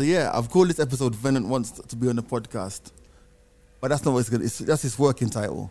So 0.00 0.04
yeah, 0.04 0.30
I've 0.32 0.48
called 0.48 0.70
this 0.70 0.80
episode 0.80 1.14
Venant 1.14 1.46
wants 1.46 1.72
to 1.72 1.94
be 1.94 2.08
on 2.08 2.16
the 2.16 2.22
podcast, 2.22 2.90
but 3.82 3.88
that's 3.88 4.02
not 4.02 4.14
what 4.14 4.20
it's 4.20 4.30
gonna. 4.30 4.44
It's, 4.44 4.56
that's 4.60 4.80
his 4.80 4.98
working 4.98 5.28
title. 5.28 5.70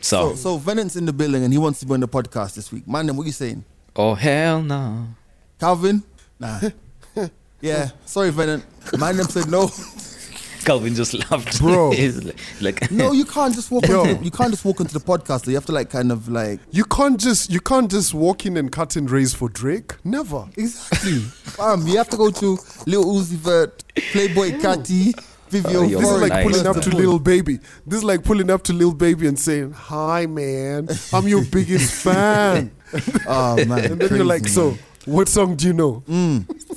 So, 0.00 0.30
So, 0.30 0.36
so 0.36 0.56
Venant's 0.56 0.94
in 0.94 1.04
the 1.04 1.12
building 1.12 1.42
and 1.42 1.52
he 1.52 1.58
wants 1.58 1.80
to 1.80 1.86
be 1.86 1.94
on 1.94 1.98
the 1.98 2.06
podcast 2.06 2.54
this 2.54 2.70
week. 2.70 2.86
Man, 2.86 3.06
then 3.06 3.16
what 3.16 3.26
you 3.26 3.32
saying? 3.32 3.64
oh 3.96 4.14
hell 4.14 4.62
no. 4.62 5.08
Calvin? 5.58 6.04
Nah. 6.38 6.60
yeah, 7.60 7.90
sorry, 8.06 8.30
Venant. 8.30 8.64
Man, 8.96 9.16
them 9.16 9.26
said 9.26 9.50
no. 9.50 9.68
Calvin 10.64 10.94
just 10.94 11.14
laughed. 11.30 11.60
Bro. 11.60 11.90
He's 11.92 12.22
like, 12.24 12.38
like 12.60 12.90
No, 12.90 13.12
you 13.12 13.24
can't 13.24 13.54
just 13.54 13.70
walk. 13.70 13.86
Yo. 13.88 14.00
Onto 14.02 14.24
you 14.24 14.30
can't 14.30 14.50
just 14.50 14.64
walk 14.64 14.80
into 14.80 14.94
the 14.94 15.00
podcast. 15.04 15.46
You 15.46 15.54
have 15.54 15.66
to 15.66 15.72
like 15.72 15.90
kind 15.90 16.10
of 16.12 16.28
like 16.28 16.60
You 16.70 16.84
can't 16.84 17.18
just 17.20 17.50
you 17.50 17.60
can't 17.60 17.90
just 17.90 18.14
walk 18.14 18.46
in 18.46 18.56
and 18.56 18.70
cut 18.72 18.96
and 18.96 19.10
raise 19.10 19.34
for 19.34 19.48
Drake. 19.48 19.94
Never. 20.04 20.46
exactly. 20.56 21.22
um, 21.58 21.86
you 21.86 21.96
have 21.96 22.08
to 22.10 22.16
go 22.16 22.30
to 22.30 22.58
Lil 22.86 23.04
Uzi 23.04 23.36
Vert, 23.36 23.84
Playboi 23.94 24.60
Carti, 24.60 25.12
Vivio. 25.50 25.84
Oh, 25.84 26.00
This 26.00 26.08
is 26.10 26.20
like 26.20 26.32
Nice. 26.32 26.44
pulling 26.46 26.66
up 26.66 26.76
to 26.82 26.88
of 26.88 26.94
all. 26.94 27.00
Lil 27.00 27.18
Baby. 27.18 27.58
This 27.86 27.98
is 27.98 28.04
like 28.04 28.24
pulling 28.24 28.50
up 28.50 28.62
to 28.64 28.72
Lil 28.72 28.92
Baby 28.94 29.26
and 29.28 29.38
saying, 29.38 29.72
"Hi, 29.72 30.26
man, 30.26 30.88
I'm 31.12 31.28
your 31.28 31.44
biggest 31.44 31.92
fan." 32.02 32.70
Oh 33.26 33.56
man, 33.66 33.92
And 33.92 34.00
then 34.00 34.14
you're 34.16 34.24
like, 34.24 34.42
crazy, 34.42 34.54
"So, 34.54 34.70
man. 34.70 34.78
What 35.06 35.28
song 35.28 35.56
do 35.56 35.66
you 35.66 35.72
know?" 35.72 36.02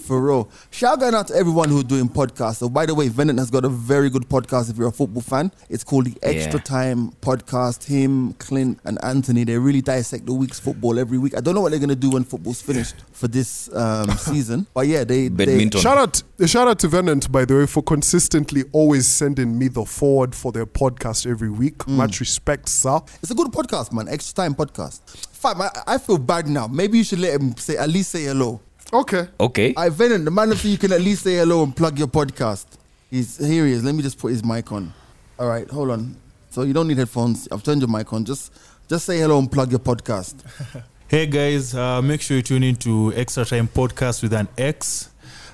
For 0.07 0.21
real. 0.21 0.49
Shout 0.71 1.03
out 1.03 1.27
to 1.27 1.35
everyone 1.35 1.67
who's 1.69 1.83
doing 1.83 2.07
podcasts. 2.07 2.57
So, 2.57 2.69
by 2.69 2.85
the 2.85 2.95
way, 2.95 3.09
Venant 3.09 3.39
has 3.39 3.51
got 3.51 3.65
a 3.65 3.69
very 3.69 4.09
good 4.09 4.29
podcast 4.29 4.69
if 4.69 4.77
you're 4.77 4.87
a 4.87 4.91
football 4.91 5.21
fan. 5.21 5.51
It's 5.69 5.83
called 5.83 6.05
the 6.05 6.17
Extra 6.23 6.59
Yeah. 6.59 6.63
Time 6.63 7.11
Podcast. 7.21 7.83
Him, 7.83 8.33
Clint, 8.33 8.79
and 8.85 8.97
Anthony, 9.03 9.43
they 9.43 9.57
really 9.57 9.81
dissect 9.81 10.25
the 10.25 10.33
week's 10.33 10.59
football 10.59 10.97
every 10.97 11.17
week. 11.17 11.35
I 11.35 11.41
don't 11.41 11.55
know 11.55 11.61
what 11.61 11.71
they're 11.71 11.79
going 11.79 11.89
to 11.89 11.95
do 11.95 12.11
when 12.11 12.23
football's 12.23 12.61
finished 12.61 12.95
for 13.11 13.27
this 13.27 13.69
um, 13.75 14.09
season. 14.17 14.65
But 14.73 14.87
yeah, 14.87 15.03
they. 15.03 15.27
they 15.27 15.69
Shout 15.71 15.97
out, 15.97 16.23
shout 16.47 16.67
out 16.69 16.79
to 16.79 16.87
Venant, 16.87 17.29
by 17.31 17.43
the 17.43 17.55
way, 17.55 17.65
for 17.65 17.83
consistently 17.83 18.63
always 18.71 19.07
sending 19.07 19.59
me 19.59 19.67
the 19.67 19.83
forward 19.85 20.33
for 20.35 20.51
their 20.53 20.65
podcast 20.65 21.29
every 21.29 21.49
week. 21.49 21.79
Mm. 21.79 21.97
Much 21.97 22.19
respect, 22.19 22.69
sir. 22.69 22.99
It's 23.21 23.31
a 23.31 23.35
good 23.35 23.47
podcast, 23.47 23.91
man. 23.91 24.07
Extra 24.07 24.35
Time 24.35 24.55
Podcast. 24.55 25.01
Fam, 25.37 25.61
I, 25.61 25.69
I 25.85 25.97
feel 25.99 26.17
bad 26.17 26.47
now. 26.47 26.65
Maybe 26.67 26.97
you 26.97 27.03
should 27.03 27.19
let 27.19 27.39
him 27.39 27.55
say, 27.57 27.77
at 27.77 27.89
least 27.89 28.09
say 28.09 28.23
hello. 28.23 28.59
Okay. 28.91 29.27
okay. 29.39 29.73
I 29.77 29.89
Venant, 29.89 30.25
the 30.25 30.31
man 30.31 30.51
of 30.51 30.63
you 30.65 30.77
can 30.79 30.91
at 30.91 31.01
least 31.01 31.23
say 31.23 31.35
hello 31.35 31.63
and 31.63 31.75
plug 31.75 31.99
your 31.99 32.07
podcast. 32.07 32.65
He's 33.11 33.37
here. 33.37 33.67
He 33.67 33.73
is. 33.73 33.83
Let 33.83 33.93
me 33.93 34.01
just 34.01 34.17
put 34.17 34.29
his 34.29 34.43
mic 34.43 34.71
on. 34.71 34.93
All 35.37 35.47
right, 35.47 35.69
hold 35.69 35.91
on. 35.91 36.15
So 36.49 36.63
you 36.63 36.73
don't 36.73 36.87
need 36.87 36.97
headphones. 36.97 37.47
I've 37.51 37.61
turned 37.61 37.81
your 37.81 37.89
mic 37.89 38.11
on. 38.13 38.25
Just 38.25 38.51
just 38.89 39.05
say 39.05 39.19
hello 39.19 39.37
and 39.37 39.51
plug 39.51 39.69
your 39.71 39.79
podcast. 39.79 40.35
Hey 41.09 41.25
guys, 41.25 41.73
uh, 41.73 42.01
make 42.01 42.21
sure 42.21 42.35
you 42.35 42.43
tune 42.43 42.63
into 42.63 43.13
Extra 43.15 43.45
Time 43.45 43.69
Podcast 43.69 44.21
with 44.21 44.33
an 44.33 44.49
X. 44.57 45.09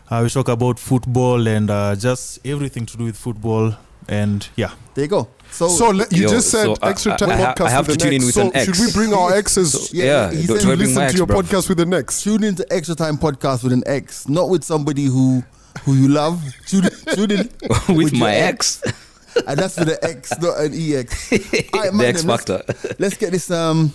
Uh, 0.10 0.22
we 0.24 0.30
talk 0.30 0.48
about 0.48 0.80
football 0.80 1.48
and 1.48 1.70
uh, 1.70 1.96
just 1.96 2.40
everything 2.44 2.88
to 2.88 2.98
do 2.98 3.04
with 3.04 3.16
football. 3.16 3.76
And 4.10 4.50
yeah, 4.56 4.72
There 4.96 5.04
you 5.04 5.10
go. 5.10 5.28
So, 5.54 5.68
So 5.70 5.90
le- 5.90 6.08
you 6.10 6.24
Yo, 6.24 6.30
just 6.30 6.50
said 6.50 6.66
so 6.66 6.76
extra 6.82 7.16
time 7.16 7.30
I 7.30 7.36
ha- 7.38 7.54
podcast 7.54 7.66
I 7.66 7.70
have 7.70 7.88
with 7.88 7.98
to 8.00 8.06
an 8.06 8.12
tune 8.12 8.22
in 8.22 8.26
with 8.26 8.36
so 8.36 8.42
an 8.48 8.56
X. 8.56 8.66
should 8.66 8.86
we 8.86 8.92
bring 8.92 9.14
our 9.14 9.34
exes 9.36 9.94
Yeah, 9.94 10.06
yeah, 10.06 10.32
he 10.32 10.48
do, 10.48 10.54
said 10.58 10.62
do 10.64 10.72
I 10.72 10.76
listen 10.76 11.08
to 11.12 11.16
your 11.18 11.28
bro? 11.28 11.42
podcast 11.42 11.70
with 11.70 11.80
an 11.80 11.94
X? 11.94 12.24
tune 12.24 12.44
into 12.44 12.66
Extra 12.74 12.96
Time 12.96 13.18
Podcast 13.18 13.64
with 13.64 13.72
an 13.74 13.84
ex, 13.86 14.28
not 14.28 14.50
with 14.50 14.64
somebody 14.64 15.06
who 15.06 15.44
who 15.86 15.94
you 15.94 16.08
love. 16.08 16.42
Tune, 16.68 16.90
tune 17.14 17.32
in 17.32 17.50
with, 17.96 18.14
your 18.14 18.20
my 18.20 18.34
ex, 18.36 18.82
and 19.48 19.60
that's 19.60 19.78
with 19.78 19.90
an 19.90 19.98
X, 20.02 20.32
not 20.40 20.60
an 20.60 20.72
EX. 20.74 21.32
All 21.32 21.38
right, 21.82 21.92
the 21.92 22.06
X 22.08 22.22
then 22.24 22.28
let's- 22.28 22.46
Factor. 22.46 22.96
Let's 23.00 23.18
get 23.18 23.32
this 23.32 23.52
um, 23.52 23.94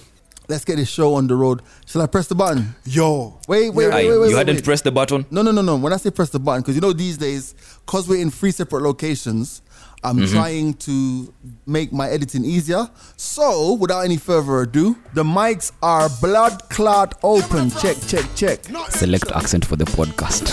let's 0.48 0.64
get 0.64 0.76
this 0.76 0.88
show 0.88 1.14
on 1.14 1.26
the 1.26 1.34
road. 1.34 1.62
Shall 1.86 2.02
I 2.02 2.06
press 2.06 2.26
the 2.28 2.34
button? 2.36 2.74
Yo. 2.84 3.38
Wait, 3.48 3.70
wait, 3.70 3.84
Yeah. 3.88 3.94
Wait, 3.94 4.08
wait, 4.10 4.18
wait. 4.20 4.30
you 4.30 4.36
hadn't 4.36 4.56
wait. 4.56 4.64
pressed 4.64 4.84
the 4.84 4.92
button. 4.92 5.26
No, 5.30 5.42
no, 5.42 5.50
no, 5.50 5.62
no. 5.62 5.76
When 5.76 5.92
I 5.92 5.96
say 5.96 6.10
press 6.10 6.30
the 6.30 6.38
button, 6.40 6.62
because 6.62 6.74
you 6.76 6.80
know 6.80 6.92
these 6.92 7.16
days, 7.18 7.54
because 7.84 8.08
we're 8.08 8.20
in 8.22 8.30
three 8.30 8.50
separate 8.52 8.82
locations, 8.82 9.62
I'm 10.04 10.16
Mm-hmm. 10.18 10.32
trying 10.32 10.74
to 10.74 11.34
make 11.66 11.92
my 11.92 12.08
editing 12.08 12.44
easier. 12.44 12.88
So, 13.16 13.74
without 13.74 14.00
any 14.02 14.16
further 14.16 14.62
ado, 14.62 14.96
the 15.14 15.24
mics 15.24 15.72
are 15.82 16.08
blood 16.20 16.68
clot 16.70 17.18
open. 17.22 17.70
Check, 17.70 17.96
check, 18.06 18.24
check. 18.36 18.64
Select 18.90 19.30
accent 19.32 19.64
for 19.64 19.76
the 19.76 19.84
podcast. 19.86 20.46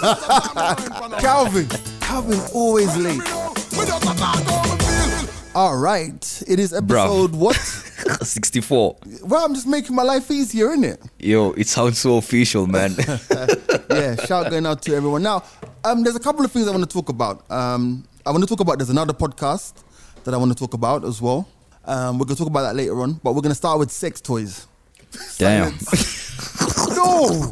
Calvin, 1.20 1.68
Calvin, 2.00 2.40
always 2.54 2.96
late. 2.96 3.20
All 5.54 5.76
right, 5.76 6.42
it 6.46 6.58
is 6.60 6.72
episode 6.72 7.34
what? 7.34 7.56
64. 8.22 8.96
Well, 9.24 9.44
I'm 9.44 9.54
just 9.54 9.66
making 9.66 9.96
my 9.96 10.02
life 10.04 10.30
easier, 10.30 10.70
isn't 10.70 10.84
it? 10.84 11.02
Yo, 11.18 11.50
it 11.52 11.66
sounds 11.66 11.98
so 11.98 12.16
official, 12.16 12.66
man. 12.66 12.94
yeah, 13.90 14.14
shout 14.24 14.50
going 14.50 14.66
out 14.66 14.82
to 14.82 14.94
everyone. 14.94 15.22
Now, 15.24 15.42
um, 15.84 16.04
there's 16.04 16.14
a 16.16 16.20
couple 16.20 16.44
of 16.44 16.52
things 16.52 16.68
I 16.68 16.70
want 16.70 16.88
to 16.88 16.92
talk 16.92 17.08
about. 17.08 17.50
Um, 17.50 18.04
I 18.28 18.30
want 18.30 18.44
to 18.44 18.46
talk 18.46 18.60
about. 18.60 18.76
There's 18.76 18.90
another 18.90 19.14
podcast 19.14 19.72
that 20.24 20.34
I 20.34 20.36
want 20.36 20.52
to 20.52 20.58
talk 20.58 20.74
about 20.74 21.02
as 21.02 21.22
well. 21.22 21.48
Um, 21.86 22.18
we're 22.18 22.26
gonna 22.26 22.36
talk 22.36 22.48
about 22.48 22.60
that 22.60 22.76
later 22.76 23.00
on, 23.00 23.14
but 23.14 23.34
we're 23.34 23.40
gonna 23.40 23.54
start 23.54 23.78
with 23.78 23.90
sex 23.90 24.20
toys. 24.20 24.66
Damn. 25.38 25.72
No. 26.94 27.50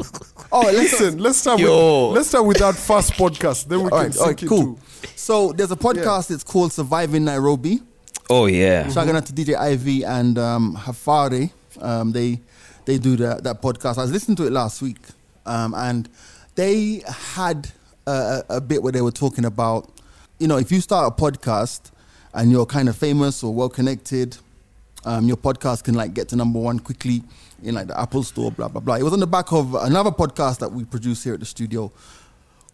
Oh, 0.52 0.60
let's 0.60 1.00
Listen, 1.00 1.18
let's 1.18 1.38
start 1.38 1.60
Yo. 1.60 2.08
with 2.08 2.16
let's 2.16 2.28
start 2.28 2.44
with 2.44 2.58
that 2.58 2.74
first 2.74 3.14
podcast. 3.14 3.68
Then 3.68 3.78
we 3.78 3.84
All 3.84 3.90
can 4.02 4.10
right, 4.10 4.18
all 4.18 4.26
right, 4.26 4.46
cool. 4.46 4.60
into 4.68 4.82
So 5.16 5.52
there's 5.52 5.70
a 5.70 5.76
podcast. 5.76 6.30
It's 6.30 6.44
called 6.44 6.72
Surviving 6.74 7.24
Nairobi. 7.24 7.80
Oh, 8.28 8.44
yeah. 8.46 8.90
Shout 8.90 9.08
out 9.08 9.24
to 9.26 9.32
DJ 9.32 9.56
Ivy 9.56 10.04
and 10.04 10.36
um, 10.38 10.74
Hafari. 10.76 11.52
Um, 11.80 12.12
they 12.12 12.40
they 12.84 12.98
do 12.98 13.16
that 13.16 13.44
that 13.44 13.62
podcast. 13.62 13.96
I 13.96 14.02
was 14.02 14.12
listening 14.12 14.36
to 14.36 14.46
it 14.46 14.52
last 14.52 14.82
week, 14.82 14.98
um, 15.46 15.72
and 15.74 16.08
they 16.54 17.02
had 17.08 17.70
a, 18.06 18.42
a 18.50 18.56
a 18.56 18.60
bit 18.60 18.82
where 18.82 18.92
they 18.92 19.02
were 19.02 19.10
talking 19.12 19.46
about, 19.46 19.90
you 20.38 20.46
know, 20.48 20.58
if 20.58 20.70
you 20.70 20.80
start 20.80 21.12
a 21.12 21.22
podcast 21.22 21.90
and 22.34 22.50
you're 22.50 22.66
kind 22.66 22.88
of 22.88 22.96
famous 22.96 23.42
or 23.42 23.54
well 23.54 23.68
connected, 23.68 24.36
um, 25.04 25.26
your 25.26 25.36
podcast 25.36 25.84
can 25.84 25.94
like 25.94 26.14
get 26.14 26.28
to 26.28 26.36
number 26.36 26.58
one 26.58 26.78
quickly 26.78 27.22
in 27.62 27.74
like 27.74 27.86
the 27.86 27.98
Apple 27.98 28.22
Store, 28.22 28.50
blah 28.52 28.68
blah 28.68 28.80
blah. 28.80 28.96
It 28.96 29.02
was 29.02 29.12
on 29.12 29.20
the 29.20 29.26
back 29.26 29.52
of 29.52 29.74
another 29.74 30.10
podcast 30.10 30.58
that 30.58 30.70
we 30.70 30.84
produce 30.84 31.24
here 31.24 31.34
at 31.34 31.40
the 31.40 31.46
studio 31.46 31.90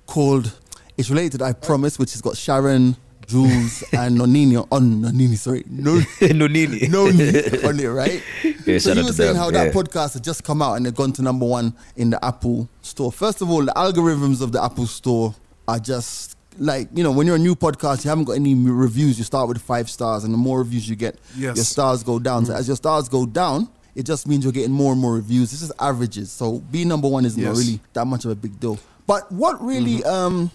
called 0.06 0.58
It's 0.96 1.10
Related, 1.10 1.42
I 1.42 1.52
Promise, 1.52 1.98
which 1.98 2.12
has 2.12 2.20
got 2.20 2.36
Sharon, 2.36 2.96
Jules, 3.26 3.84
and 3.92 4.18
Nonini 4.18 4.66
on 4.72 5.02
Nonini, 5.02 5.36
sorry, 5.36 5.62
no, 5.68 6.00
no 6.34 6.46
need. 6.48 6.90
Noni 6.90 7.28
on 7.64 7.78
it, 7.78 7.88
right? 7.88 8.22
Yeah, 8.64 8.78
so 8.78 8.92
you 8.92 9.04
were 9.04 9.12
saying 9.12 9.34
them, 9.34 9.36
how 9.42 9.50
that 9.50 9.72
podcast 9.74 10.14
had 10.14 10.22
just 10.22 10.44
come 10.44 10.62
out 10.62 10.74
and 10.74 10.86
they've 10.86 10.94
gone 10.94 11.12
to 11.14 11.22
number 11.22 11.44
one 11.44 11.74
in 11.96 12.10
the 12.10 12.24
Apple 12.24 12.68
Store. 12.80 13.10
First 13.10 13.42
of 13.42 13.50
all, 13.50 13.64
the 13.64 13.72
algorithms 13.72 14.40
of 14.40 14.52
the 14.52 14.62
Apple 14.62 14.86
Store 14.86 15.34
are 15.66 15.80
just 15.80 16.36
like 16.58 16.88
you 16.94 17.02
know 17.02 17.12
when 17.12 17.26
you're 17.26 17.36
a 17.36 17.38
new 17.38 17.54
podcast, 17.54 18.04
you 18.04 18.08
haven't 18.10 18.24
got 18.24 18.34
any 18.34 18.54
reviews. 18.54 19.18
You 19.18 19.24
start 19.24 19.48
with 19.48 19.60
five 19.60 19.88
stars, 19.90 20.24
and 20.24 20.32
the 20.32 20.38
more 20.38 20.58
reviews 20.58 20.88
you 20.88 20.96
get, 20.96 21.18
Yes. 21.36 21.56
your 21.56 21.64
stars 21.64 22.02
go 22.02 22.18
down. 22.18 22.46
So 22.46 22.54
as 22.54 22.66
your 22.66 22.76
stars 22.76 23.08
go 23.08 23.26
down, 23.26 23.68
it 23.94 24.04
just 24.04 24.26
means 24.28 24.44
you're 24.44 24.52
getting 24.52 24.72
more 24.72 24.92
and 24.92 25.00
more 25.00 25.14
reviews. 25.14 25.50
This 25.50 25.62
is 25.62 25.72
averages. 25.80 26.30
So 26.30 26.58
being 26.70 26.88
number 26.88 27.08
one 27.08 27.24
is 27.24 27.36
not 27.36 27.56
really 27.56 27.80
that 27.92 28.06
much 28.06 28.24
of 28.24 28.30
a 28.30 28.34
big 28.34 28.58
deal. 28.60 28.78
But 29.06 29.30
what 29.32 29.60
really 29.62 30.02
um, 30.04 30.50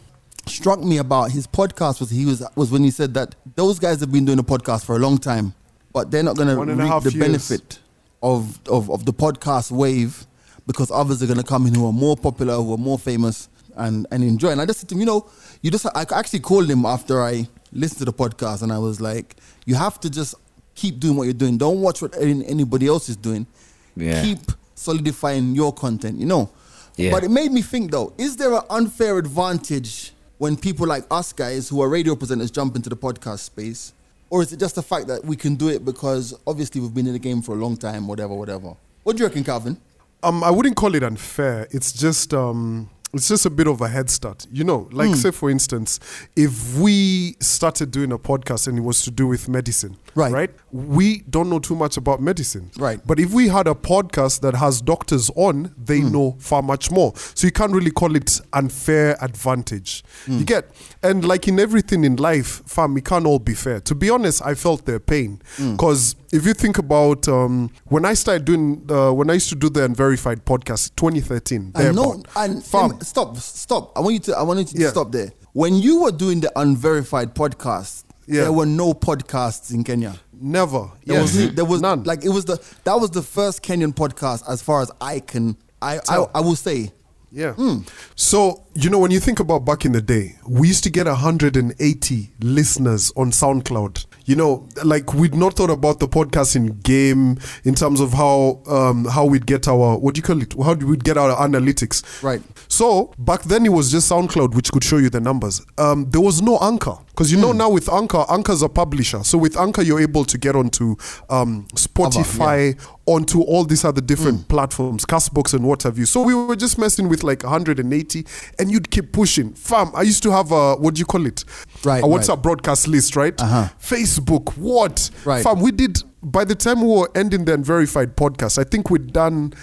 struck 0.45 0.81
me 0.81 0.97
about 0.97 1.31
his 1.31 1.45
podcast 1.47 1.99
was 1.99 2.09
he 2.09 2.25
was 2.25 2.43
was 2.55 2.71
when 2.71 2.83
he 2.83 2.91
said 2.91 3.13
that 3.15 3.35
those 3.55 3.79
guys 3.79 3.99
have 3.99 4.11
been 4.11 4.25
doing 4.25 4.39
a 4.39 4.43
podcast 4.43 4.85
for 4.85 4.95
a 4.95 4.99
long 4.99 5.17
time, 5.17 5.53
but 5.93 6.11
they're 6.11 6.23
not 6.23 6.35
going 6.37 6.47
to 6.49 6.55
reap 6.75 7.03
the 7.03 7.11
years. 7.11 7.13
benefit 7.27 7.79
of, 8.23 8.59
of 8.67 8.89
of 8.89 9.05
the 9.05 9.13
podcast 9.13 9.71
wave 9.71 10.25
because 10.65 10.91
others 10.91 11.21
are 11.23 11.27
going 11.27 11.37
to 11.37 11.43
come 11.45 11.65
in 11.67 11.73
who 11.73 11.85
are 11.87 11.93
more 11.93 12.17
popular, 12.17 12.55
who 12.55 12.73
are 12.73 12.77
more 12.77 12.97
famous, 12.99 13.47
and 13.77 14.07
and 14.11 14.23
enjoy. 14.23 14.49
And 14.49 14.61
I 14.61 14.65
just 14.65 14.79
said 14.79 14.89
to 14.89 14.95
him, 14.95 14.99
you 15.01 15.05
know, 15.05 15.29
you 15.61 15.71
just 15.71 15.85
I 15.85 16.05
actually 16.15 16.39
called 16.39 16.69
him 16.69 16.85
after 16.85 17.21
I 17.21 17.47
listened 17.71 17.99
to 17.99 18.05
the 18.05 18.13
podcast, 18.13 18.61
and 18.61 18.71
I 18.71 18.77
was 18.77 18.99
like, 18.99 19.35
you 19.65 19.75
have 19.75 19.99
to 20.01 20.09
just 20.09 20.35
keep 20.75 20.99
doing 20.99 21.15
what 21.15 21.23
you're 21.23 21.33
doing. 21.33 21.57
Don't 21.57 21.81
watch 21.81 22.01
what 22.01 22.15
anybody 22.17 22.87
else 22.87 23.09
is 23.09 23.15
doing. 23.15 23.47
Yeah. 23.95 24.21
Keep 24.21 24.39
solidifying 24.75 25.55
your 25.55 25.73
content. 25.73 26.19
You 26.19 26.25
know. 26.25 26.49
Yeah. 26.95 27.11
But 27.11 27.23
it 27.23 27.29
made 27.29 27.51
me 27.51 27.61
think 27.61 27.91
though: 27.91 28.13
is 28.17 28.37
there 28.37 28.53
an 28.53 28.63
unfair 28.69 29.17
advantage 29.17 30.13
when 30.37 30.57
people 30.57 30.87
like 30.87 31.03
us 31.09 31.33
guys 31.33 31.69
who 31.69 31.81
are 31.81 31.89
radio 31.89 32.15
presenters 32.15 32.51
jump 32.51 32.75
into 32.75 32.89
the 32.89 32.97
podcast 32.97 33.39
space? 33.39 33.93
Or 34.29 34.41
is 34.41 34.51
it 34.51 34.59
just 34.59 34.75
the 34.75 34.83
fact 34.83 35.07
that 35.07 35.23
we 35.23 35.37
can 35.37 35.55
do 35.55 35.69
it 35.69 35.85
because 35.85 36.37
obviously 36.45 36.81
we've 36.81 36.93
been 36.93 37.07
in 37.07 37.13
the 37.13 37.19
game 37.19 37.41
for 37.41 37.53
a 37.53 37.57
long 37.57 37.77
time, 37.77 38.09
whatever, 38.09 38.33
whatever? 38.33 38.75
What 39.03 39.15
do 39.15 39.21
you 39.23 39.27
reckon, 39.27 39.45
Calvin? 39.45 39.79
um, 40.23 40.43
I 40.43 40.51
wouldn't 40.51 40.75
call 40.75 40.95
it 40.95 41.03
unfair. 41.03 41.67
It's 41.71 41.91
just 41.91 42.33
um, 42.33 42.89
it's 43.13 43.27
just 43.27 43.45
a 43.45 43.49
bit 43.49 43.67
of 43.67 43.81
a 43.81 43.87
head 43.87 44.09
start. 44.09 44.45
You 44.51 44.63
know, 44.63 44.79
Hmm. 44.91 44.95
like 44.97 45.15
say 45.15 45.31
for 45.31 45.49
instance, 45.49 45.99
if 46.35 46.77
we 46.77 47.35
started 47.39 47.91
doing 47.91 48.11
a 48.11 48.17
podcast 48.19 48.67
and 48.67 48.77
it 48.77 48.81
was 48.81 49.01
to 49.03 49.11
do 49.11 49.27
with 49.27 49.47
medicine, 49.49 49.97
Right. 50.15 50.31
Right. 50.33 50.49
We 50.71 51.19
don't 51.29 51.47
know 51.47 51.59
too 51.59 51.75
much 51.75 51.95
about 51.95 52.21
medicine, 52.21 52.71
Right. 52.77 52.99
But 53.05 53.19
if 53.19 53.31
we 53.33 53.47
had 53.49 53.67
a 53.67 53.75
podcast 53.75 54.41
that 54.41 54.55
has 54.55 54.81
doctors 54.81 55.29
on, 55.35 55.73
they 55.77 55.99
Hmm. 55.99 56.11
know 56.11 56.35
far 56.39 56.63
much 56.63 56.89
more. 56.89 57.13
So 57.35 57.45
you 57.45 57.51
can't 57.51 57.71
really 57.71 57.91
call 57.91 58.15
it 58.15 58.41
unfair 58.53 59.15
advantage. 59.21 60.03
Hmm. 60.25 60.39
You 60.39 60.45
get, 60.45 60.71
and 61.03 61.23
like 61.23 61.47
in 61.47 61.59
everything 61.59 62.03
in 62.03 62.15
life, 62.15 62.61
fam, 62.65 62.93
we 62.95 63.01
can't 63.01 63.25
all 63.27 63.39
be 63.39 63.53
fair. 63.53 63.79
To 63.81 63.95
be 63.95 64.09
honest, 64.09 64.41
I 64.43 64.55
felt 64.55 64.85
their 64.85 64.99
pain 64.99 65.39
Hmm. 65.57 65.73
because 65.73 66.15
if 66.33 66.45
you 66.45 66.53
think 66.53 66.77
about 66.77 67.27
um, 67.27 67.69
when 67.85 68.03
I 68.03 68.13
started 68.15 68.43
doing, 68.45 68.81
uh, 68.89 69.11
when 69.11 69.29
I 69.29 69.33
used 69.33 69.49
to 69.49 69.55
do 69.55 69.69
the 69.69 69.85
unverified 69.85 70.45
podcast, 70.45 70.91
2013, 70.95 71.71
I 71.75 71.91
know, 71.91 72.21
and 72.35 72.63
fam, 72.63 72.96
Stop, 73.03 73.37
stop. 73.37 73.97
I 73.97 74.01
want 74.01 74.13
you 74.13 74.19
to. 74.21 74.37
I 74.37 74.41
want 74.43 74.59
you 74.59 74.65
to 74.65 74.77
Yeah. 74.79 74.89
stop 74.89 75.11
there. 75.11 75.31
When 75.53 75.75
you 75.75 76.01
were 76.01 76.11
doing 76.11 76.39
the 76.41 76.51
unverified 76.59 77.33
podcast, 77.35 78.03
Yeah. 78.27 78.43
there 78.43 78.51
were 78.53 78.65
no 78.65 78.93
podcasts 78.93 79.71
in 79.73 79.83
Kenya. 79.83 80.19
Never. 80.39 80.91
There 81.05 81.19
Yes. 81.21 81.35
was 81.35 81.55
there 81.55 81.65
was 81.65 81.81
none. 81.81 82.03
like 82.03 82.23
it 82.23 82.29
was 82.29 82.45
the 82.45 82.59
that 82.83 82.99
was 82.99 83.09
the 83.11 83.23
first 83.23 83.63
Kenyan 83.63 83.93
podcast 83.93 84.43
as 84.47 84.61
far 84.61 84.81
as 84.81 84.91
I 85.01 85.19
can 85.19 85.57
I 85.81 85.99
I, 86.07 86.25
I 86.35 86.39
will 86.41 86.55
say. 86.55 86.91
Yeah. 87.31 87.53
Hmm. 87.53 87.79
So, 88.15 88.63
you 88.73 88.89
know, 88.89 88.99
when 88.99 89.11
you 89.11 89.19
think 89.19 89.39
about 89.41 89.65
back 89.65 89.83
in 89.83 89.91
the 89.91 90.01
day, 90.01 90.37
we 90.47 90.69
used 90.69 90.83
to 90.85 90.89
get 90.89 91.07
180 91.07 92.31
listeners 92.39 93.11
on 93.17 93.31
SoundCloud. 93.31 94.05
You 94.27 94.35
know, 94.35 94.67
like 94.83 95.13
we'd 95.13 95.33
not 95.33 95.53
thought 95.55 95.69
about 95.69 95.99
the 95.99 96.07
podcasting 96.07 96.83
game 96.83 97.37
in 97.63 97.75
terms 97.75 98.01
of 98.01 98.11
how 98.11 98.61
um, 98.67 99.05
how 99.05 99.25
we'd 99.25 99.45
get 99.45 99.67
our 99.69 99.97
what 99.97 100.15
do 100.15 100.19
you 100.19 100.23
call 100.23 100.41
it? 100.41 100.53
How 100.61 100.73
do 100.73 100.85
we 100.85 100.97
get 100.97 101.17
our 101.17 101.33
analytics? 101.37 102.21
Right. 102.21 102.41
So 102.67 103.13
back 103.17 103.43
then 103.43 103.65
it 103.65 103.69
was 103.69 103.89
just 103.89 104.11
SoundCloud 104.11 104.53
which 104.53 104.69
could 104.71 104.83
show 104.83 104.97
you 104.97 105.09
the 105.09 105.21
numbers. 105.21 105.65
Um, 105.77 106.09
there 106.11 106.21
was 106.21 106.41
no 106.41 106.59
Anchor 106.61 106.97
because 107.17 107.31
you 107.31 107.37
know 107.39 107.51
Hmm. 107.51 107.57
now 107.57 107.69
with 107.71 107.91
Anchor, 107.91 108.23
Anchor's 108.29 108.61
a 108.61 108.69
publisher. 108.69 109.23
So 109.23 109.39
with 109.39 109.57
Anchor 109.57 109.81
you're 109.81 109.99
able 109.99 110.23
to 110.25 110.37
get 110.37 110.55
onto 110.55 110.95
um, 111.31 111.65
Spotify, 111.73 112.77
onto 113.07 113.41
all 113.41 113.63
these 113.65 113.83
other 113.83 114.01
different 114.01 114.41
Hmm. 114.41 114.43
platforms, 114.45 115.03
Castbox 115.03 115.55
and 115.55 115.65
what 115.65 115.81
have 115.81 115.97
you. 115.97 116.05
So 116.05 116.21
we 116.21 116.35
were 116.35 116.55
just 116.55 116.77
messing 116.77 117.09
with 117.09 117.23
like 117.23 117.43
180, 117.43 118.23
and 118.59 118.71
you'd 118.71 118.91
keep 118.91 119.13
pushing. 119.13 119.53
Fam, 119.53 119.89
I 119.95 120.03
used 120.03 120.21
to 120.23 120.31
have 120.31 120.51
a 120.51 120.75
what 120.75 120.93
do 120.93 120.99
you 120.99 121.05
call 121.05 121.25
it? 121.25 121.43
Right, 121.83 122.03
A 122.03 122.07
WhatsApp 122.07 122.29
right. 122.35 122.41
broadcast 122.43 122.87
list, 122.87 123.15
right? 123.15 123.33
Uh-huh. 123.41 123.69
Facebook, 123.81 124.55
what? 124.55 125.09
Right. 125.25 125.41
Fam, 125.43 125.59
we 125.59 125.71
did. 125.71 126.03
By 126.21 126.43
the 126.43 126.55
time 126.55 126.81
we 126.81 126.87
were 126.87 127.09
ending 127.15 127.45
the 127.45 127.53
unverified 127.55 128.15
podcast, 128.15 128.59
I 128.59 128.63
think 128.63 128.91
we'd 128.91 129.11
done 129.11 129.53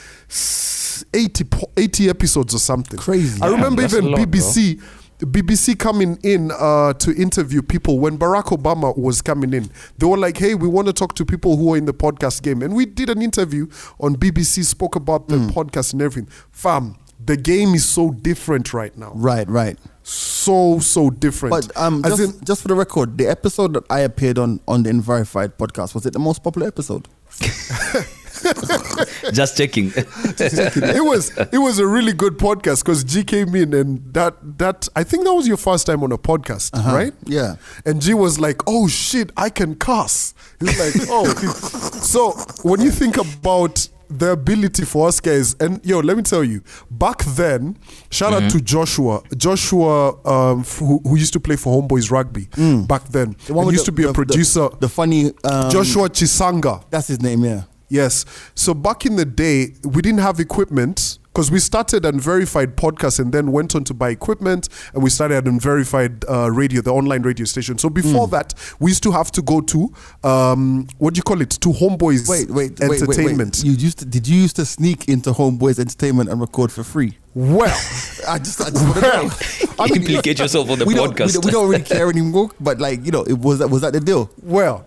80, 1.13 1.45
80 1.77 2.09
episodes 2.09 2.55
or 2.55 2.59
something. 2.59 2.99
Crazy. 2.99 3.41
I 3.43 3.47
remember 3.49 3.83
that's 3.83 3.95
a 3.95 3.99
even 3.99 4.11
lot, 4.13 4.17
bro. 4.17 4.25
BBC. 5.21 5.79
Coming 5.79 6.19
in 6.23 6.51
uh, 6.51 6.93
to 6.95 7.15
interview 7.15 7.63
people 7.63 7.99
when 7.99 8.19
Barack 8.19 8.47
Obama 8.57 8.97
was 8.97 9.23
coming 9.23 9.53
in. 9.53 9.71
They 9.99 10.07
were 10.07 10.19
like, 10.19 10.37
"Hey, 10.39 10.55
we 10.55 10.69
want 10.69 10.87
to 10.89 10.93
talk 10.93 11.15
to 11.17 11.25
people 11.25 11.57
who 11.57 11.75
are 11.75 11.77
in 11.77 11.87
the 11.87 11.95
podcast 11.95 12.43
game," 12.43 12.63
and 12.63 12.75
we 12.75 12.87
did 12.87 13.11
an 13.11 13.23
interview 13.23 13.67
on 14.01 14.17
BBC. 14.17 14.65
Spoke 14.65 14.97
about 14.97 15.29
the 15.29 15.37
podcast 15.37 15.93
and 15.93 16.03
everything. 16.03 16.31
Fam, 16.51 16.97
the 17.25 17.37
game 17.37 17.75
is 17.75 17.85
so 17.89 18.11
different 18.11 18.75
right 18.75 18.97
now. 18.97 19.13
Right, 19.15 19.49
right. 19.49 19.79
So 20.03 20.79
so 20.81 21.11
different. 21.11 21.51
But 21.55 21.77
um, 21.81 22.03
just, 22.03 22.21
in- 22.21 22.45
just 22.45 22.63
for 22.63 22.69
the 22.69 22.75
record, 22.75 23.17
the 23.17 23.27
episode 23.27 23.75
that 23.75 23.85
I 23.89 24.01
appeared 24.01 24.39
on 24.39 24.61
on 24.69 24.83
the 24.83 24.91
Unverified 24.91 25.57
podcast 25.57 25.95
was 25.95 26.05
it 26.07 26.13
the 26.13 26.19
most 26.19 26.43
popular 26.43 26.67
episode? 26.69 27.09
Just 29.33 29.57
checking. 29.57 29.93
it 29.97 31.05
was 31.05 31.37
it 31.53 31.59
was 31.59 31.79
a 31.79 31.87
really 31.87 32.13
good 32.13 32.39
podcast 32.39 32.83
because 32.85 33.05
G 33.05 33.25
came 33.25 33.55
in 33.55 33.73
and 33.75 34.13
that 34.15 34.35
that 34.59 34.89
I 34.97 35.05
think 35.05 35.25
that 35.25 35.35
was 35.35 35.47
your 35.47 35.57
first 35.57 35.87
time 35.87 36.03
on 36.03 36.13
a 36.13 36.19
podcast, 36.19 36.73
right? 36.93 37.13
Uh-huh. 37.13 37.25
Yeah. 37.27 37.57
And 37.87 38.01
G 38.01 38.15
was 38.15 38.39
like, 38.41 38.63
"Oh 38.67 38.89
shit, 38.89 39.31
I 39.37 39.51
can 39.51 39.75
cuss." 39.77 40.35
He's 40.61 40.79
like, 40.79 41.09
"Oh." 41.11 41.25
so 42.03 42.33
when 42.69 42.81
you 42.81 42.91
think 42.91 43.17
about 43.17 43.89
the 44.11 44.31
ability 44.33 44.85
for 44.85 45.09
us 45.09 45.19
guys, 45.19 45.57
and 45.61 45.81
yo, 45.85 45.99
let 46.01 46.17
me 46.17 46.23
tell 46.23 46.45
you, 46.45 46.63
back 46.91 47.25
then, 47.25 47.77
shout 48.11 48.33
out 48.35 48.51
to 48.51 48.61
Joshua, 48.61 49.23
Joshua, 49.37 50.11
um, 50.29 50.61
f- 50.61 50.79
who, 50.79 51.01
who 51.05 51.17
used 51.17 51.33
to 51.33 51.41
play 51.41 51.57
for 51.57 51.81
Homeboys 51.83 52.11
Rugby 52.11 52.45
back 52.87 53.05
then. 53.09 53.35
Mm. 53.35 53.47
The 53.47 53.55
one 53.55 53.63
and 53.63 53.67
with 53.69 53.73
used 53.75 53.87
the- 53.87 53.91
to 53.91 53.93
be 53.93 54.03
the- 54.03 54.09
a 54.11 54.13
the- 54.13 54.15
producer. 54.15 54.69
The, 54.79 54.89
funny 54.89 55.33
um, 55.45 55.71
Joshua 55.71 56.09
Chisanga. 56.11 56.85
That's 56.91 57.09
his 57.09 57.23
name. 57.23 57.45
Yeah. 57.45 57.63
Yes. 57.89 58.25
So 58.55 58.75
back 58.75 59.07
in 59.07 59.17
the 59.17 59.25
day, 59.25 59.75
we 59.85 60.03
didn't 60.03 60.21
have 60.21 60.41
equipment 60.41 61.19
because 61.27 61.51
we 61.51 61.59
started 61.59 62.05
unverified 62.07 62.77
podcast 62.77 63.19
and 63.19 63.33
then 63.33 63.51
went 63.51 63.75
on 63.75 63.83
to 63.83 63.93
buy 63.93 64.11
equipment 64.11 64.69
and 64.95 65.03
we 65.03 65.11
started 65.11 65.49
unverified 65.49 66.25
uh, 66.29 66.49
radio, 66.49 66.81
the 66.81 66.93
online 66.93 67.23
radio 67.23 67.45
station. 67.45 67.77
So 67.77 67.91
before 67.91 68.29
that, 68.29 68.55
we 68.79 68.93
used 68.93 69.03
to 69.03 69.11
have 69.11 69.33
to 69.33 69.43
go 69.43 69.61
to 69.61 69.93
um, 70.23 70.87
what 70.99 71.15
do 71.15 71.19
you 71.19 71.25
call 71.25 71.41
it? 71.41 71.51
To 71.51 71.71
Homeboys 71.71 72.29
Wait, 72.29 72.49
wait, 72.49 72.79
wait, 72.79 72.89
wait, 72.89 73.03
Entertainment. 73.03 73.57
wait. 73.59 73.65
You 73.65 73.73
used 73.73 73.99
to, 73.99 74.05
did 74.05 74.29
you 74.29 74.41
used 74.43 74.55
to 74.57 74.65
sneak 74.65 75.09
into 75.09 75.33
Homeboys 75.33 75.81
Entertainment 75.81 76.31
and 76.31 76.41
record 76.41 76.71
for 76.71 76.85
free? 76.85 77.19
Well, 77.35 77.67
I 78.29 78.39
just, 78.39 78.61
I 78.61 78.71
just 78.71 78.85
want 78.85 78.95
to 78.95 79.01
know. 79.01 79.31
I 79.81 79.89
mean, 79.89 80.03
Implicate 80.03 80.39
yourself 80.39 80.71
on 80.71 80.79
the 80.79 80.85
we 80.85 80.95
Don't, 80.95 81.09
we, 81.09 81.15
podcast. 81.17 81.33
don't, 81.35 81.45
we 81.47 81.51
don't 81.51 81.69
really 81.69 81.83
care 81.83 82.09
anymore, 82.09 82.51
but 82.61 82.79
like 82.79 83.05
you 83.05 83.11
know, 83.11 83.25
it 83.25 83.39
was 83.41 83.59
that 83.59 83.69
was 83.69 83.83
that 83.83 83.93
the 83.93 84.01
deal? 84.01 84.31
well. 84.41 84.87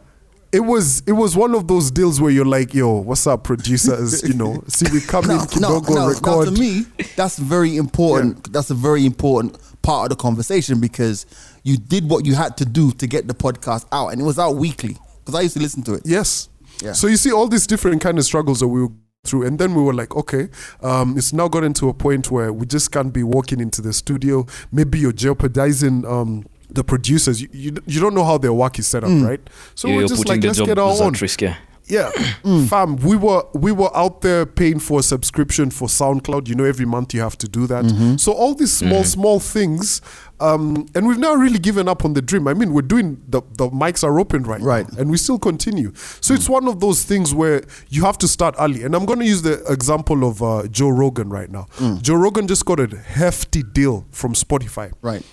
It 0.51 0.61
was 0.61 1.01
it 1.05 1.11
was 1.11 1.35
one 1.35 1.53
of 1.55 1.67
those 1.67 1.91
deals 1.91 2.21
where 2.21 2.31
you're 2.31 2.45
like, 2.45 2.73
yo, 2.73 2.99
what's 3.01 3.27
up, 3.27 3.43
producers? 3.43 4.23
You 4.23 4.33
know, 4.33 4.63
see 4.67 4.85
we 4.91 5.01
come 5.01 5.25
in, 5.25 5.37
No, 5.37 5.37
no, 5.37 5.45
Kidogo, 5.81 5.89
no, 5.89 5.95
now 5.95 6.07
record. 6.09 6.45
to 6.45 6.51
me, 6.59 6.85
that's 7.15 7.37
very 7.37 7.75
important. 7.77 8.51
That's 8.53 8.69
a 8.69 8.73
very 8.75 9.05
important 9.05 9.57
part 9.81 10.11
of 10.11 10.17
the 10.17 10.21
conversation 10.21 10.79
because 10.79 11.25
you 11.63 11.77
did 11.77 12.09
what 12.09 12.25
you 12.25 12.33
had 12.35 12.55
to 12.57 12.65
do 12.65 12.91
to 12.93 13.07
get 13.07 13.27
the 13.27 13.33
podcast 13.33 13.85
out, 13.91 14.09
and 14.09 14.21
it 14.21 14.23
was 14.23 14.39
out 14.39 14.55
weekly. 14.55 14.95
Because 15.19 15.35
I 15.35 15.41
used 15.41 15.55
to 15.57 15.61
listen 15.61 15.83
to 15.83 15.95
it. 15.95 16.03
Yes. 16.05 16.47
Yeah. 16.81 16.93
So 16.93 17.07
you 17.07 17.17
see 17.17 17.31
all 17.33 17.47
these 17.47 17.67
different 17.67 18.01
kind 18.01 18.17
of 18.17 18.23
struggles 18.23 18.61
that 18.61 18.67
we 18.69 18.83
were 18.83 18.91
through, 19.25 19.45
and 19.45 19.59
then 19.59 19.75
we 19.75 19.81
were 19.83 19.93
like, 19.93 20.15
okay, 20.15 20.47
um, 20.81 21.17
it's 21.17 21.33
now 21.33 21.49
gotten 21.49 21.73
to 21.73 21.89
a 21.89 21.93
point 21.93 22.31
where 22.31 22.53
we 22.53 22.65
just 22.65 22.91
can't 22.93 23.11
be 23.11 23.23
walking 23.23 23.59
into 23.59 23.81
the 23.81 23.91
studio. 23.91 24.45
Maybe 24.71 24.99
you're 24.99 25.11
jeopardizing. 25.11 26.05
Um, 26.05 26.45
the 26.69 26.83
producers, 26.83 27.41
you, 27.41 27.47
you 27.51 27.75
you 27.85 27.99
don't 28.01 28.13
know 28.13 28.23
how 28.25 28.37
their 28.37 28.53
work 28.53 28.77
is 28.79 28.87
set 28.87 29.03
up, 29.03 29.09
right? 29.23 29.39
So 29.75 29.87
You're 29.87 29.97
we're 29.97 30.07
just 30.07 30.21
putting 30.23 30.33
like, 30.33 30.41
the 30.41 30.47
let's 30.47 30.57
job 30.59 30.67
get 30.67 30.77
our 30.79 30.89
own. 31.01 31.13
at 31.15 31.21
risk, 31.21 31.41
yeah. 31.41 31.55
Yeah, 31.89 32.11
fam, 32.67 32.97
we 32.97 33.15
were 33.15 33.43
we 33.53 33.71
were 33.71 33.95
out 33.95 34.19
there 34.19 34.45
paying 34.45 34.77
for 34.79 34.99
a 34.99 35.03
subscription 35.03 35.71
for 35.71 35.87
SoundCloud. 35.87 36.49
You 36.49 36.55
know, 36.55 36.65
every 36.65 36.85
month 36.85 37.13
you 37.13 37.21
have 37.21 37.37
to 37.37 37.47
do 37.47 37.65
that. 37.67 38.17
So 38.19 38.33
all 38.33 38.53
these 38.53 38.73
small 38.73 39.05
small 39.05 39.39
things, 39.39 40.01
um, 40.41 40.85
and 40.93 41.07
we've 41.07 41.17
now 41.17 41.33
really 41.33 41.59
given 41.59 41.87
up 41.87 42.03
on 42.03 42.11
the 42.13 42.21
dream. 42.21 42.45
I 42.49 42.53
mean, 42.53 42.73
we're 42.73 42.81
doing 42.81 43.21
the 43.29 43.41
the 43.55 43.69
mics 43.69 44.03
are 44.03 44.19
open 44.19 44.43
right, 44.43 44.59
Right. 44.59 44.91
now, 44.91 44.99
and 44.99 45.09
we 45.09 45.15
still 45.17 45.39
continue. 45.39 45.93
So 46.19 46.33
it's 46.33 46.49
one 46.49 46.67
of 46.67 46.81
those 46.81 47.05
things 47.05 47.33
where 47.33 47.63
you 47.87 48.03
have 48.03 48.17
to 48.17 48.27
start 48.27 48.55
early. 48.59 48.83
And 48.83 48.93
I'm 48.93 49.05
going 49.05 49.19
to 49.19 49.25
use 49.25 49.43
the 49.43 49.63
example 49.71 50.25
of 50.27 50.43
uh, 50.43 50.67
Joe 50.67 50.89
Rogan 50.89 51.29
right 51.29 51.49
now. 51.49 51.67
Joe 52.01 52.15
Rogan 52.15 52.47
just 52.49 52.65
got 52.65 52.81
a 52.81 52.97
hefty 52.97 53.63
deal 53.63 54.05
from 54.11 54.33
Spotify. 54.33 54.91
Right. 55.01 55.23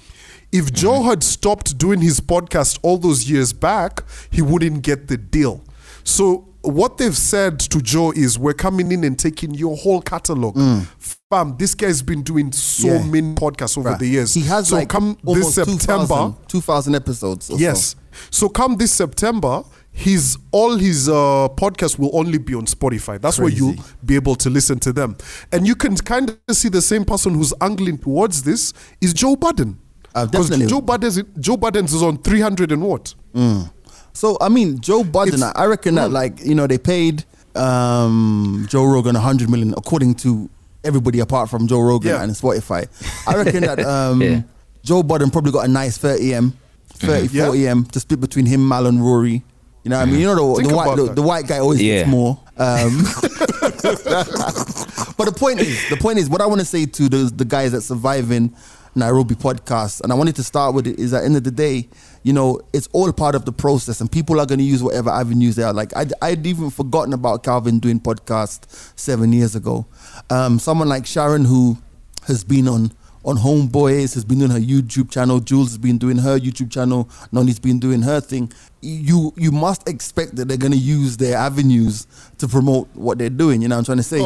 If 0.54 0.72
Joe 0.72 1.02
had 1.02 1.22
stopped 1.24 1.76
doing 1.78 2.00
his 2.00 2.20
podcast 2.20 2.78
all 2.82 2.96
those 2.96 3.28
years 3.28 3.52
back, 3.52 4.02
he 4.30 4.40
wouldn't 4.40 4.82
get 4.82 5.08
the 5.08 5.16
deal. 5.16 5.62
So 6.04 6.48
what 6.62 6.96
they've 6.98 7.16
said 7.16 7.58
to 7.58 7.80
Joe 7.82 8.12
is, 8.12 8.38
"We're 8.38 8.54
coming 8.54 8.92
in 8.92 9.02
and 9.04 9.18
taking 9.18 9.52
your 9.54 9.76
whole 9.76 10.00
catalog." 10.00 10.56
Fam, 11.30 11.56
this 11.58 11.74
guy's 11.74 12.02
been 12.02 12.22
doing 12.22 12.52
so 12.52 12.86
Yeah. 12.86 13.02
many 13.04 13.34
podcasts 13.34 13.76
over 13.76 13.90
Right. 13.90 13.98
the 13.98 14.06
years. 14.06 14.32
He 14.34 14.42
has 14.42 14.68
so 14.68 14.76
like 14.76 14.88
come 14.88 15.16
this 15.24 15.54
September. 15.54 16.06
2,000 16.06 16.36
2,000 16.48 16.94
episodes. 16.94 17.50
or 17.50 17.54
so. 17.58 17.60
Yes. 17.60 17.96
So 18.30 18.48
come 18.48 18.76
this 18.76 18.92
September, 18.92 19.64
his 19.90 20.38
all 20.52 20.76
his 20.76 21.08
uh, 21.08 21.48
podcasts 21.56 21.98
will 21.98 22.10
only 22.16 22.38
be 22.38 22.54
on 22.54 22.66
Spotify. 22.66 23.20
That's 23.20 23.38
where 23.40 23.48
you'll 23.48 23.74
be 24.04 24.14
able 24.14 24.36
to 24.36 24.48
listen 24.50 24.78
to 24.80 24.92
them. 24.92 25.16
And 25.50 25.66
you 25.66 25.74
can 25.74 25.96
kind 25.96 26.30
of 26.48 26.56
see 26.56 26.68
the 26.68 26.82
same 26.82 27.04
person 27.04 27.34
who's 27.34 27.52
angling 27.60 27.98
towards 27.98 28.44
this 28.44 28.72
is 29.00 29.12
Joe 29.12 29.34
Budden. 29.34 29.78
Uh, 30.14 30.26
'Cause 30.26 30.48
definitely. 30.48 30.66
Joe 30.66 30.80
Budden's 30.80 31.20
Joe 31.40 31.56
Budden's 31.56 31.92
is 31.92 32.02
on 32.02 32.18
300 32.18 32.72
and 32.72 32.82
what? 32.82 33.14
So 34.12 34.36
I 34.40 34.48
mean, 34.48 34.80
Joe 34.80 35.02
Budden, 35.04 35.34
It's- 35.34 35.52
I 35.56 35.64
reckon 35.66 35.96
that 35.96 36.10
like 36.12 36.44
you 36.44 36.54
know 36.54 36.66
they 36.66 36.78
paid 36.78 37.24
um, 37.56 38.66
Joe 38.68 38.84
Rogan 38.84 39.16
a 39.16 39.20
hundred 39.20 39.50
million 39.50 39.74
according 39.76 40.14
to 40.16 40.48
everybody 40.84 41.20
apart 41.20 41.48
from 41.50 41.66
Joe 41.66 41.80
Rogan 41.80 42.10
Yeah. 42.10 42.22
and 42.22 42.32
Spotify. 42.32 42.86
I 43.26 43.36
reckon 43.36 43.62
that 43.62 43.80
um, 43.86 44.22
Yeah. 44.22 44.42
Joe 44.84 45.02
Budden 45.02 45.30
probably 45.30 45.52
got 45.52 45.64
a 45.64 45.68
nice 45.68 45.96
30 45.98 46.34
m, 46.34 46.52
30 46.98 47.28
Yeah. 47.36 47.46
40 47.46 47.68
m 47.68 47.84
to 47.86 48.00
split 48.00 48.20
between 48.20 48.46
him, 48.46 48.66
Mal, 48.68 48.86
and 48.86 49.02
Rory. 49.02 49.42
You 49.82 49.90
know, 49.90 49.98
what 49.98 50.08
I 50.08 50.10
mean, 50.10 50.20
you 50.20 50.26
know 50.26 50.56
the, 50.56 50.68
the 50.68 50.74
white 50.74 50.96
the, 50.96 51.12
the 51.14 51.22
white 51.22 51.46
guy 51.46 51.58
always 51.58 51.82
Yeah. 51.82 51.98
gets 52.00 52.10
more. 52.10 52.38
Um, 52.56 53.02
but 55.16 55.24
the 55.26 55.34
point 55.36 55.60
is, 55.60 55.88
the 55.90 55.96
point 55.96 56.18
is, 56.18 56.28
what 56.28 56.40
I 56.40 56.46
want 56.46 56.60
to 56.60 56.64
say 56.66 56.86
to 56.86 57.08
the 57.08 57.32
the 57.34 57.44
guys 57.44 57.72
that 57.72 57.82
surviving 57.82 58.54
Nairobi 58.94 59.34
podcast, 59.34 60.00
and 60.02 60.12
I 60.12 60.14
wanted 60.14 60.36
to 60.36 60.42
start 60.42 60.74
with 60.74 60.86
it, 60.86 60.98
is 60.98 61.12
at 61.12 61.24
end 61.24 61.36
of 61.36 61.44
the 61.44 61.50
day, 61.50 61.88
you 62.22 62.32
know, 62.32 62.60
it's 62.72 62.88
all 62.92 63.12
part 63.12 63.34
of 63.34 63.44
the 63.44 63.52
process, 63.52 64.00
and 64.00 64.10
people 64.10 64.40
are 64.40 64.46
going 64.46 64.58
to 64.58 64.64
use 64.64 64.82
whatever 64.82 65.10
avenues 65.10 65.56
they 65.56 65.62
are. 65.62 65.72
Like 65.72 65.96
I'd, 65.96 66.12
I'd 66.22 66.46
even 66.46 66.70
forgotten 66.70 67.12
about 67.12 67.42
Calvin 67.42 67.78
doing 67.78 68.00
podcast 68.00 68.92
seven 68.98 69.32
years 69.32 69.54
ago. 69.54 69.86
Um, 70.30 70.58
someone 70.58 70.88
like 70.88 71.06
Sharon 71.06 71.44
who 71.44 71.78
has 72.26 72.44
been 72.44 72.68
on 72.68 72.92
on 73.24 73.36
Homeboys, 73.38 74.14
has 74.14 74.24
been 74.24 74.38
doing 74.38 74.50
her 74.50 74.58
YouTube 74.58 75.10
channel. 75.10 75.40
Jules 75.40 75.68
has 75.68 75.78
been 75.78 75.96
doing 75.96 76.18
her 76.18 76.38
YouTube 76.38 76.70
channel. 76.70 77.08
Noni's 77.32 77.58
been 77.58 77.78
doing 77.78 78.02
her 78.02 78.20
thing. 78.20 78.52
You 78.82 79.32
you 79.36 79.50
must 79.50 79.88
expect 79.88 80.36
that 80.36 80.46
they're 80.46 80.58
going 80.58 80.72
to 80.72 80.78
use 80.78 81.16
their 81.16 81.38
avenues 81.38 82.06
to 82.38 82.46
promote 82.46 82.88
what 82.94 83.16
they're 83.18 83.30
doing. 83.30 83.62
You 83.62 83.68
know 83.68 83.76
what 83.76 83.80
I'm 83.80 83.84
trying 83.86 83.96
to 83.98 84.02
say? 84.02 84.20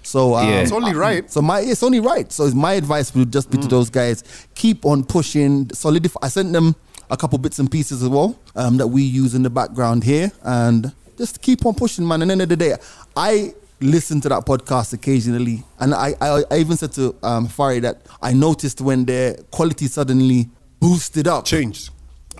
Course. 0.00 0.10
So 0.10 0.34
um, 0.34 0.48
Yeah. 0.48 0.60
It's 0.60 0.72
only 0.72 0.94
right. 0.94 1.30
So 1.30 1.40
my 1.42 1.60
it's 1.60 1.82
only 1.82 2.00
right. 2.00 2.30
So 2.32 2.50
my 2.50 2.74
advice 2.74 3.14
would 3.14 3.32
just 3.32 3.50
be 3.50 3.58
to 3.58 3.68
those 3.68 3.90
guys: 3.90 4.24
keep 4.54 4.84
on 4.84 5.04
pushing, 5.04 5.70
solidify. 5.72 6.18
I 6.22 6.28
sent 6.28 6.52
them 6.52 6.74
a 7.10 7.16
couple 7.16 7.38
bits 7.38 7.58
and 7.58 7.70
pieces 7.70 8.02
as 8.02 8.08
well 8.08 8.38
um, 8.54 8.76
that 8.76 8.86
we 8.86 9.02
use 9.02 9.34
in 9.34 9.42
the 9.42 9.50
background 9.50 10.04
here, 10.04 10.30
and 10.42 10.92
just 11.18 11.40
keep 11.42 11.66
on 11.66 11.74
pushing, 11.74 12.06
man. 12.06 12.22
And 12.22 12.30
at 12.30 12.38
the 12.38 12.42
end 12.42 12.52
of 12.52 12.58
the 12.58 12.64
day, 12.68 12.76
I 13.16 13.54
listen 13.80 14.20
to 14.20 14.28
that 14.28 14.44
podcast 14.44 14.92
occasionally, 14.92 15.64
and 15.78 15.94
I 15.94 16.14
I, 16.20 16.42
I 16.50 16.56
even 16.58 16.76
said 16.76 16.92
to 16.92 17.14
um, 17.22 17.48
Fari 17.48 17.80
that 17.82 18.02
I 18.22 18.32
noticed 18.32 18.80
when 18.80 19.04
their 19.06 19.34
quality 19.50 19.86
suddenly 19.86 20.48
boosted 20.80 21.26
up, 21.28 21.44
Changed. 21.46 21.90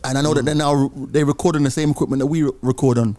and 0.04 0.16
I 0.16 0.22
know 0.22 0.34
that 0.34 0.44
they're 0.44 0.54
now 0.54 0.88
they 0.94 1.24
record 1.24 1.56
on 1.56 1.62
the 1.64 1.70
same 1.70 1.90
equipment 1.90 2.20
that 2.20 2.26
we 2.26 2.42
re- 2.42 2.52
record 2.62 2.98
on. 2.98 3.16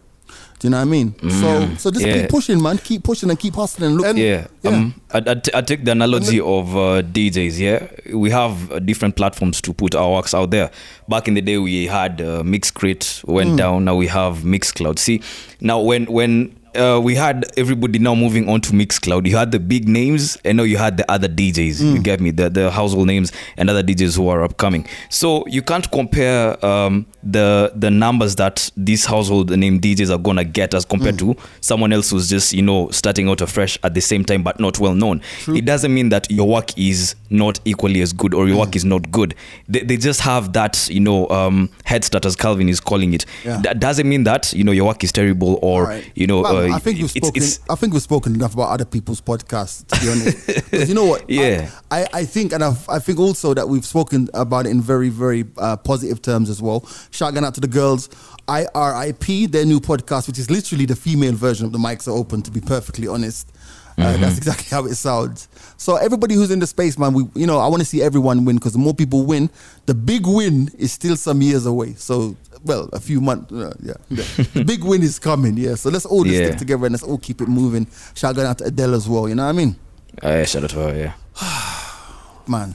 Do 0.62 0.68
you 0.68 0.70
know 0.70 0.76
what 0.76 0.82
I 0.82 0.84
mean? 0.84 1.14
So 1.40 1.68
so 1.76 1.90
just 1.90 2.06
Yeah. 2.06 2.20
keep 2.20 2.30
pushing, 2.30 2.62
man. 2.62 2.78
Keep 2.78 3.02
pushing 3.02 3.28
and 3.30 3.36
keep 3.38 3.54
hustling. 3.54 3.96
Look, 3.96 4.06
And- 4.06 4.16
Yeah, 4.18 4.46
Yeah. 4.62 4.70
Um, 4.70 4.94
I, 5.12 5.18
I, 5.26 5.34
t- 5.34 5.50
I 5.52 5.60
take 5.60 5.84
the 5.84 5.90
analogy 5.90 6.38
of 6.40 6.76
uh, 6.76 7.02
DJs. 7.02 7.58
Yeah, 7.58 8.14
we 8.16 8.30
have 8.30 8.70
uh, 8.70 8.78
different 8.78 9.16
platforms 9.16 9.60
to 9.62 9.72
put 9.74 9.96
our 9.96 10.12
works 10.12 10.34
out 10.34 10.52
there. 10.52 10.70
Back 11.08 11.26
in 11.26 11.34
the 11.34 11.40
day, 11.40 11.58
we 11.58 11.86
had 11.88 12.20
uh, 12.20 12.42
Mixcrate 12.44 13.24
went 13.24 13.58
down. 13.58 13.84
Now 13.86 13.96
we 13.96 14.06
have 14.06 14.44
Mixcloud. 14.44 15.00
See, 15.00 15.20
now 15.60 15.80
when 15.80 16.04
when 16.06 16.54
uh, 16.76 17.00
we 17.02 17.14
had 17.14 17.44
everybody 17.56 17.98
now 17.98 18.14
moving 18.14 18.48
on 18.48 18.60
to 18.62 18.72
Mixcloud, 18.72 19.26
you 19.26 19.36
had 19.36 19.52
the 19.52 19.60
big 19.60 19.88
names, 19.88 20.36
and 20.44 20.56
now 20.56 20.62
you 20.64 20.76
had 20.76 20.96
the 20.96 21.10
other 21.10 21.28
DJs. 21.28 21.80
You 21.94 22.00
get 22.02 22.20
me, 22.20 22.30
the 22.30 22.48
the 22.50 22.70
household 22.70 23.06
names 23.06 23.32
and 23.56 23.68
other 23.70 23.82
DJs 23.82 24.16
who 24.16 24.28
are 24.28 24.42
upcoming. 24.42 24.86
So 25.08 25.46
you 25.46 25.62
can't 25.62 25.90
compare 25.90 26.64
um, 26.64 27.06
the 27.22 27.72
the 27.74 27.90
numbers 27.90 28.36
that 28.36 28.70
these 28.76 29.04
household 29.04 29.50
name 29.56 29.80
DJs 29.80 30.10
are 30.10 30.18
gonna 30.18 30.44
get 30.44 30.74
as 30.74 30.84
compared 30.84 31.18
to 31.18 31.36
someone 31.60 31.92
else 31.92 32.10
who's 32.10 32.28
just 32.28 32.52
you 32.52 32.62
know 32.62 32.88
starting 32.90 33.28
out 33.28 33.40
afresh 33.40 33.78
at 33.82 33.94
the 33.94 34.00
same 34.00 34.24
time 34.24 34.42
but 34.42 34.58
not 34.58 34.78
well 34.78 34.94
known. 34.94 35.20
It 35.48 35.64
doesn't 35.64 35.92
mean 35.92 36.08
that 36.10 36.30
your 36.30 36.48
work 36.48 36.76
is 36.78 37.14
not 37.30 37.60
equally 37.64 38.00
as 38.02 38.12
good 38.12 38.34
or 38.34 38.48
your 38.48 38.58
work 38.58 38.76
is 38.76 38.84
not 38.84 39.10
good. 39.10 39.34
They, 39.68 39.80
they 39.80 39.96
just 39.96 40.20
have 40.20 40.52
that 40.54 40.88
you 40.90 41.00
know 41.00 41.28
um, 41.28 41.70
head 41.84 42.04
start 42.04 42.24
as 42.26 42.36
Calvin 42.36 42.68
is 42.68 42.80
calling 42.80 43.14
it. 43.14 43.26
Yeah. 43.44 43.60
That 43.62 43.80
doesn't 43.80 44.08
mean 44.08 44.24
that 44.24 44.52
you 44.52 44.64
know 44.64 44.72
your 44.72 44.86
work 44.86 45.04
is 45.04 45.12
terrible 45.12 45.58
or 45.62 45.82
Alright. 45.84 46.10
you 46.14 46.26
know. 46.26 46.42
Well, 46.42 46.56
uh, 46.58 46.61
I 46.70 46.78
think 46.78 46.98
we've 46.98 47.10
spoken. 47.10 47.42
it's- 47.42 47.60
I 47.70 47.74
think 47.74 47.92
we've 47.92 48.02
spoken 48.02 48.34
enough 48.34 48.54
about 48.54 48.70
other 48.70 48.84
people's 48.84 49.20
podcasts. 49.20 49.86
To 49.88 50.00
be 50.00 50.08
honest, 50.10 50.70
'Cause 50.70 50.88
you 50.88 50.94
know 50.94 51.04
what? 51.06 51.28
Yeah. 51.28 51.70
I, 51.90 52.02
I, 52.02 52.08
I 52.20 52.24
think, 52.24 52.52
and 52.52 52.62
I've, 52.62 52.88
I 52.88 52.98
think 52.98 53.18
also 53.18 53.54
that 53.54 53.68
we've 53.68 53.84
spoken 53.84 54.28
about 54.34 54.66
it 54.66 54.70
in 54.70 54.80
very, 54.80 55.08
very 55.08 55.44
uh, 55.58 55.76
positive 55.76 56.20
terms 56.22 56.48
as 56.50 56.60
well. 56.62 56.86
Shouting 57.10 57.44
out 57.44 57.54
to 57.54 57.60
the 57.60 57.66
girls, 57.68 58.08
IRIP, 58.48 59.50
their 59.50 59.64
new 59.64 59.80
podcast, 59.80 60.26
which 60.26 60.38
is 60.38 60.50
literally 60.50 60.86
the 60.86 60.96
female 60.96 61.32
version 61.34 61.66
of 61.66 61.72
the 61.72 61.78
mics 61.78 62.06
are 62.08 62.12
open. 62.16 62.42
To 62.42 62.50
be 62.50 62.60
perfectly 62.60 63.08
honest. 63.08 63.50
Uh, 63.98 64.16
That's 64.16 64.38
exactly 64.38 64.68
how 64.70 64.86
it 64.86 64.94
sounds. 64.94 65.48
So 65.76 65.96
everybody 65.96 66.34
who's 66.34 66.50
in 66.50 66.60
the 66.60 66.66
space, 66.66 66.96
man, 66.98 67.12
we 67.12 67.24
you 67.34 67.46
know 67.46 67.58
I 67.58 67.66
want 67.68 67.80
to 67.80 67.84
see 67.84 68.00
everyone 68.02 68.46
win 68.46 68.56
because 68.56 68.72
the 68.72 68.78
more 68.78 68.94
people 68.94 69.26
win, 69.26 69.50
the 69.84 69.92
big 69.94 70.26
win 70.26 70.70
is 70.78 70.92
still 70.92 71.14
some 71.14 71.42
years 71.42 71.66
away. 71.66 71.92
So 71.96 72.34
well, 72.64 72.88
a 72.92 73.00
few 73.00 73.20
months, 73.20 73.52
uh, 73.52 73.72
yeah, 73.82 73.94
the, 74.10 74.48
the 74.54 74.64
big 74.64 74.82
win 74.84 75.02
is 75.02 75.18
coming. 75.18 75.56
Yeah, 75.56 75.74
so 75.74 75.90
let's 75.90 76.06
all 76.06 76.24
just 76.24 76.36
Yeah. 76.36 76.46
stick 76.46 76.58
together 76.58 76.86
and 76.86 76.92
let's 76.92 77.02
all 77.04 77.18
keep 77.18 77.40
it 77.40 77.48
moving. 77.48 77.86
Shout 78.14 78.38
out 78.38 78.58
to 78.58 78.64
Adele 78.64 78.94
as 78.94 79.08
well. 79.08 79.28
You 79.28 79.34
know 79.34 79.44
what 79.44 79.50
I 79.50 79.52
mean, 79.52 79.76
Uh, 80.22 80.28
yeah, 80.28 80.44
shout 80.44 80.64
out 80.64 80.70
to 80.70 80.76
her. 80.76 80.94
Yeah. 80.96 81.12
man. 82.46 82.74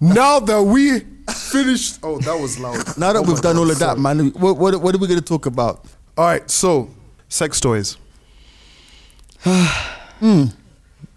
Now 0.00 0.40
that 0.40 0.62
we 0.62 1.00
finished, 1.32 1.98
oh, 2.02 2.18
that 2.20 2.38
was 2.38 2.58
loud. 2.58 2.76
Now 2.98 3.12
that 3.12 3.20
Oh 3.20 3.22
we've 3.22 3.40
done 3.40 3.54
God, 3.56 3.60
all 3.62 3.70
of 3.70 3.78
that, 3.78 3.98
man, 3.98 4.30
what, 4.32 4.58
what 4.58 4.80
what 4.82 4.94
are 4.94 4.98
we 4.98 5.06
gonna 5.08 5.20
talk 5.20 5.46
about? 5.46 5.84
All 6.18 6.26
right, 6.26 6.48
so 6.50 6.90
sex 7.28 7.60
toys. 7.60 7.96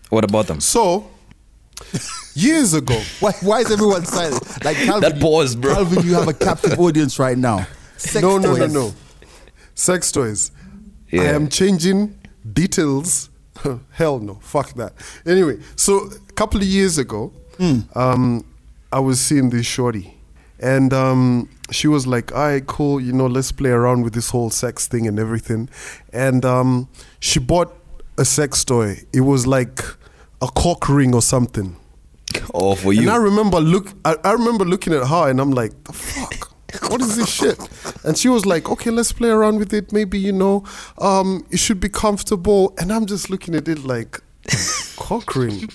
What 0.09 0.23
about 0.23 0.47
them? 0.47 0.61
So 0.61 1.09
years 2.33 2.73
ago, 2.73 2.99
Why 3.19 3.31
why 3.41 3.59
is 3.59 3.71
everyone 3.71 4.05
silent? 4.05 4.63
Like 4.63 4.77
Calvin, 4.77 5.01
That 5.11 5.19
pause, 5.21 5.55
bro. 5.55 5.73
Calvin, 5.73 6.05
you 6.05 6.13
have 6.13 6.27
a 6.27 6.33
captive 6.33 6.79
audience 6.79 7.19
right 7.19 7.37
now. 7.37 7.67
Sex 7.97 8.21
no, 8.21 8.37
no, 8.37 8.53
no, 8.53 8.57
toys. 8.57 8.73
no, 8.73 8.93
sex 9.75 10.11
toys. 10.11 10.51
I 11.11 11.17
am 11.17 11.47
changing 11.49 12.19
details. 12.53 13.29
Hell 13.91 14.19
no, 14.19 14.35
fuck 14.35 14.73
that. 14.73 14.93
Anyway, 15.25 15.59
so 15.75 16.09
a 16.29 16.33
couple 16.33 16.61
of 16.61 16.67
years 16.67 16.97
ago, 16.97 17.31
um, 17.95 18.45
I 18.91 18.99
was 18.99 19.19
seeing 19.19 19.49
this 19.49 19.65
shorty, 19.65 20.15
and 20.59 20.93
um, 20.93 21.49
she 21.71 21.87
was 21.87 22.05
like, 22.05 22.31
"All 22.33 22.39
right, 22.39 22.65
cool. 22.65 22.99
You 23.01 23.13
know, 23.13 23.27
let's 23.27 23.51
play 23.51 23.71
around 23.71 24.03
with 24.03 24.13
this 24.13 24.29
whole 24.29 24.49
sex 24.49 24.87
thing 24.87 25.07
and 25.07 25.17
everything." 25.19 25.69
And 26.13 26.45
um, 26.45 26.89
she 27.19 27.39
bought 27.39 27.73
a 28.17 28.25
sex 28.25 28.63
toy. 28.63 29.01
It 29.13 29.21
was 29.21 29.47
like 29.47 29.81
a 30.41 30.47
cock 30.47 30.87
ring 30.89 31.13
or 31.15 31.21
something. 31.21 31.77
Oh, 32.53 32.75
for 32.75 32.93
you. 32.93 33.01
And. 33.01 33.11
I 33.11 33.15
remember 33.17 33.59
look 33.59 33.93
I, 34.05 34.15
I 34.23 34.33
remember 34.33 34.65
looking 34.65 34.93
at 34.93 35.07
her 35.07 35.29
and 35.29 35.39
I'm 35.39 35.51
like, 35.51 35.83
the 35.85 35.93
fuck? 35.93 36.53
What 36.89 37.01
is 37.01 37.15
this 37.15 37.29
shit? 37.29 37.59
And 38.03 38.17
she 38.17 38.29
was 38.29 38.45
like, 38.45 38.69
okay, 38.69 38.91
let's 38.91 39.11
play 39.11 39.29
around 39.29 39.59
with 39.59 39.73
it. 39.73 39.91
Maybe, 39.91 40.17
you 40.19 40.31
know, 40.31 40.63
um, 40.99 41.45
it 41.51 41.57
should 41.57 41.79
be 41.79 41.89
comfortable. 41.89 42.73
And 42.77 42.91
I'm 42.91 43.05
just 43.05 43.29
looking 43.29 43.55
at 43.55 43.67
it 43.67 43.83
like 43.83 44.21
cock 44.95 45.35
ring. 45.35 45.69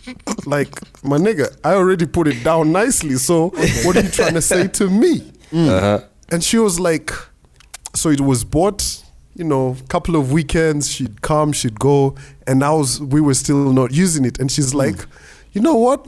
Like, 0.46 0.80
my 1.04 1.18
nigga, 1.18 1.56
I 1.64 1.74
already 1.74 2.06
put 2.06 2.28
it 2.28 2.42
down 2.42 2.72
nicely. 2.72 3.16
So 3.16 3.50
what 3.84 3.96
are 3.96 4.02
you 4.02 4.10
trying 4.10 4.34
to 4.34 4.42
say 4.42 4.68
to 4.68 4.88
me? 4.88 5.32
Uh-huh. 5.52 6.00
And 6.30 6.42
she 6.42 6.58
was 6.58 6.80
like, 6.80 7.10
so 7.94 8.08
it 8.08 8.20
was 8.20 8.44
bought, 8.44 9.04
you 9.34 9.44
know, 9.44 9.76
a 9.78 9.86
couple 9.88 10.16
of 10.16 10.32
weekends. 10.32 10.90
She'd 10.90 11.20
come, 11.20 11.52
she'd 11.52 11.78
go, 11.78 12.14
and 12.46 12.64
I 12.64 12.72
was, 12.72 13.00
we 13.00 13.20
were 13.20 13.34
still 13.34 13.72
not 13.72 13.92
using 13.92 14.24
it. 14.24 14.38
And 14.38 14.50
she's 14.50 14.72
like, 14.74 15.06
you 15.52 15.60
know 15.60 15.74
what? 15.74 16.06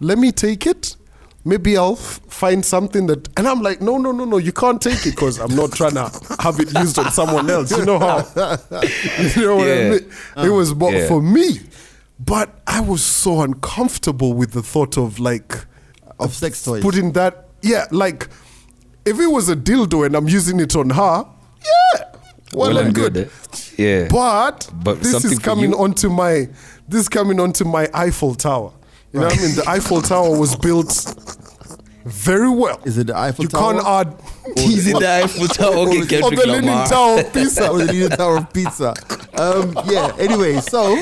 Let 0.00 0.18
me 0.18 0.32
take 0.32 0.66
it. 0.66 0.96
Maybe 1.44 1.76
I'll 1.76 1.92
f- 1.94 2.20
find 2.28 2.62
something 2.64 3.06
that, 3.06 3.28
and 3.38 3.48
I'm 3.48 3.62
like, 3.62 3.80
no, 3.80 3.96
no, 3.96 4.12
no, 4.12 4.24
no, 4.26 4.36
you 4.36 4.52
can't 4.52 4.80
take 4.80 5.06
it 5.06 5.14
because 5.14 5.38
I'm 5.38 5.54
not 5.56 5.72
trying 5.72 5.94
to 5.94 6.10
have 6.38 6.60
it 6.60 6.72
used 6.78 6.98
on 6.98 7.10
someone 7.12 7.48
else. 7.48 7.70
You 7.70 7.86
know 7.86 7.98
how, 7.98 8.18
you 8.38 9.42
know 9.46 9.56
what 9.56 9.66
I 9.68 9.74
Yeah. 9.82 9.90
mean? 9.90 10.10
it 10.36 10.50
was 10.50 10.74
bought 10.74 10.92
Yeah. 10.92 11.08
for 11.08 11.22
me, 11.22 11.60
but 12.18 12.60
I 12.66 12.80
was 12.80 13.02
so 13.02 13.40
uncomfortable 13.40 14.34
with 14.34 14.52
the 14.52 14.62
thought 14.62 14.98
of 14.98 15.18
like 15.18 15.64
Of 16.18 16.34
sex 16.34 16.62
toys. 16.62 16.82
putting 16.82 17.12
that 17.12 17.46
yeah 17.62 17.86
like 17.90 18.28
if 19.06 19.18
it 19.18 19.26
was 19.26 19.48
a 19.48 19.56
dildo 19.56 20.04
and 20.06 20.14
i'm 20.16 20.28
using 20.28 20.60
it 20.60 20.74
on 20.76 20.90
her 20.90 21.26
yeah 21.62 22.04
well, 22.52 22.76
and 22.78 22.94
good, 22.94 23.16
eh? 23.16 23.24
Yeah. 23.78 24.08
but, 24.10 24.68
But 24.82 25.00
this 25.02 25.24
is 25.24 25.38
coming 25.38 25.72
onto 25.72 26.08
my 26.10 26.48
this 26.88 27.02
is 27.02 27.08
coming 27.08 27.38
onto 27.40 27.64
my 27.64 27.88
eiffel 27.94 28.34
tower 28.34 28.72
you 29.12 29.20
know 29.20 29.26
what 29.26 29.38
i 29.38 29.42
mean 29.42 29.54
the 29.56 29.64
eiffel 29.68 30.00
tower 30.02 30.36
was 30.38 30.56
built 30.56 31.14
very 32.04 32.48
well 32.48 32.80
Is 32.86 32.96
it 32.96 33.08
the 33.08 33.16
Eiffel 33.16 33.44
you 33.44 33.48
Tower? 33.50 33.74
You 33.74 33.80
can't 33.82 34.08
add 34.08 34.56
Is 34.56 34.86
it 34.86 34.98
the 34.98 35.06
Eiffel 35.22 35.46
Tower? 35.48 35.88
Okay, 36.02 36.22
Or 36.22 36.28
or 36.28 36.30
the 36.30 36.46
leaning 36.46 36.84
tower 36.88 37.20
of 37.20 37.32
pisa 37.32 37.68
or 37.70 37.78
the 37.78 37.92
Leaning 37.92 38.08
Tower 38.08 38.36
of 38.38 38.52
Pizza. 38.54 38.94
Um, 39.34 39.74
yeah. 39.84 40.10
Anyway, 40.18 40.60
so, 40.60 40.96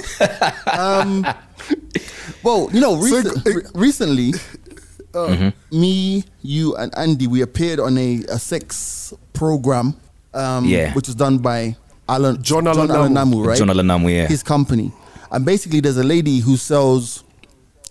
um, 0.76 1.24
well, 2.42 2.68
you 2.72 2.80
know, 2.80 3.00
So, 3.00 3.16
recent, 3.16 3.46
uh, 3.46 3.50
re- 3.50 3.62
recently, 3.74 4.32
me, 5.70 6.24
you, 6.42 6.76
and 6.76 6.92
Andy, 6.98 7.26
we 7.28 7.42
appeared 7.42 7.78
on 7.80 7.96
a, 7.96 8.24
a 8.28 8.38
sex 8.38 9.12
program, 9.32 9.94
um, 10.34 10.64
Yeah. 10.64 10.92
which 10.94 11.06
was 11.06 11.14
done 11.14 11.38
by 11.38 11.76
Allan 12.08 12.42
John 12.42 12.66
Allan 12.66 12.88
Namu. 12.88 13.08
Namu, 13.14 13.44
right? 13.44 13.56
John 13.56 13.70
Allan 13.70 13.86
Namu, 13.86 14.08
yeah. 14.08 14.26
His 14.26 14.42
company, 14.42 14.92
and 15.30 15.44
basically, 15.44 15.80
there's 15.80 15.96
a 15.96 16.04
lady 16.04 16.40
who 16.40 16.56
sells. 16.56 17.22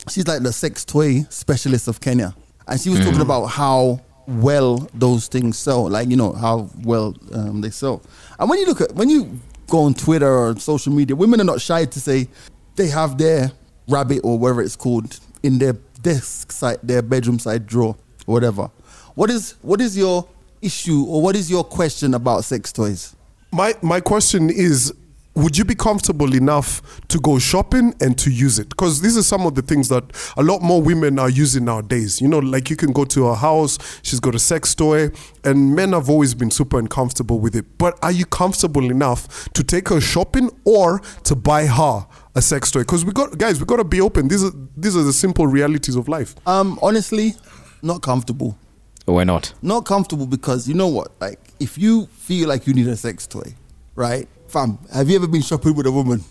She's 0.10 0.28
like 0.28 0.42
the 0.44 0.54
sex 0.54 0.86
toy 0.86 1.24
specialist 1.30 1.88
of 1.88 2.00
Kenya, 2.00 2.36
and 2.68 2.80
she 2.80 2.90
was 2.90 3.00
talking 3.00 3.22
about 3.22 3.48
how 3.48 4.02
well 4.28 4.90
those 4.94 5.28
things 5.28 5.58
sell, 5.58 5.90
like 5.90 6.10
you 6.10 6.16
know 6.16 6.34
how 6.34 6.70
well 6.84 7.16
um, 7.34 7.62
they 7.62 7.70
sell. 7.70 8.02
And 8.40 8.50
when 8.50 8.60
you 8.60 8.66
look 8.66 8.82
at 8.82 8.94
when 8.94 9.10
you 9.10 9.40
go 9.68 9.84
on 9.84 9.94
Twitter 9.94 10.28
or 10.32 10.58
social 10.60 10.94
media, 10.94 11.16
women 11.16 11.42
are 11.42 11.46
not 11.46 11.62
shy 11.62 11.86
to 11.86 12.00
say 12.00 12.28
they 12.76 12.88
have 12.88 13.18
their 13.18 13.52
rabbit 13.88 14.22
or 14.24 14.38
whatever 14.38 14.62
it's 14.62 14.76
called 14.76 15.20
in 15.44 15.58
their 15.60 15.74
desk 16.02 16.52
side, 16.52 16.80
their 16.84 17.02
bedroom 17.02 17.40
side 17.40 17.66
drawer, 17.68 17.96
or 18.26 18.34
whatever. 18.34 18.70
What 19.16 19.30
is 19.30 19.56
what 19.62 19.82
is 19.82 19.98
your 19.98 20.28
issue 20.62 21.06
or 21.06 21.22
what 21.22 21.36
is 21.36 21.50
your 21.50 21.64
question 21.64 22.14
about 22.14 22.44
sex 22.44 22.72
toys? 22.72 23.16
my 23.52 23.74
my 23.82 24.00
question 24.00 24.50
is 24.50 24.94
would 25.42 25.56
you 25.58 25.64
be 25.64 25.76
comfortable 25.76 26.34
enough 26.34 26.82
to 27.08 27.20
go 27.20 27.38
shopping 27.38 27.94
and 28.02 28.18
to 28.18 28.30
use 28.32 28.58
it 28.60 28.68
because 28.70 29.02
these 29.02 29.16
are 29.18 29.24
some 29.34 29.46
of 29.46 29.54
the 29.54 29.62
things 29.62 29.88
that 29.90 30.04
a 30.36 30.44
lot 30.44 30.62
more 30.62 30.82
women 30.82 31.20
are 31.20 31.30
using 31.30 31.64
nowadays 31.66 32.20
you 32.22 32.28
know 32.28 32.40
like 32.40 32.70
you 32.72 32.76
can 32.76 32.92
go 32.92 33.06
to 33.06 33.20
her 33.28 33.36
house 33.36 33.78
she's 34.02 34.20
got 34.20 34.34
a 34.34 34.40
sex 34.40 34.74
toy 34.74 35.10
and 35.44 35.76
men 35.76 35.94
have 35.94 36.10
always 36.10 36.34
been 36.34 36.50
super 36.50 36.80
uncomfortable 36.80 37.40
with 37.40 37.56
it 37.56 37.66
but 37.78 37.98
are 38.02 38.12
you 38.12 38.26
comfortable 38.26 38.90
enough 38.90 39.22
to 39.54 39.64
take 39.64 39.90
her 39.90 40.02
shopping 40.02 40.50
or 40.66 41.00
to 41.24 41.36
buy 41.36 41.66
her 41.68 42.08
a 42.36 42.42
sex 42.42 42.72
toy 42.72 42.80
because 42.82 43.06
we 43.06 43.12
got 43.12 43.38
guys 43.38 43.60
we 43.60 43.66
got 43.66 43.78
to 43.78 43.84
be 43.84 44.02
open 44.02 44.28
these 44.28 44.44
are 44.44 44.52
these 44.76 44.96
are 44.98 45.04
the 45.04 45.14
simple 45.14 45.46
realities 45.46 45.96
of 45.96 46.08
life 46.08 46.36
Um, 46.48 46.80
honestly, 46.82 47.36
not 47.84 48.02
comfortable. 48.02 48.58
Why 49.06 49.24
not? 49.24 49.54
not 49.62 49.86
comfortable 49.86 50.26
because 50.26 50.68
you 50.68 50.74
know 50.74 50.88
what? 50.98 51.10
Like, 51.22 51.40
if 51.60 51.78
you 51.78 52.08
feel 52.08 52.50
like 52.50 52.68
you 52.68 52.74
need 52.74 52.88
a 52.88 52.96
sex 52.98 53.26
toy, 53.28 53.54
right? 53.96 54.28
Fam, 54.48 54.78
have 54.94 55.10
you 55.10 55.16
ever 55.18 55.28
been 55.28 55.42
shopping 55.42 55.76
with 55.76 55.86
a 55.88 55.92
woman? 55.92 56.24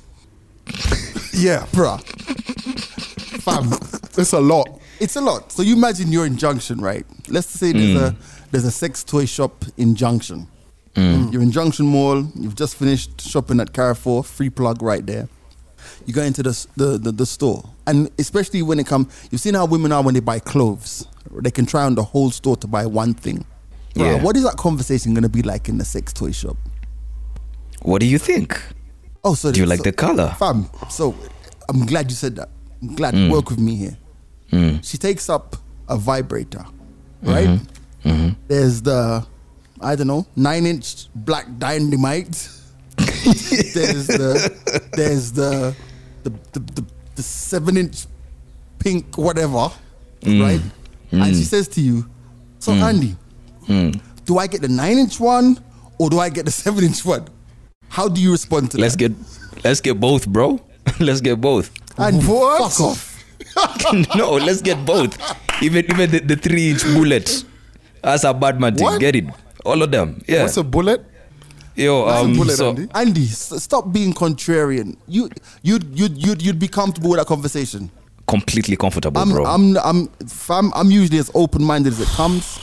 yeah 1.35 1.65
Bruh. 1.73 2.01
Fam, 3.43 3.73
it's 4.19 4.33
a 4.33 4.41
lot 4.41 4.81
it's 5.01 5.17
a 5.17 5.21
lot. 5.21 5.53
So 5.53 5.63
you 5.63 5.77
imagine 5.77 6.11
you're 6.11 6.27
in 6.27 6.37
Junction, 6.37 6.81
right? 6.81 7.05
Let's 7.29 7.49
say 7.49 7.73
there's 7.73 8.01
a 8.03 8.11
mm. 8.13 8.51
there's 8.51 8.65
a 8.65 8.71
sex 8.71 9.05
toy 9.05 9.27
shop 9.27 9.65
in 9.77 9.95
Junction. 9.95 10.47
Mm. 10.95 11.33
You're 11.33 11.43
in 11.43 11.51
Junction 11.51 11.87
Mall. 11.87 12.25
You've 12.35 12.55
just 12.55 12.77
finished 12.77 13.21
shopping 13.21 13.61
at 13.61 13.73
Carrefour. 13.73 14.25
Free 14.25 14.49
plug 14.51 14.81
right 14.83 15.05
there. 15.05 15.29
you 16.07 16.15
go 16.15 16.23
into 16.23 16.43
the, 16.43 16.51
s- 16.51 16.67
the 16.77 16.97
the 16.99 17.13
the 17.13 17.27
store, 17.27 17.63
and 17.87 18.11
especially 18.19 18.63
when 18.63 18.79
it 18.79 18.87
comes, 18.87 19.29
you've 19.31 19.41
seen 19.41 19.55
how 19.55 19.67
women 19.67 19.93
are 19.93 20.03
when 20.03 20.15
they 20.15 20.21
buy 20.21 20.39
clothes. 20.39 21.07
They 21.43 21.51
can 21.51 21.67
try 21.67 21.85
on 21.85 21.95
the 21.95 22.05
whole 22.05 22.31
store 22.31 22.57
to 22.57 22.67
buy 22.67 22.87
one 22.87 23.13
thing. 23.13 23.45
Bruh, 23.95 24.17
Yeah. 24.17 24.23
What 24.23 24.37
is 24.37 24.45
that 24.45 24.57
conversation 24.57 25.13
going 25.13 25.25
to 25.25 25.29
be 25.29 25.43
like 25.43 25.69
in 25.69 25.77
the 25.77 25.85
sex 25.85 26.13
toy 26.13 26.31
shop? 26.33 26.57
What 27.87 28.01
do 28.01 28.07
you 28.07 28.19
think? 28.19 28.61
Oh, 29.23 29.35
so 29.35 29.53
Do 29.53 29.61
you 29.61 29.67
like 29.67 29.79
so- 29.79 29.85
the 29.85 29.93
color? 29.93 30.35
fam? 30.39 30.67
So 30.91 31.15
I'm 31.69 31.87
glad 31.87 32.11
you 32.11 32.17
said 32.17 32.35
that. 32.37 32.49
I'm 32.83 32.95
glad 32.97 33.15
Mm. 33.15 33.31
work 33.31 33.49
with 33.51 33.61
me 33.61 33.75
here. 33.77 33.97
She 34.83 34.99
takes 34.99 35.29
up 35.31 35.57
a 35.89 35.97
vibrator, 35.97 36.65
right? 37.23 37.61
Mm-hmm. 38.05 38.29
There's 38.49 38.83
the 38.83 39.25
I 39.81 39.95
don't 39.95 40.07
know 40.09 40.27
nine 40.35 40.67
inch 40.67 41.07
black 41.15 41.47
dynamite. 41.59 42.49
there's 43.77 44.07
the 44.07 44.33
there's 44.99 45.33
the 45.33 45.75
the 46.25 46.31
the, 46.53 46.61
the, 46.77 46.85
the 47.15 47.23
seven 47.23 47.77
inch 47.77 48.07
pink 48.79 49.17
whatever, 49.17 49.71
Mm. 50.23 50.43
right? 50.43 50.63
And 51.13 51.37
she 51.37 51.45
says 51.45 51.69
to 51.69 51.81
you, 51.81 52.07
"So 52.59 52.73
Andy, 52.73 53.15
Mm. 53.69 54.01
do 54.25 54.39
I 54.39 54.47
get 54.49 54.61
the 54.63 54.69
nine 54.83 54.99
inch 54.99 55.21
one 55.21 55.59
or 55.99 56.11
do 56.11 56.19
I 56.19 56.31
get 56.31 56.45
the 56.47 56.51
seven 56.65 56.83
inch 56.85 57.05
one?" 57.05 57.27
How 57.89 58.09
do 58.09 58.21
you 58.21 58.33
respond 58.33 58.71
to 58.73 58.79
Let's 58.79 58.95
that? 58.97 59.09
get 59.09 59.65
let's 59.65 59.81
get 59.81 59.99
both, 59.99 60.27
bro. 60.29 60.61
let's 61.01 61.21
get 61.21 61.41
both. 61.41 61.71
And 61.99 62.27
What? 62.27 62.73
fuck 62.73 62.81
off. 62.81 63.13
no, 64.17 64.33
let's 64.33 64.61
get 64.63 64.85
both. 64.85 65.17
Even 65.63 65.85
even 65.91 66.11
the, 66.11 66.19
the 66.21 66.37
three 66.37 66.71
inch 66.71 66.83
bullet. 66.85 67.45
That's 68.03 68.25
a 68.25 68.35
bad 68.35 68.61
man 68.61 68.75
thing. 68.77 68.85
What? 68.85 69.01
Get 69.01 69.17
it. 69.17 69.25
All 69.65 69.83
of 69.83 69.91
them. 69.91 70.23
Yeah. 70.29 70.43
What's 70.43 70.57
a 70.59 70.63
bullet? 70.65 71.05
Yo, 71.75 72.05
What's 72.05 72.21
a 72.21 72.25
um, 72.25 72.35
bullet, 72.37 72.57
so 72.57 72.69
Andy? 72.71 72.89
Andy, 72.95 73.27
stop 73.27 73.93
being 73.93 74.15
contrarian. 74.15 74.97
You, 75.07 75.29
you'd, 75.63 75.99
you'd, 75.99 76.17
you'd, 76.17 76.41
you'd 76.41 76.59
be 76.59 76.69
comfortable 76.69 77.11
with 77.11 77.19
that 77.19 77.27
conversation. 77.27 77.91
completely 78.27 78.77
comfortable, 78.77 79.21
I'm, 79.21 79.31
bro. 79.31 79.45
I'm, 79.45 79.77
I'm, 79.79 80.07
fam, 80.27 80.73
I'm 80.75 80.91
usually 80.91 81.19
as 81.19 81.31
open-minded 81.35 81.93
as 81.93 82.01
it 82.01 82.09
comes. 82.09 82.59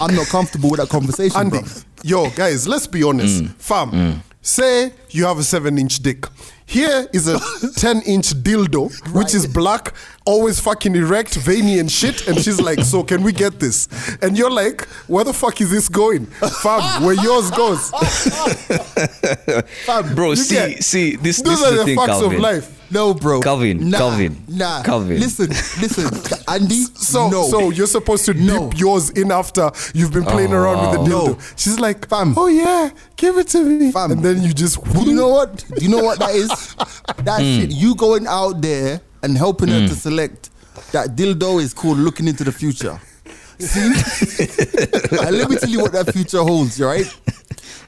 I'm 0.00 0.14
not 0.14 0.28
comfortable 0.28 0.70
with 0.70 0.78
that 0.78 0.90
conversation, 0.90 1.36
Andy, 1.40 1.58
bro. 1.58 1.68
yo, 2.04 2.30
guys, 2.30 2.68
let's 2.68 2.86
be 2.86 3.02
honest. 3.02 3.42
Mm. 3.42 3.54
Fam, 3.56 4.22
say 4.46 4.92
you 5.10 5.24
have 5.26 5.38
a 5.38 5.42
seven 5.44 5.78
inch 5.78 5.98
dick. 6.00 6.26
Here 6.68 7.06
is 7.12 7.28
a 7.28 7.38
10 7.76 8.02
inch 8.02 8.30
dildo, 8.42 8.90
which 9.14 9.34
is 9.34 9.46
black, 9.46 9.94
always 10.24 10.58
fucking 10.58 10.96
erect, 10.96 11.36
veiny 11.36 11.78
and 11.78 11.88
shit. 11.90 12.26
And 12.26 12.36
she's 12.40 12.60
like, 12.60 12.80
So, 12.80 13.04
can 13.04 13.22
we 13.22 13.32
get 13.32 13.60
this? 13.60 13.86
And 14.20 14.36
you're 14.36 14.50
like, 14.50 14.82
Where 15.06 15.22
the 15.24 15.32
fuck 15.32 15.60
is 15.60 15.70
this 15.70 15.88
going? 15.88 16.26
Fam, 16.26 17.04
where 17.04 17.14
yours 17.14 17.50
goes. 17.52 17.90
Fam, 19.86 20.14
bro, 20.14 20.34
see, 20.34 20.54
get- 20.54 20.82
see, 20.82 21.16
this, 21.16 21.40
Those 21.40 21.60
this 21.60 21.66
are 21.68 21.70
the 21.72 21.76
the 21.78 21.84
thing, 21.84 21.96
facts 21.96 22.08
Calvin. 22.08 22.34
of 22.34 22.40
life. 22.40 22.72
No, 22.90 23.14
bro. 23.14 23.40
Calvin, 23.40 23.90
nah, 23.90 23.98
Calvin, 23.98 24.36
nah. 24.48 24.82
Calvin. 24.82 25.18
Listen, 25.20 25.48
listen, 25.80 26.04
Andy. 26.48 26.82
So, 26.94 27.28
no. 27.28 27.42
so 27.48 27.70
you're 27.70 27.86
supposed 27.86 28.24
to 28.26 28.34
No. 28.34 28.68
dip 28.70 28.78
yours 28.78 29.10
in 29.10 29.30
after 29.32 29.70
you've 29.94 30.12
been 30.12 30.24
playing 30.24 30.52
Oh, 30.52 30.56
around 30.58 30.80
with 30.82 30.92
the 30.92 31.10
dildo. 31.10 31.28
No. 31.36 31.38
She's 31.56 31.78
like, 31.80 32.08
Fam. 32.08 32.34
Oh 32.36 32.46
yeah, 32.48 32.90
give 33.16 33.36
it 33.38 33.48
to 33.48 33.64
me. 33.64 33.92
Fam. 33.92 34.10
And 34.12 34.22
then 34.24 34.42
you 34.42 34.52
just, 34.52 34.82
Do 34.84 35.02
you 35.02 35.14
know 35.14 35.28
what? 35.28 35.64
Do 35.76 35.82
you 35.84 35.88
know 35.90 36.02
what 36.04 36.18
that 36.20 36.34
is? 36.34 36.48
That 37.24 37.40
Hmm. 37.40 37.60
shit. 37.60 37.70
You 37.72 37.94
going 37.94 38.26
out 38.26 38.60
there 38.62 39.00
and 39.22 39.36
helping 39.36 39.68
her 39.68 39.86
to 39.88 39.94
select 39.94 40.50
that 40.92 41.16
dildo 41.16 41.60
is 41.62 41.72
called 41.74 41.98
looking 41.98 42.28
into 42.28 42.44
the 42.44 42.52
future. 42.52 43.00
See? 43.58 43.80
and 45.26 45.36
let 45.38 45.48
me 45.50 45.56
tell 45.56 45.68
you 45.70 45.80
what 45.80 45.92
that 45.92 46.12
future 46.12 46.42
holds, 46.42 46.80
right? 46.80 47.06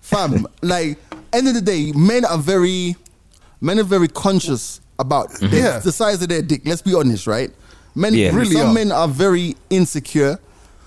Fam, 0.01 0.47
like, 0.63 0.99
end 1.33 1.47
of 1.47 1.55
the 1.55 1.61
day, 1.61 1.93
men 1.93 2.25
are 2.25 2.39
very, 2.39 2.97
men 3.61 3.79
are 3.79 3.83
very 3.85 4.09
conscious 4.09 4.81
about 4.99 5.31
Mm-hmm. 5.31 5.55
Yeah. 5.55 5.79
the 5.79 5.93
size 5.93 6.23
of 6.23 6.29
their 6.29 6.43
dick. 6.43 6.63
Let's 6.65 6.83
be 6.83 6.95
honest, 6.95 7.27
right? 7.27 7.51
Men, 7.95 8.15
Yeah. 8.15 8.35
Really 8.35 8.57
some 8.57 8.71
are. 8.71 8.75
men 8.75 8.93
are 8.93 9.09
very 9.09 9.57
insecure. 9.71 10.39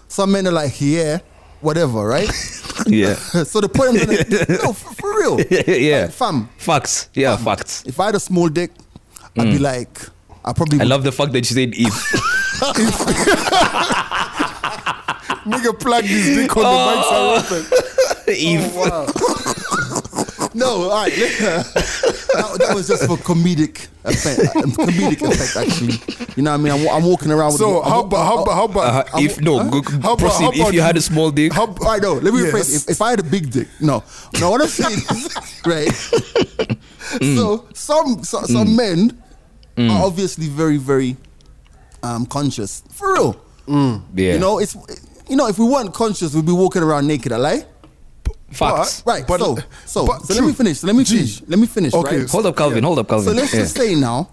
Some 0.08 0.32
men 0.34 0.48
are 0.48 0.51
like, 0.51 0.74
yeah, 0.80 1.20
whatever, 1.62 2.06
right? 2.08 2.30
yeah. 2.88 3.13
so 3.44 3.62
the 3.62 3.70
point 3.70 3.89
I'm 3.91 3.98
gonna, 3.98 4.57
no, 4.64 4.74
for, 4.74 4.94
for 4.96 5.18
real, 5.20 5.40
yeah. 5.68 6.01
Like, 6.03 6.12
fam, 6.12 6.50
Facts. 6.57 7.09
Yeah, 7.14 7.38
facts. 7.38 7.83
if 7.85 8.00
I 8.00 8.07
had 8.07 8.16
a 8.16 8.20
small 8.20 8.50
dick, 8.50 8.72
I'd 9.38 9.46
be 9.51 9.59
like, 9.59 10.00
I 10.44 10.53
probably 10.53 10.79
Mm. 10.79 10.81
I 10.81 10.83
would, 10.85 10.90
love 10.90 11.03
the 11.03 11.12
fact 11.12 11.31
that 11.33 11.50
you 11.50 11.55
said 11.55 11.74
if. 11.75 11.94
nigga 15.46 15.79
plug 15.79 16.03
this 16.03 16.35
dick 16.35 16.57
on 16.57 16.64
the 16.64 16.70
mics 16.70 17.12
are 17.12 17.40
open. 17.40 17.66
if. 18.27 19.41
No. 20.53 20.83
All 20.83 20.90
right, 20.90 21.11
that, 21.16 22.55
that 22.59 22.75
was 22.75 22.87
just 22.87 23.05
for 23.05 23.18
comedic 23.18 23.87
effect. 24.03 24.40
uh, 24.55 24.61
comedic 24.61 25.22
effect, 25.22 25.55
actually. 25.68 26.25
You 26.35 26.44
know 26.44 26.51
what 26.51 26.59
I 26.59 26.64
mean? 26.77 26.87
I'm, 26.87 26.96
I'm 26.96 27.03
walking 27.09 27.31
around. 27.31 27.53
With 27.53 27.59
So 27.61 27.81
I'm 27.83 27.90
how 27.90 28.00
about 28.01 28.25
how 28.25 28.42
about 28.44 28.53
how 28.55 28.66
about 28.66 29.14
Uh, 29.16 29.18
if 29.20 29.40
no, 29.42 29.70
go, 29.70 29.81
How 30.01 30.14
about- 30.14 30.20
proceed. 30.20 30.57
how 30.59 30.68
if 30.68 30.74
you 30.74 30.81
had 30.81 30.98
a 30.98 31.01
small 31.01 31.31
dick, 31.31 31.53
how 31.53 31.66
All 31.68 31.74
right, 31.74 32.01
no. 32.01 32.14
Let 32.14 32.33
me 32.33 32.42
Yes. 32.44 32.53
rephrase. 32.53 32.75
If, 32.75 32.90
if 32.92 33.01
I 33.01 33.09
had 33.11 33.20
a 33.20 33.24
big 33.24 33.51
dick, 33.51 33.68
no, 33.79 34.03
no. 34.40 34.51
What 34.51 34.61
I'm 34.61 34.68
saying 34.68 34.98
is, 34.98 35.35
right? 35.66 35.87
Mm. 37.20 37.35
So 37.35 37.66
some 37.74 38.24
so, 38.24 38.42
some 38.44 38.75
men 38.75 39.22
are 39.77 40.05
obviously 40.05 40.48
very 40.48 40.77
very 40.77 41.18
um, 42.03 42.25
conscious 42.25 42.83
for 42.92 43.14
real. 43.14 43.35
yeah, 43.68 44.33
You 44.33 44.40
know, 44.40 44.59
it's 44.59 44.75
you 45.29 45.35
know, 45.35 45.48
if 45.48 45.57
we 45.59 45.66
weren't 45.66 45.94
conscious, 45.94 46.33
we'd 46.33 46.46
be 46.46 46.51
walking 46.51 46.81
around 46.83 47.07
naked. 47.07 47.31
I 47.31 47.37
lie. 47.37 47.66
Facts. 48.51 49.03
Right. 49.05 49.25
But- 49.27 49.40
so 49.40 49.57
so, 49.85 50.05
but 50.07 50.22
so 50.24 50.33
let 50.33 50.44
me 50.44 50.53
finish. 50.53 50.83
Let 50.83 50.96
me 50.96 51.03
G. 51.03 51.16
finish. 51.18 51.42
Let 51.48 51.59
me 51.59 51.68
finish. 51.68 51.94
Okay, 51.94 52.20
Right? 52.20 52.29
Hold 52.29 52.46
up, 52.46 52.55
Calvin. 52.55 52.83
Hold 52.83 53.00
up, 53.00 53.07
Calvin. 53.07 53.25
So 53.27 53.31
let's 53.33 53.53
Yeah. 53.53 53.61
just 53.61 53.75
say 53.77 53.96
now, 53.96 54.29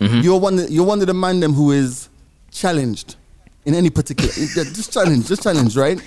Mm-hmm. 0.00 0.20
you're 0.20 0.38
one. 0.38 0.66
You're 0.70 0.84
one 0.86 1.00
of 1.00 1.06
the 1.08 1.14
man 1.14 1.40
them 1.40 1.52
who 1.54 1.72
is 1.72 2.08
challenged 2.52 3.16
in 3.64 3.74
any 3.74 3.90
particular. 3.90 4.32
yeah, 4.56 4.64
just 4.64 4.92
challenge. 4.92 5.26
Just 5.26 5.42
challenge. 5.42 5.76
Right, 5.76 5.98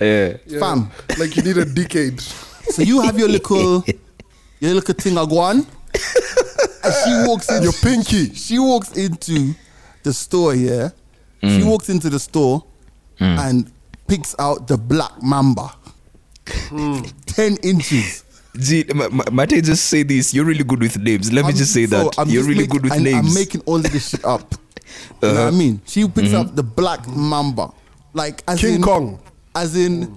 yeah. 0.00 0.36
Yeah, 0.46 0.58
fam. 0.58 0.90
like 1.18 1.36
you 1.36 1.42
need 1.42 1.58
a 1.58 1.64
decade. 1.66 2.20
So 2.20 2.82
you 2.82 3.00
have 3.02 3.18
your 3.18 3.28
little, 3.28 3.84
your 4.60 4.74
little 4.74 4.94
thing 4.94 5.14
agwan, 5.14 5.66
and 6.84 6.94
she 7.04 7.28
walks 7.28 7.50
in. 7.50 7.62
Your 7.62 7.72
pinky. 7.74 8.34
She 8.34 8.58
walks 8.58 8.92
into 8.96 9.54
the 10.02 10.12
store. 10.12 10.54
Yeah, 10.54 10.90
she 11.42 11.60
Mm. 11.60 11.66
walks 11.66 11.88
into 11.90 12.08
the 12.10 12.18
store 12.18 12.64
and 13.20 13.70
picks 14.08 14.34
out 14.38 14.66
the 14.66 14.78
black 14.78 15.22
mamba, 15.22 15.74
ten 17.26 17.56
inches. 17.62 18.24
Gee, 18.58 18.84
Ma- 18.94 19.08
Ma- 19.10 19.24
Mate, 19.32 19.62
just 19.62 19.84
say 19.86 20.02
this. 20.02 20.32
You're 20.32 20.46
really 20.46 20.64
good 20.64 20.80
with 20.80 20.98
names. 20.98 21.30
Let 21.32 21.42
me 21.42 21.48
I'm- 21.48 21.56
just 21.56 21.72
say 21.72 21.86
so 21.86 22.04
that. 22.04 22.18
I'm 22.18 22.28
You're 22.28 22.44
really 22.44 22.60
make- 22.62 22.70
good 22.70 22.84
with 22.84 22.92
and 22.94 23.04
names. 23.04 23.28
I'm 23.28 23.34
making 23.34 23.60
all 23.66 23.76
of 23.76 23.90
this 23.92 24.10
shit 24.10 24.24
up. 24.24 24.54
You 25.20 25.28
know 25.28 25.34
what 25.34 25.40
I 25.40 25.42
Uh-huh. 25.48 25.50
mean? 25.52 25.80
She 25.84 26.06
picks 26.08 26.32
up 26.32 26.54
the 26.54 26.62
black 26.62 27.06
mamba, 27.08 27.70
like 28.14 28.42
as 28.48 28.60
King 28.60 28.76
in, 28.76 28.82
Kong. 28.82 29.18
As 29.54 29.74
in, 29.76 30.14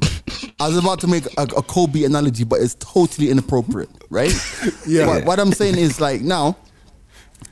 I 0.59 0.67
was 0.67 0.77
about 0.77 0.99
to 1.01 1.07
make 1.07 1.25
a, 1.37 1.41
a 1.57 1.63
Kobe 1.63 2.03
analogy, 2.03 2.43
but 2.43 2.61
it's 2.61 2.75
totally 2.75 3.29
inappropriate, 3.31 3.89
right? 4.09 4.31
Yeah. 4.87 5.07
What, 5.07 5.25
what 5.25 5.39
I'm 5.39 5.51
saying 5.53 5.77
is 5.77 5.99
like 5.99 6.21
now, 6.21 6.55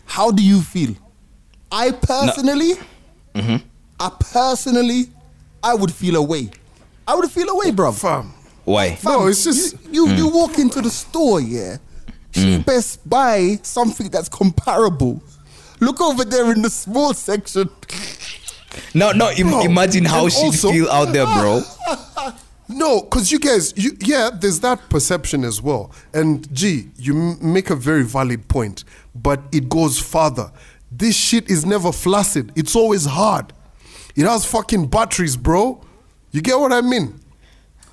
how 0.06 0.30
do 0.32 0.44
you 0.44 0.62
feel? 0.62 0.96
I 1.72 1.92
personally, 1.92 2.74
Mm-hmm. 3.36 3.58
I 4.00 4.12
personally, 4.20 5.10
I 5.64 5.74
would 5.74 5.92
feel 5.92 6.16
away. 6.18 6.50
I 7.08 7.16
would 7.16 7.30
feel 7.32 7.50
away, 7.50 7.72
bro. 7.72 7.92
Fam. 7.92 8.32
Why? 8.68 8.98
No, 9.06 9.28
it's 9.28 9.46
just 9.46 9.76
You 9.92 10.08
you, 10.08 10.08
Mm. 10.08 10.18
you 10.18 10.28
walk 10.28 10.60
into 10.60 10.82
the 10.82 10.90
store, 10.90 11.40
yeah. 11.40 11.78
She 12.32 12.58
best 12.60 13.08
buy 13.10 13.60
something 13.64 14.10
that's 14.10 14.28
comparable. 14.28 15.22
Look 15.80 16.02
over 16.02 16.26
there 16.26 16.52
in 16.52 16.62
the 16.62 16.70
small 16.70 17.14
section. 17.14 17.70
No, 18.94 19.14
no. 19.14 19.32
Im- 19.32 19.48
Bro, 19.50 19.62
imagine 19.62 20.04
how 20.04 20.24
and 20.26 20.34
she 20.34 20.42
also- 20.46 20.72
feel 20.72 20.90
out 20.92 21.14
there, 21.14 21.26
bro. 21.26 21.62
No, 22.70 23.00
because 23.04 23.32
you 23.32 23.40
guys, 23.40 23.74
you, 23.78 23.96
yeah, 24.02 24.30
there's 24.30 24.60
that 24.60 24.90
perception 24.90 25.46
as 25.46 25.62
well. 25.62 25.90
And 26.14 26.54
gee, 26.54 26.90
you 26.98 27.16
m- 27.18 27.54
make 27.54 27.70
a 27.70 27.76
very 27.78 28.04
valid 28.04 28.50
point, 28.50 28.84
but 29.16 29.40
it 29.54 29.70
goes 29.70 29.98
farther. 30.00 30.52
This 30.92 31.16
shit 31.16 31.50
is 31.50 31.66
never 31.66 31.94
flaccid, 31.94 32.52
it's 32.58 32.76
always 32.76 33.06
hard. 33.06 33.54
It 34.18 34.26
has 34.26 34.44
fucking 34.46 34.88
batteries, 34.88 35.38
bro. 35.38 35.80
You 36.32 36.42
get 36.42 36.60
what 36.60 36.74
I 36.74 36.82
mean? 36.82 37.22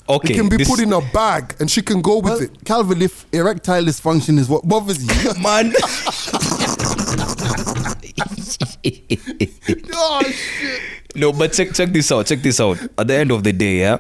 Okay. 0.09 0.35
it 0.35 0.37
can 0.37 0.49
be 0.49 0.57
this- 0.59 0.69
put 0.69 0.81
in 0.81 0.93
a 0.93 1.01
bag 1.01 1.55
and 1.61 1.71
she 1.71 1.81
can 1.83 2.03
go 2.03 2.17
with 2.19 2.25
Well, 2.33 2.43
it. 2.43 2.65
Calvin, 2.65 3.01
if 3.03 3.25
erectile 3.33 3.85
dysfunction 3.85 4.39
is 4.39 4.49
what 4.49 4.67
bothers 4.69 5.03
you, 5.03 5.33
man. 5.43 5.73
oh 9.95 10.23
shit. 10.25 10.81
No, 11.17 11.33
but 11.33 11.53
check 11.53 11.73
check 11.73 11.91
this 11.91 12.11
out. 12.13 12.27
Check 12.27 12.41
this 12.43 12.61
out. 12.61 12.79
At 12.99 13.07
the 13.09 13.15
end 13.15 13.31
of 13.31 13.45
the 13.45 13.53
day, 13.53 13.81
yeah, 13.81 13.99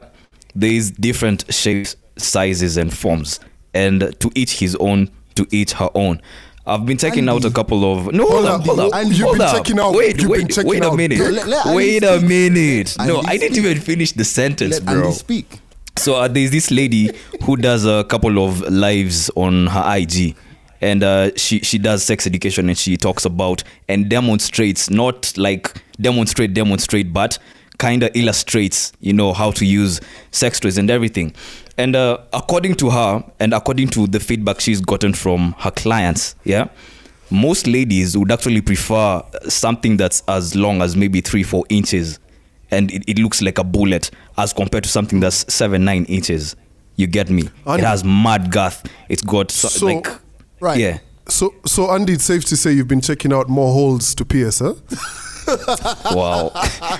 there 0.54 0.70
is 0.72 0.90
different 0.90 1.44
shapes, 1.52 1.96
sizes, 2.16 2.76
and 2.76 2.92
forms, 2.92 3.40
and 3.72 4.14
to 4.20 4.30
each 4.34 4.58
his 4.58 4.74
own, 4.76 5.10
to 5.36 5.46
each 5.50 5.72
her 5.74 5.88
own. 5.94 6.20
I've 6.66 6.86
been 6.86 6.96
checking 6.96 7.28
out 7.28 7.44
a 7.44 7.50
couple 7.50 7.84
of 7.92 8.12
no, 8.14 8.24
hold, 8.26 8.46
Hold 8.46 8.46
up, 8.46 8.60
up. 8.60 8.66
hold 8.66 8.80
up, 8.80 8.90
And 8.94 9.08
you've 9.10 9.18
hold 9.20 9.36
been 9.38 9.46
up. 9.46 9.54
checking 9.54 9.78
out- 9.78 9.92
Wait, 9.94 10.16
you've 10.18 10.30
been 10.32 10.46
wait, 10.46 10.50
checking 10.50 10.70
wait 10.70 10.82
a 10.82 10.86
out. 10.86 10.96
minute. 10.96 11.18
Let- 11.18 11.46
let 11.46 11.66
Andy 11.66 11.76
wait 11.76 12.02
a 12.04 12.20
minute. 12.20 12.96
No, 12.98 13.18
Andy 13.18 13.28
I 13.28 13.36
didn't 13.36 13.54
speak. 13.56 13.64
even 13.66 13.80
finish 13.82 14.12
the 14.12 14.24
sentence, 14.24 14.72
Let 14.76 14.84
bro. 14.86 14.94
Andy 15.04 15.12
speak. 15.12 15.58
So 15.96 16.16
uh, 16.16 16.28
there's 16.28 16.50
this 16.50 16.70
lady 16.70 17.10
who 17.44 17.56
does 17.56 17.86
a 17.86 18.04
couple 18.04 18.44
of 18.44 18.60
lives 18.62 19.30
on 19.36 19.68
her 19.68 19.96
IG, 19.96 20.36
and 20.80 21.02
uh, 21.02 21.30
she 21.36 21.60
she 21.60 21.78
does 21.78 22.02
sex 22.02 22.26
education 22.26 22.68
and 22.68 22.76
she 22.76 22.96
talks 22.96 23.24
about 23.24 23.62
and 23.88 24.08
demonstrates 24.08 24.90
not 24.90 25.32
like 25.38 25.82
demonstrate 26.00 26.52
demonstrate 26.52 27.12
but 27.12 27.38
kind 27.78 28.02
of 28.02 28.10
illustrates 28.14 28.92
you 29.00 29.12
know 29.12 29.32
how 29.32 29.50
to 29.52 29.64
use 29.64 30.00
sex 30.30 30.60
toys 30.60 30.78
and 30.78 30.90
everything. 30.90 31.32
And 31.78 31.96
uh, 31.96 32.18
according 32.32 32.74
to 32.76 32.90
her 32.90 33.24
and 33.40 33.54
according 33.54 33.88
to 33.88 34.06
the 34.06 34.20
feedback 34.20 34.60
she's 34.60 34.80
gotten 34.80 35.14
from 35.14 35.54
her 35.58 35.70
clients 35.70 36.36
yeah 36.44 36.68
most 37.30 37.66
ladies 37.66 38.16
would 38.16 38.30
actually 38.30 38.60
prefer 38.60 39.22
something 39.48 39.96
that's 39.96 40.22
as 40.28 40.54
long 40.54 40.82
as 40.82 40.96
maybe 40.96 41.20
three 41.20 41.42
four 41.42 41.64
inches 41.68 42.18
and 42.74 42.90
it, 42.92 43.02
it 43.06 43.18
looks 43.18 43.40
like 43.40 43.58
a 43.58 43.64
bullet 43.64 44.10
as 44.36 44.52
compared 44.52 44.84
to 44.84 44.90
something 44.90 45.20
that's 45.20 45.44
seven 45.52 45.84
nine 45.84 46.04
inches 46.06 46.56
you 46.96 47.06
get 47.06 47.30
me 47.30 47.48
And- 47.66 47.80
it 47.80 47.84
has 47.86 48.04
mad 48.04 48.50
girth 48.52 48.82
it's 49.08 49.22
got 49.22 49.50
so, 49.50 49.68
So- 49.68 49.86
like 49.86 50.06
Right. 50.60 50.78
yeah 50.78 50.98
So, 51.28 51.54
so 51.64 51.90
Andy, 51.90 52.12
it's 52.14 52.24
safe 52.24 52.44
to 52.46 52.56
say 52.56 52.72
you've 52.72 52.88
been 52.88 53.00
checking 53.00 53.32
out 53.32 53.48
more 53.48 53.72
holes 53.72 54.14
to 54.16 54.24
pierce, 54.24 54.58
huh? 54.60 54.74
wow 56.14 56.50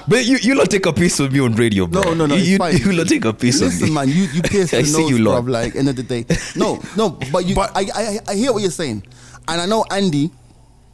but 0.09 0.25
you 0.25 0.37
you 0.43 0.55
not 0.55 0.71
take 0.71 0.87
a 0.87 0.93
piece 0.93 1.19
of 1.21 1.33
me 1.33 1.41
on 1.41 1.55
radio 1.55 1.87
bro 1.87 2.03
No, 2.03 2.15
no, 2.15 2.27
no. 2.27 2.35
It's 2.35 2.47
you, 2.47 2.59
you 2.93 2.97
not 2.97 3.09
take 3.09 3.25
a 3.25 3.33
piece 3.33 3.61
Listen, 3.61 3.83
of 3.85 3.89
me 3.89 3.95
man, 3.95 4.09
you 4.09 4.25
you 4.33 4.43
pierce 4.53 4.73
I 4.75 4.79
the 4.83 4.85
see 4.87 5.01
nose, 5.03 5.11
you, 5.11 5.19
Lord. 5.25 5.45
bruv, 5.45 5.51
Like 5.51 5.77
end 5.77 5.89
of 5.89 5.97
the 5.97 6.03
day. 6.03 6.27
No, 6.57 6.81
no, 6.97 7.11
but 7.33 7.47
you. 7.47 7.55
But- 7.55 7.73
I, 7.75 7.87
I 7.95 8.19
I 8.29 8.35
hear 8.35 8.53
what 8.53 8.61
you're 8.63 8.71
saying, 8.71 9.03
and 9.49 9.61
I 9.61 9.67
know 9.67 9.85
Andy. 9.91 10.31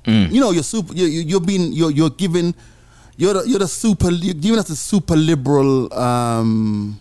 Mm. 0.05 0.31
You 0.33 0.41
know, 0.41 0.51
you're 0.53 0.63
super. 0.63 0.95
You, 0.95 1.07
you, 1.07 1.21
you're 1.23 1.41
being. 1.45 1.73
You're 1.73 1.91
you're 1.91 2.11
giving. 2.11 2.55
You're 3.21 3.35
the, 3.35 3.43
you're 3.47 3.59
the 3.59 3.69
super. 3.69 4.11
You're 4.11 4.33
giving 4.33 4.59
us 4.59 4.71
a 4.71 4.77
super 4.77 5.15
liberal 5.15 5.93
um, 5.93 6.99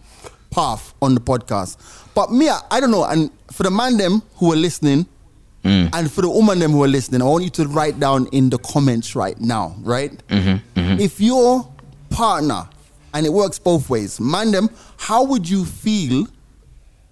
path 0.52 0.94
on 1.02 1.16
the 1.16 1.22
podcast. 1.22 1.78
But 2.14 2.30
me, 2.32 2.50
I, 2.50 2.60
I 2.70 2.80
don't 2.82 2.92
know. 2.92 3.06
And 3.06 3.32
for 3.52 3.64
the 3.64 3.72
man 3.72 3.96
them 3.98 4.22
who 4.36 4.52
are 4.52 4.58
listening, 4.58 5.06
Mm. 5.64 5.90
and 5.92 6.10
for 6.10 6.22
the 6.22 6.30
woman 6.30 6.58
them 6.60 6.72
who 6.72 6.82
are 6.86 6.88
listening, 6.88 7.22
I 7.22 7.26
want 7.26 7.44
you 7.44 7.50
to 7.50 7.68
write 7.68 8.00
down 8.00 8.28
in 8.32 8.50
the 8.50 8.58
comments 8.60 9.14
right 9.14 9.38
now, 9.42 9.76
right? 9.82 10.10
Mm-hmm, 10.30 11.02
If 11.02 11.20
your 11.20 11.68
partner, 12.10 12.66
and 13.14 13.26
it 13.26 13.30
works 13.34 13.60
both 13.60 13.90
ways, 13.90 14.22
man 14.22 14.52
them, 14.52 14.70
how 14.96 15.26
would 15.26 15.50
you 15.50 15.66
feel 15.66 16.28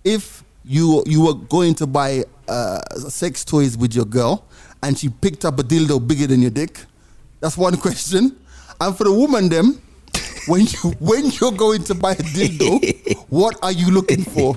if 0.05 0.45
you 0.63 1.03
you 1.05 1.25
were 1.25 1.33
going 1.33 1.75
to 1.75 1.85
buy 1.87 2.23
uh, 2.47 2.79
sex 3.09 3.43
toys 3.43 3.77
with 3.77 3.93
your 3.93 4.05
girl 4.05 4.45
and 4.81 4.97
she 4.97 5.09
picked 5.09 5.43
up 5.43 5.59
a 5.59 5.63
dildo 5.63 5.99
bigger 6.07 6.27
than 6.27 6.41
your 6.41 6.51
dick? 6.51 6.79
That's 7.41 7.57
one 7.57 7.75
question. 7.85 8.37
And 8.79 8.95
for 8.95 9.03
the 9.05 9.13
woman, 9.13 9.49
them, 9.49 9.81
when 10.47 10.61
you 10.61 10.91
when 10.99 11.25
you're 11.31 11.51
going 11.51 11.83
to 11.85 11.95
buy 11.95 12.11
a 12.11 12.15
dildo, 12.15 13.17
what 13.29 13.57
are 13.63 13.71
you 13.71 13.89
looking 13.91 14.23
for? 14.23 14.55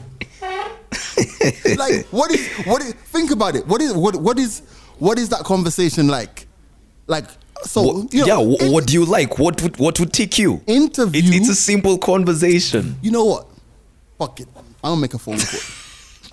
like 1.77 2.07
what 2.11 2.31
is 2.31 2.47
what 2.67 2.83
is 2.83 2.93
think 2.93 3.31
about 3.31 3.57
it. 3.57 3.67
What 3.67 3.81
is 3.81 3.93
what 3.95 4.17
what 4.17 4.39
is 4.39 4.63
what 4.99 5.19
is 5.19 5.29
that 5.31 5.45
conversation 5.45 6.09
like? 6.09 6.47
Like 7.07 7.27
so 7.65 7.83
What- 7.83 8.15
you 8.15 8.21
know, 8.21 8.27
yeah 8.27 8.57
wh- 8.57 8.63
in- 8.63 8.73
what 8.73 8.87
do 8.87 8.93
you 8.95 9.05
like 9.05 9.39
what 9.39 9.61
would 9.63 9.79
what 9.79 9.99
would 10.01 10.13
take 10.15 10.39
you 10.39 10.63
Interview- 10.67 11.23
It- 11.23 11.35
it's 11.41 11.49
a 11.51 11.55
simple 11.55 11.99
conversation 11.99 12.97
you 13.03 13.11
know 13.11 13.25
what? 13.25 13.47
Fuck 14.19 14.41
it. 14.41 14.49
I'm 14.83 14.93
gonna 14.93 15.01
make 15.01 15.15
a 15.15 15.19
phone 15.19 15.39
call. 15.39 15.61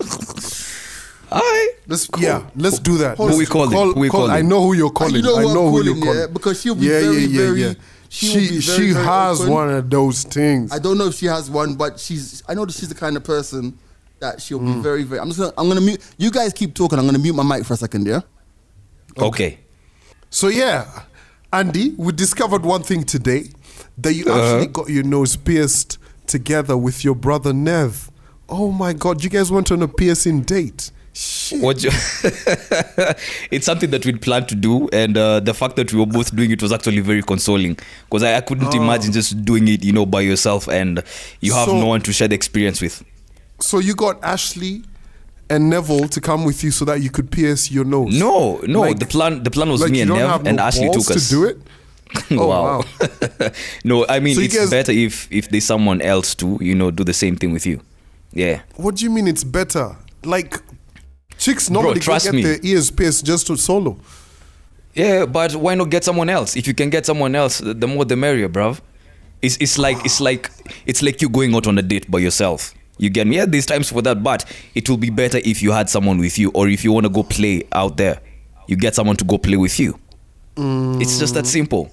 I 1.30 1.72
Let's 1.86 2.08
yeah, 2.18 2.48
let's 2.56 2.78
do 2.78 2.98
that. 2.98 3.16
Who 3.18 3.24
Let's 3.26 3.38
we 3.38 3.46
calling? 3.46 3.70
Call, 3.70 3.92
Who 3.92 4.00
we 4.00 4.08
call- 4.10 4.30
I 4.30 4.42
know 4.42 4.62
who 4.62 4.74
you're 4.74 4.90
calling. 4.90 5.16
you 5.16 5.22
know 5.22 5.36
I 5.36 5.42
who 5.42 5.48
I'm 5.48 5.54
know 5.54 5.64
who 5.70 5.70
calling, 5.82 5.84
you're 5.96 6.04
calling. 6.04 6.18
yeah? 6.20 6.26
Because 6.26 6.60
she'll 6.60 6.74
be 6.74 6.88
very, 6.88 7.26
very- 7.26 7.76
she 8.10 8.26
will 8.36 8.42
She 8.44 8.48
be 8.48 8.60
she 8.60 8.70
very, 8.72 8.92
very 8.92 9.04
has 9.06 9.40
open. 9.40 9.52
one 9.52 9.70
of 9.70 9.90
those 9.90 10.24
things. 10.24 10.72
I 10.72 10.78
don't 10.78 10.96
know 10.98 11.06
if 11.08 11.14
she 11.14 11.26
has 11.26 11.50
one, 11.50 11.74
but 11.74 11.98
she's. 12.00 12.42
I 12.48 12.54
know 12.54 12.64
that 12.64 12.72
she's 12.74 12.88
the 12.88 12.94
kind 12.94 13.16
of 13.16 13.24
person 13.24 13.78
that 14.20 14.40
she'll 14.40 14.60
Mm. 14.60 14.76
be 14.76 14.80
very, 14.82 15.02
very. 15.04 15.20
I'm 15.20 15.28
just 15.28 15.38
gonna. 15.38 15.52
I'm 15.58 15.68
gonna 15.68 15.80
mute. 15.82 16.00
You 16.18 16.30
guys 16.30 16.52
keep 16.52 16.74
talking. 16.74 16.98
I'm 16.98 17.04
gonna 17.06 17.18
mute 17.18 17.34
my 17.34 17.42
mic 17.42 17.66
for 17.66 17.74
a 17.74 17.76
second. 17.76 18.06
Yeah. 18.06 18.20
okay 19.18 19.58
So 20.30 20.48
yeah, 20.48 20.86
Andy, 21.52 21.94
we 21.96 22.12
discovered 22.12 22.62
one 22.64 22.82
thing 22.82 23.02
today 23.04 23.50
that 23.98 24.14
you 24.14 24.24
Uh-huh. 24.26 24.40
actually 24.56 24.66
got 24.68 24.88
your 24.90 25.02
nose 25.04 25.36
pierced 25.36 25.98
together 26.26 26.76
with 26.76 27.04
your 27.04 27.14
brother 27.14 27.52
Nev. 27.52 28.10
Oh 28.48 28.70
my 28.70 28.92
God, 28.92 29.22
you 29.24 29.30
guys 29.30 29.50
went 29.50 29.70
on 29.72 29.82
a 29.82 29.88
piercing 29.88 30.42
date. 30.42 30.90
Shit. 31.20 31.60
what 31.60 31.82
you 31.82 31.90
it's 33.50 33.66
something 33.66 33.90
that 33.90 34.06
we'd 34.06 34.22
planned 34.22 34.48
to 34.50 34.54
do 34.54 34.88
and 34.92 35.16
uh, 35.18 35.40
the 35.40 35.52
fact 35.52 35.74
that 35.74 35.92
we 35.92 35.98
were 35.98 36.06
both 36.06 36.34
doing 36.36 36.52
it 36.52 36.62
was 36.62 36.70
actually 36.72 37.00
very 37.00 37.22
consoling 37.22 37.76
because 38.04 38.22
I, 38.22 38.36
I 38.36 38.40
couldn't 38.40 38.72
imagine 38.72 39.12
just 39.12 39.44
doing 39.44 39.66
it 39.66 39.82
you 39.84 39.92
know 39.92 40.06
by 40.06 40.20
yourself 40.20 40.68
and 40.68 41.02
you 41.40 41.54
have 41.54 41.66
So- 41.66 41.80
no 41.80 41.86
one 41.86 42.02
to 42.02 42.12
share 42.12 42.28
the 42.28 42.36
experience 42.36 42.80
with 42.80 43.02
So 43.58 43.80
you 43.80 43.96
got 43.96 44.22
Ashley 44.22 44.82
and 45.50 45.68
Neville 45.68 46.06
to 46.08 46.20
come 46.20 46.44
with 46.44 46.62
you 46.62 46.70
so 46.70 46.84
that 46.84 47.00
you 47.02 47.10
could 47.10 47.32
pierce 47.32 47.68
your 47.68 47.84
nose. 47.84 48.16
no 48.16 48.60
no 48.68 48.82
Like- 48.82 49.00
the 49.00 49.06
plan 49.06 49.42
the 49.42 49.50
plan 49.50 49.70
was 49.70 49.80
like 49.80 49.90
me 49.90 50.02
and 50.02 50.10
don't 50.10 50.18
Nev 50.18 50.30
have 50.30 50.46
and 50.46 50.60
Ashley 50.60 50.88
took 50.90 51.10
us 51.10 51.24
to 51.28 51.34
do 51.34 51.44
it. 51.46 51.58
Oh, 52.30 52.46
wow. 52.46 52.84
no 53.84 54.06
i 54.08 54.18
mean 54.20 54.34
So 54.36 54.40
it's 54.40 54.56
guys- 54.56 54.70
better 54.70 54.92
if 54.92 55.26
if 55.32 55.48
there's 55.50 55.64
someone 55.64 56.00
else 56.00 56.34
to 56.36 56.58
you 56.60 56.74
know 56.76 56.90
do 56.92 57.02
the 57.02 57.12
same 57.12 57.34
thing 57.36 57.52
with 57.52 57.66
you 57.66 57.80
yeah 58.32 58.62
What 58.76 58.94
do 58.96 59.04
you 59.04 59.10
mean 59.10 59.26
it's 59.26 59.42
better? 59.44 59.96
Like 60.24 60.60
chicks 61.38 61.70
normally 61.70 61.94
go 61.94 62.00
trust 62.00 62.26
get 62.26 62.34
me. 62.34 62.42
their 62.42 62.58
ears 62.62 62.90
pierced 62.90 63.24
just 63.24 63.46
to 63.46 63.56
solo. 63.56 63.96
Yeah, 64.94 65.26
but 65.26 65.54
why 65.54 65.74
not 65.74 65.90
get 65.90 66.04
someone 66.04 66.28
else? 66.28 66.56
If 66.56 66.66
you 66.66 66.74
can 66.74 66.90
get 66.90 67.06
someone 67.06 67.34
else, 67.34 67.58
the 67.58 67.86
more 67.86 68.04
the 68.04 68.16
merrier, 68.16 68.48
bruv. 68.48 68.80
It's 69.40 69.56
it's 69.60 69.78
like 69.78 70.04
it's 70.04 70.20
like 70.20 70.50
it's 70.84 71.00
like 71.02 71.22
you 71.22 71.28
going 71.28 71.54
out 71.54 71.68
on 71.68 71.78
a 71.78 71.82
date 71.82 72.10
by 72.10 72.18
yourself. 72.18 72.74
You 72.98 73.08
get 73.08 73.28
me? 73.28 73.36
Yeah, 73.36 73.44
there's 73.46 73.66
times 73.66 73.90
for 73.90 74.02
that, 74.02 74.24
but 74.24 74.44
it 74.74 74.90
will 74.90 74.96
be 74.96 75.10
better 75.10 75.38
if 75.44 75.62
you 75.62 75.70
had 75.70 75.88
someone 75.88 76.18
with 76.18 76.36
you, 76.36 76.50
or 76.52 76.68
if 76.68 76.82
you 76.82 76.90
want 76.90 77.06
to 77.06 77.10
go 77.10 77.22
play 77.22 77.62
out 77.70 77.96
there, 77.96 78.20
you 78.66 78.74
get 78.76 78.96
someone 78.96 79.14
to 79.16 79.24
go 79.24 79.38
play 79.38 79.56
with 79.56 79.78
you. 79.78 79.96
Mm. 80.56 81.00
It's 81.00 81.20
just 81.20 81.34
that 81.34 81.46
simple. 81.46 81.92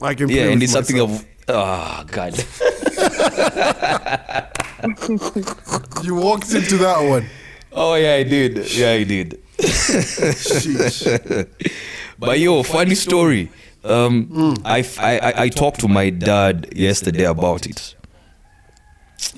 I 0.00 0.16
can 0.16 0.26
play 0.26 0.38
Yeah, 0.38 0.50
and 0.50 0.60
it's 0.60 0.72
something 0.72 0.98
of 0.98 1.24
oh 1.48 2.04
god. 2.10 2.36
you 6.02 6.16
walked 6.16 6.52
into 6.52 6.78
that 6.78 6.98
one. 7.08 7.28
Oh 7.72 7.94
yeah, 7.94 8.14
I 8.14 8.22
did. 8.22 8.70
Yeah, 8.72 8.90
I 8.92 9.04
did. 9.04 9.40
Sheesh. 9.58 11.48
But 12.18 12.38
yo, 12.38 12.62
funny 12.62 12.94
story. 12.94 13.50
Um, 13.82 14.54
I, 14.64 14.78
f- 14.80 14.98
I, 15.00 15.18
I- 15.18 15.42
I 15.44 15.48
talked 15.48 15.80
to 15.80 15.88
my 15.88 16.08
dad 16.10 16.68
yesterday 16.76 17.24
about 17.24 17.66
it, 17.66 17.96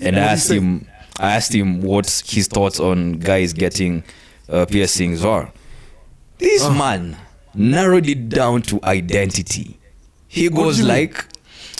and 0.02 0.16
I 0.18 0.20
What 0.20 0.28
did 0.28 0.28
he 0.28 0.28
asked 0.32 0.50
him. 0.50 0.86
I 1.18 1.32
asked 1.36 1.54
him 1.54 1.80
what 1.80 2.22
his 2.26 2.48
thoughts 2.48 2.80
on 2.80 3.12
guys 3.12 3.52
getting 3.54 4.02
uh, 4.50 4.66
piercings 4.66 5.24
are. 5.24 5.50
This 6.38 6.62
Uh. 6.64 6.74
man 6.74 7.16
narrowed 7.54 8.06
it 8.08 8.28
down 8.28 8.60
to 8.62 8.80
identity. 8.84 9.78
He 10.28 10.50
goes 10.50 10.82
like, 10.82 11.24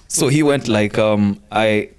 so 0.09 0.29
he 0.29 0.43
went 0.43 0.69
like, 0.69 0.97
um, 0.97 1.43
I, 1.53 1.91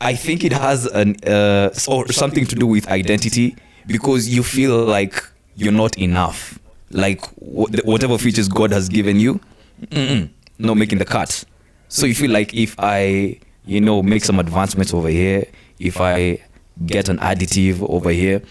I 0.00 0.14
think 0.14 0.44
it 0.44 0.52
has 0.52 0.86
an 0.86 1.16
uh, 1.26 1.70
or 1.88 2.12
something 2.12 2.46
to 2.46 2.54
do 2.54 2.66
with 2.66 2.86
identity 2.88 3.56
because 3.86 4.28
you 4.28 4.42
feel 4.42 4.84
like 4.84 5.22
you're 5.56 5.72
not 5.72 5.98
enough. 5.98 6.58
Like 6.90 7.24
wh- 7.36 7.84
whatever 7.84 8.18
features 8.18 8.48
God 8.48 8.70
has 8.72 8.88
given 8.88 9.18
you, 9.18 9.40
mm-mm, 9.86 10.28
not 10.58 10.76
making 10.76 10.98
the 10.98 11.04
cut. 11.04 11.44
So 11.88 12.06
you 12.06 12.14
feel 12.14 12.30
like 12.30 12.52
if 12.54 12.74
I, 12.78 13.38
you 13.66 13.80
know, 13.80 14.02
make 14.02 14.24
some 14.24 14.38
advancements 14.38 14.92
over 14.94 15.08
here, 15.08 15.44
if 15.78 16.00
I 16.00 16.40
get 16.86 17.08
an 17.08 17.18
additive 17.18 17.82
over 17.88 18.10
here, 18.10 18.42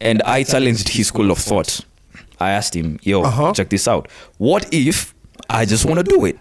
and 0.00 0.22
I 0.22 0.42
challenged 0.44 0.88
his 0.88 1.08
school 1.08 1.30
of 1.30 1.38
thought. 1.38 1.80
I 2.40 2.50
asked 2.50 2.74
him, 2.74 2.98
"Yo, 3.02 3.22
Uh-huh. 3.22 3.52
check 3.52 3.68
this 3.70 3.86
out. 3.86 4.08
What 4.38 4.66
if 4.72 5.14
I 5.50 5.64
just 5.66 5.84
want 5.84 5.98
to 5.98 6.04
do 6.04 6.24
it? 6.24 6.36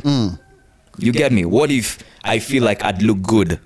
You 0.98 1.12
get 1.12 1.32
me? 1.32 1.46
What 1.46 1.72
if 1.72 1.98
I 2.24 2.40
feel 2.40 2.64
like 2.64 2.84
I'd 2.84 3.02
look 3.02 3.22
good 3.22 3.60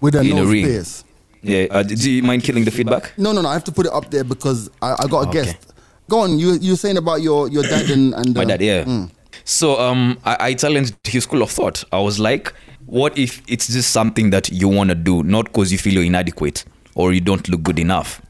With 0.00 0.14
a 0.14 0.20
in 0.20 0.38
a 0.38 0.44
ring? 0.44 0.64
pierce. 0.66 1.04
Yeah. 1.42 1.66
Uh, 1.70 1.82
do 1.82 2.10
you 2.10 2.22
mind 2.22 2.42
killing 2.42 2.64
the 2.64 2.70
feedback? 2.70 3.12
No, 3.18 3.32
no, 3.32 3.40
no. 3.42 3.48
I 3.48 3.52
have 3.52 3.64
to 3.64 3.72
put 3.72 3.86
it 3.86 3.92
up 3.92 4.10
there 4.10 4.24
because 4.24 4.70
I, 4.82 4.96
I 5.00 5.06
got 5.06 5.26
a 5.26 5.28
Okay. 5.28 5.44
guest. 5.44 5.72
Go 6.08 6.20
on. 6.20 6.38
You 6.38 6.54
you 6.60 6.76
saying 6.76 6.96
about 6.96 7.22
your 7.22 7.48
your 7.48 7.62
dad 7.62 7.90
and, 7.90 8.14
and 8.14 8.34
My 8.34 8.44
dad, 8.44 8.60
yeah. 8.62 8.84
mm. 8.84 9.10
So 9.44 9.78
um, 9.80 10.18
I, 10.24 10.36
I 10.40 10.54
challenged 10.54 10.94
his 11.06 11.24
school 11.24 11.42
of 11.42 11.50
thought. 11.50 11.84
I 11.92 12.00
was 12.00 12.18
like, 12.18 12.52
what 12.86 13.16
if 13.18 13.42
it's 13.48 13.68
just 13.68 13.90
something 13.90 14.30
that 14.30 14.50
you 14.50 14.68
want 14.68 14.90
to 14.90 14.94
do, 14.96 15.22
not 15.22 15.46
because 15.46 15.70
you 15.70 15.78
feel 15.78 15.94
you're 15.94 16.04
inadequate 16.04 16.64
or 16.94 17.12
you 17.12 17.20
don't 17.20 17.48
look 17.48 17.62
good 17.62 17.78
enough? 17.78 18.20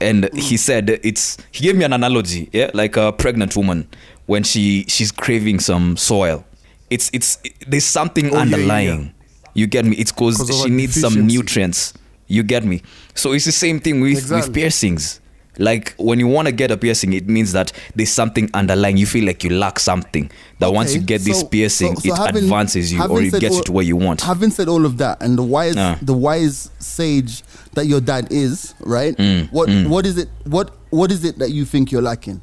And 0.00 0.28
he 0.34 0.56
said 0.56 0.90
it's. 1.02 1.38
He 1.52 1.64
gave 1.64 1.76
me 1.76 1.84
an 1.84 1.92
analogy, 1.92 2.50
yeah, 2.52 2.70
like 2.74 2.96
a 2.96 3.12
pregnant 3.12 3.56
woman 3.56 3.86
when 4.26 4.42
she 4.42 4.84
she's 4.88 5.12
craving 5.12 5.60
some 5.60 5.96
soil. 5.96 6.44
It's 6.90 7.10
it's 7.12 7.38
there's 7.66 7.84
something 7.84 8.26
Oh, 8.26 8.28
yeah, 8.30 8.34
yeah, 8.36 8.40
underlying. 8.42 9.14
You 9.54 9.66
get 9.66 9.84
me? 9.84 9.96
It's 9.96 10.10
because 10.12 10.50
she 10.64 10.70
needs 10.70 11.00
some 11.00 11.26
nutrients. 11.26 11.94
You 12.26 12.42
get 12.42 12.64
me? 12.64 12.82
So 13.14 13.32
it's 13.32 13.44
the 13.44 13.52
same 13.52 13.80
thing 13.80 14.00
with 14.00 14.12
Exactly. 14.12 14.48
with 14.48 14.54
piercings. 14.54 15.20
Like 15.56 15.94
when 15.98 16.18
you 16.18 16.26
want 16.26 16.46
to 16.46 16.52
get 16.52 16.72
a 16.72 16.76
piercing, 16.76 17.12
it 17.12 17.28
means 17.28 17.52
that 17.52 17.70
there's 17.94 18.10
something 18.10 18.50
underlying. 18.54 18.96
You 18.96 19.06
feel 19.06 19.24
like 19.24 19.44
you 19.44 19.50
lack 19.50 19.78
something. 19.78 20.28
That 20.58 20.72
once 20.72 20.92
you 20.94 20.98
Okay, 20.98 21.06
get 21.06 21.20
this 21.20 21.44
piercing, 21.44 21.94
so- 21.94 22.08
so 22.08 22.14
it 22.14 22.18
having- 22.18 22.42
advances 22.44 22.92
you 22.92 23.00
or 23.04 23.22
it 23.22 23.38
gets 23.38 23.56
you 23.56 23.62
to 23.62 23.72
where 23.72 23.84
you 23.84 23.94
want. 23.96 24.22
Having 24.22 24.50
said 24.50 24.68
all 24.68 24.84
of 24.84 24.96
that, 24.98 25.22
and 25.22 25.38
the 25.38 25.44
wise, 25.44 25.76
Ah. 25.76 25.96
the 26.02 26.12
wise 26.14 26.70
sage 26.80 27.42
that 27.74 27.86
your 27.86 28.00
dad 28.00 28.26
is, 28.32 28.74
right? 28.80 29.16
Mm, 29.16 29.52
what 29.52 29.68
mm. 29.68 29.86
what 29.88 30.06
is 30.06 30.18
it? 30.18 30.28
What 30.44 30.74
what 30.90 31.12
is 31.12 31.22
it 31.24 31.38
that 31.38 31.50
you 31.52 31.64
think 31.64 31.92
you're 31.92 32.02
lacking? 32.02 32.40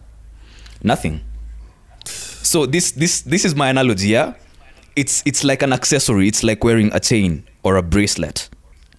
Nothing. 0.81 1.19
So 2.05 2.65
this 2.65 2.91
this 2.91 3.21
this 3.21 3.43
is 3.45 3.55
my 3.55 3.69
analogy, 3.69 4.09
yeah? 4.09 4.33
It's 4.95 5.21
it's 5.25 5.43
like 5.43 5.61
an 5.63 5.73
accessory. 5.73 6.27
It's 6.27 6.43
like 6.43 6.63
wearing 6.63 6.91
a 6.93 6.99
chain 6.99 7.43
or 7.63 7.75
a 7.75 7.83
bracelet. 7.83 8.49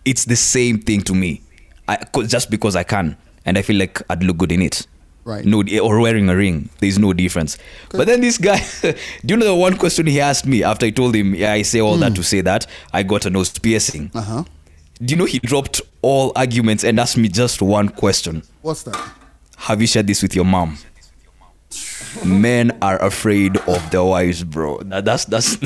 It's 0.04 0.24
the 0.24 0.36
same 0.36 0.78
thing 0.78 1.02
to 1.02 1.14
me. 1.14 1.42
I 1.88 1.98
just 2.26 2.50
because 2.50 2.76
I 2.76 2.82
can 2.82 3.16
and 3.44 3.58
I 3.58 3.62
feel 3.62 3.76
like 3.76 4.00
I'd 4.10 4.22
look 4.22 4.38
good 4.38 4.52
in 4.52 4.62
it. 4.62 4.86
Right. 5.24 5.44
No 5.44 5.62
or 5.80 6.00
wearing 6.00 6.28
a 6.28 6.36
ring. 6.36 6.68
There's 6.80 6.98
no 6.98 7.12
difference. 7.12 7.56
But 7.90 8.06
then 8.08 8.20
this 8.20 8.38
guy 8.38 8.60
do 8.82 8.94
you 9.34 9.36
know 9.36 9.46
the 9.46 9.54
one 9.54 9.76
question 9.76 10.06
he 10.06 10.20
asked 10.20 10.46
me 10.46 10.64
after 10.64 10.86
I 10.86 10.90
told 10.90 11.14
him, 11.14 11.34
yeah, 11.34 11.52
I 11.52 11.62
say 11.62 11.80
all 11.80 11.96
that 11.98 12.14
to 12.16 12.22
say 12.22 12.40
that 12.40 12.66
I 12.92 13.02
got 13.04 13.26
a 13.26 13.30
nose 13.30 13.56
piercing. 13.58 14.10
Uh 14.14 14.20
huh. 14.20 14.44
Do 15.00 15.12
you 15.12 15.18
know 15.18 15.24
he 15.24 15.38
dropped 15.38 15.80
all 16.00 16.32
arguments 16.36 16.84
and 16.84 16.98
asked 16.98 17.16
me 17.16 17.28
just 17.28 17.62
one 17.62 17.88
question? 17.88 18.42
What's 18.62 18.82
that? 18.84 18.96
Have 19.56 19.80
you 19.80 19.86
shared 19.86 20.06
this 20.08 20.22
with 20.22 20.34
your 20.34 20.44
mom? 20.44 20.78
Men 22.24 22.76
are 22.82 23.00
afraid 23.02 23.56
of 23.68 23.90
their 23.90 24.04
wives, 24.04 24.44
bro. 24.44 24.78
That- 24.84 25.04
That's 25.04 25.24
that's 25.24 25.56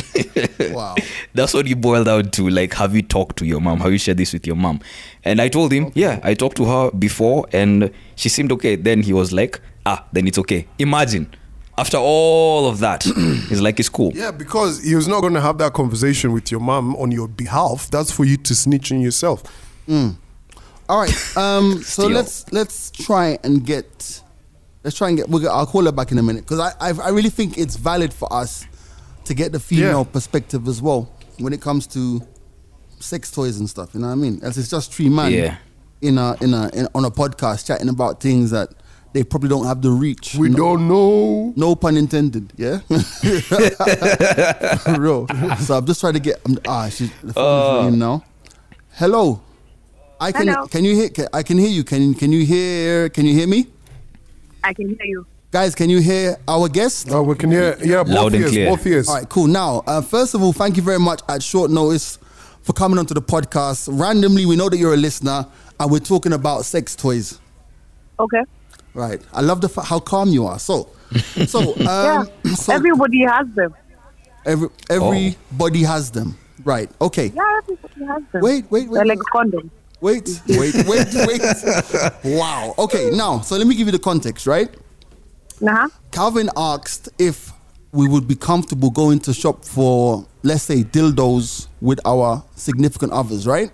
Wow. 0.73 0.95
that's 1.35 1.53
what 1.55 1.67
you 1.67 1.77
boiled 1.77 2.07
down 2.07 2.31
to. 2.33 2.49
Like, 2.49 2.75
have 2.75 2.95
you 2.95 3.03
talked 3.03 3.37
to 3.39 3.47
your 3.47 3.61
mom? 3.61 3.81
Have 3.81 3.93
you 3.93 3.99
shared 3.99 4.17
this 4.19 4.33
with 4.33 4.47
your 4.47 4.57
mom? 4.57 4.81
And 5.25 5.41
I 5.41 5.49
told 5.49 5.73
him, 5.73 5.93
yeah, 5.95 6.21
I 6.23 6.35
talked 6.35 6.57
to 6.59 6.65
her 6.65 6.91
before, 6.93 7.47
and 7.53 7.91
she 8.15 8.29
seemed 8.29 8.53
okay. 8.53 8.77
Then 8.77 9.03
he 9.03 9.13
was 9.13 9.33
like, 9.33 9.61
ah, 9.85 10.05
then 10.13 10.27
it's 10.29 10.39
okay. 10.39 10.67
Imagine, 10.79 11.27
after 11.79 11.97
all 11.99 12.69
of 12.69 12.79
that, 12.81 13.03
he's 13.49 13.61
like, 13.61 13.79
it's 13.81 13.89
cool. 13.89 14.13
Yeah, 14.15 14.31
because 14.31 14.83
he 14.83 14.95
was 14.95 15.09
not 15.09 15.21
going 15.21 15.35
to 15.35 15.41
have 15.41 15.59
that 15.59 15.73
conversation 15.73 16.33
with 16.33 16.51
your 16.51 16.61
mom 16.61 16.95
on 16.97 17.11
your 17.13 17.29
behalf. 17.29 17.91
That's 17.91 18.11
for 18.11 18.25
you 18.25 18.37
to 18.39 18.55
snitch 18.55 18.93
on 18.93 19.01
yourself. 19.01 19.43
All 19.89 21.01
right. 21.01 21.37
Um. 21.37 21.83
so 21.83 22.07
let's 22.07 22.51
let's 22.53 22.91
try 22.93 23.39
and 23.43 23.65
get 23.65 24.23
let's 24.87 24.96
try 24.96 25.09
and 25.09 25.18
get. 25.18 25.29
We'll, 25.29 25.51
I'll 25.51 25.66
call 25.66 25.85
her 25.85 25.92
back 25.92 26.12
in 26.12 26.18
a 26.18 26.22
minute 26.22 26.44
because 26.44 26.61
I, 26.61 26.72
I 26.81 26.92
I 27.09 27.11
really 27.11 27.29
think 27.29 27.59
it's 27.59 27.75
valid 27.77 28.14
for 28.14 28.33
us 28.33 28.64
to 29.25 29.35
get 29.35 29.51
the 29.53 29.59
female 29.61 30.05
Yeah. 30.07 30.12
perspective 30.12 30.68
as 30.68 30.81
well 30.81 31.11
when 31.38 31.53
it 31.53 31.61
comes 31.61 31.87
to 31.88 32.22
sex 33.01 33.31
toys 33.33 33.59
and 33.59 33.68
stuff. 33.68 33.90
You 33.94 34.01
know 34.01 34.07
what 34.07 34.12
I 34.12 34.16
mean? 34.16 34.38
As 34.42 34.57
it's 34.57 34.70
just 34.70 34.94
three 34.94 35.09
men 35.09 35.33
Yeah. 35.33 35.57
in 36.01 36.16
a 36.18 36.37
in 36.40 36.55
a 36.55 36.70
in, 36.72 36.87
on 36.94 37.05
a 37.05 37.11
podcast 37.11 37.66
chatting 37.66 37.88
about 37.88 38.20
things 38.20 38.53
that 38.53 38.68
they 39.12 39.25
probably 39.25 39.49
don't 39.49 39.66
have 39.66 39.83
the 39.83 39.90
reach. 39.90 40.37
We 40.37 40.51
no, 40.51 40.57
don't 40.57 40.87
know. 40.88 41.53
No 41.57 41.75
pun 41.75 41.96
intended. 41.96 42.53
Yeah. 42.57 42.79
For 42.79 42.94
real. 45.07 45.27
So 45.66 45.79
I'm 45.79 45.87
just 45.87 46.01
trying 46.01 46.14
to 46.14 46.20
get. 46.20 46.40
Um, 46.46 46.59
ah, 46.68 46.88
she's 46.88 47.11
the 47.22 47.33
phone 47.33 47.94
is 47.94 47.99
now. 47.99 48.22
Hello. 48.92 49.40
I 50.20 50.31
can. 50.33 50.46
Hello. 50.46 50.66
Can 50.68 50.85
you 50.85 50.94
hear? 50.94 51.09
Can, 51.09 51.27
I 51.33 51.42
can 51.42 51.59
hear 51.59 51.70
you. 51.70 51.83
Can 51.83 52.14
Can 52.14 52.31
you 52.31 52.44
hear? 52.46 53.09
Can 53.09 53.27
you 53.27 53.35
hear 53.35 53.49
me? 53.49 53.66
I 54.66 54.74
can 54.74 54.88
hear 54.88 55.07
you. 55.07 55.26
Guys, 55.52 55.74
can 55.76 55.88
you 55.88 56.00
hear 56.00 56.37
our 56.48 56.68
guest? 56.68 57.09
Oh, 57.11 57.22
we 57.22 57.37
can 57.37 57.50
hear. 57.52 57.76
Yeah, 57.83 58.02
both 58.02 58.12
Loud 58.14 58.35
and 58.35 58.42
ears. 58.42 58.50
clear. 58.50 58.68
Both 58.70 58.87
ears. 58.87 59.09
All 59.09 59.14
right, 59.14 59.29
cool. 59.29 59.46
Now, 59.46 59.83
uh, 59.87 60.02
first 60.02 60.35
of 60.35 60.42
all, 60.42 60.52
thank 60.52 60.76
you 60.76 60.83
very 60.83 60.98
much 60.98 61.20
at 61.29 61.40
short 61.42 61.70
notice 61.70 62.18
for 62.62 62.72
coming 62.72 62.98
onto 62.98 63.14
the 63.14 63.22
podcast. 63.22 63.88
Randomly, 63.90 64.44
we 64.44 64.57
know 64.57 64.68
that 64.68 64.76
you're 64.76 64.94
a 64.94 64.96
listener, 64.98 65.46
and 65.79 65.90
we're 65.90 66.00
talking 66.00 66.33
about 66.33 66.64
sex 66.64 66.96
toys. 66.96 67.38
Okay. 68.18 68.42
Right. 68.92 69.20
I 69.33 69.40
love 69.40 69.61
the 69.61 69.68
fa- 69.68 69.83
how 69.85 70.00
calm 70.00 70.31
you 70.31 70.46
are. 70.46 70.59
So, 70.59 70.88
so, 71.46 71.76
yeah. 71.76 72.24
um, 72.44 72.46
so 72.57 72.72
Everybody 72.74 73.22
has 73.22 73.46
them. 73.55 73.72
every 74.44 74.68
everybody 74.90 75.83
has 75.85 76.11
them. 76.11 76.37
Right. 76.64 76.90
Okay. 77.00 77.26
Yeah, 77.35 77.42
everybody 77.62 78.05
has 78.07 78.22
them. 78.33 78.42
Wait, 78.42 78.64
wait, 78.70 78.88
wait. 78.88 78.94
They're 78.96 79.07
like 79.07 79.18
wait. 79.18 79.52
condoms. 79.52 79.70
Wait, 80.07 80.40
wait, 80.47 80.73
wait, 80.87 81.09
wait. 81.27 81.40
wow. 82.38 82.75
Okay, 82.79 83.11
now, 83.12 83.40
so 83.40 83.57
let 83.57 83.66
me 83.66 83.75
give 83.75 83.88
you 83.88 83.92
the 83.92 83.99
context, 83.99 84.47
right? 84.47 84.69
Uh-huh. 85.61 85.88
Calvin 86.12 86.49
asked 86.57 87.09
if 87.19 87.51
we 87.90 88.07
would 88.07 88.29
be 88.29 88.37
comfortable 88.37 88.90
going 88.90 89.19
to 89.19 89.35
shop 89.35 89.64
for, 89.64 90.25
let's 90.45 90.62
say, 90.62 90.85
dildos 90.85 91.66
with 91.81 91.99
our 92.05 92.45
significant 92.55 93.11
others, 93.12 93.49
right? 93.49 93.73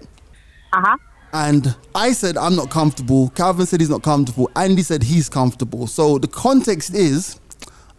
Uh-huh. 0.73 0.97
And 1.35 1.77
I 1.95 2.13
said 2.13 2.39
I'm 2.39 2.57
not 2.57 2.71
comfortable. 2.71 3.29
Calvin 3.31 3.67
said 3.67 3.81
he's 3.81 3.91
not 3.91 4.03
comfortable. 4.03 4.51
Andy 4.57 4.83
said 4.83 5.03
he's 5.03 5.29
comfortable. 5.29 5.87
So 5.87 6.17
the 6.19 6.29
context 6.29 6.95
is, 6.95 7.39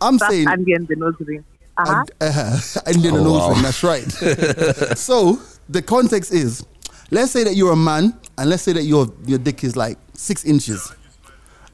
I'm 0.01 0.17
That's 0.17 0.33
saying 0.33 0.47
Andy 0.47 0.73
and 0.73 0.87
the 0.87 0.95
nose 0.95 1.13
ring. 1.19 1.43
Uh-huh. 1.77 2.03
uh, 2.19 2.59
Indian 2.87 3.15
and 3.15 3.27
Oh, 3.27 3.29
nose 3.29 3.41
wow. 3.41 3.49
ring, 3.53 3.61
That's 3.61 3.83
right. 3.83 4.97
so 4.97 5.39
the 5.69 5.83
context 5.83 6.33
is, 6.33 6.65
let's 7.11 7.31
say 7.31 7.43
that 7.43 7.55
you're 7.55 7.73
a 7.73 7.75
man, 7.75 8.13
and 8.37 8.49
let's 8.49 8.63
say 8.63 8.73
that 8.73 8.83
your 8.83 9.07
your 9.25 9.39
dick 9.39 9.63
is 9.63 9.75
like 9.75 9.97
six 10.13 10.43
inches, 10.45 10.91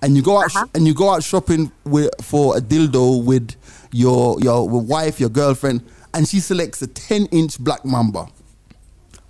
and 0.02 0.15
you 0.15 0.22
go 0.22 0.38
out 0.39 0.45
Uh-huh. 0.56 0.65
and 0.74 0.86
you 0.88 0.93
go 0.93 1.10
out 1.10 1.24
shopping 1.24 1.72
with 1.86 2.10
for 2.22 2.58
a 2.58 2.62
dildo 2.62 3.24
with 3.24 3.56
your 3.91 4.39
your 4.41 4.67
wife, 4.69 5.19
your 5.19 5.30
girlfriend, 5.30 5.82
and 6.13 6.28
she 6.28 6.39
selects 6.39 6.82
a 6.82 6.88
ten 6.88 7.26
inch 7.28 7.60
black 7.60 7.84
mamba. 7.86 8.28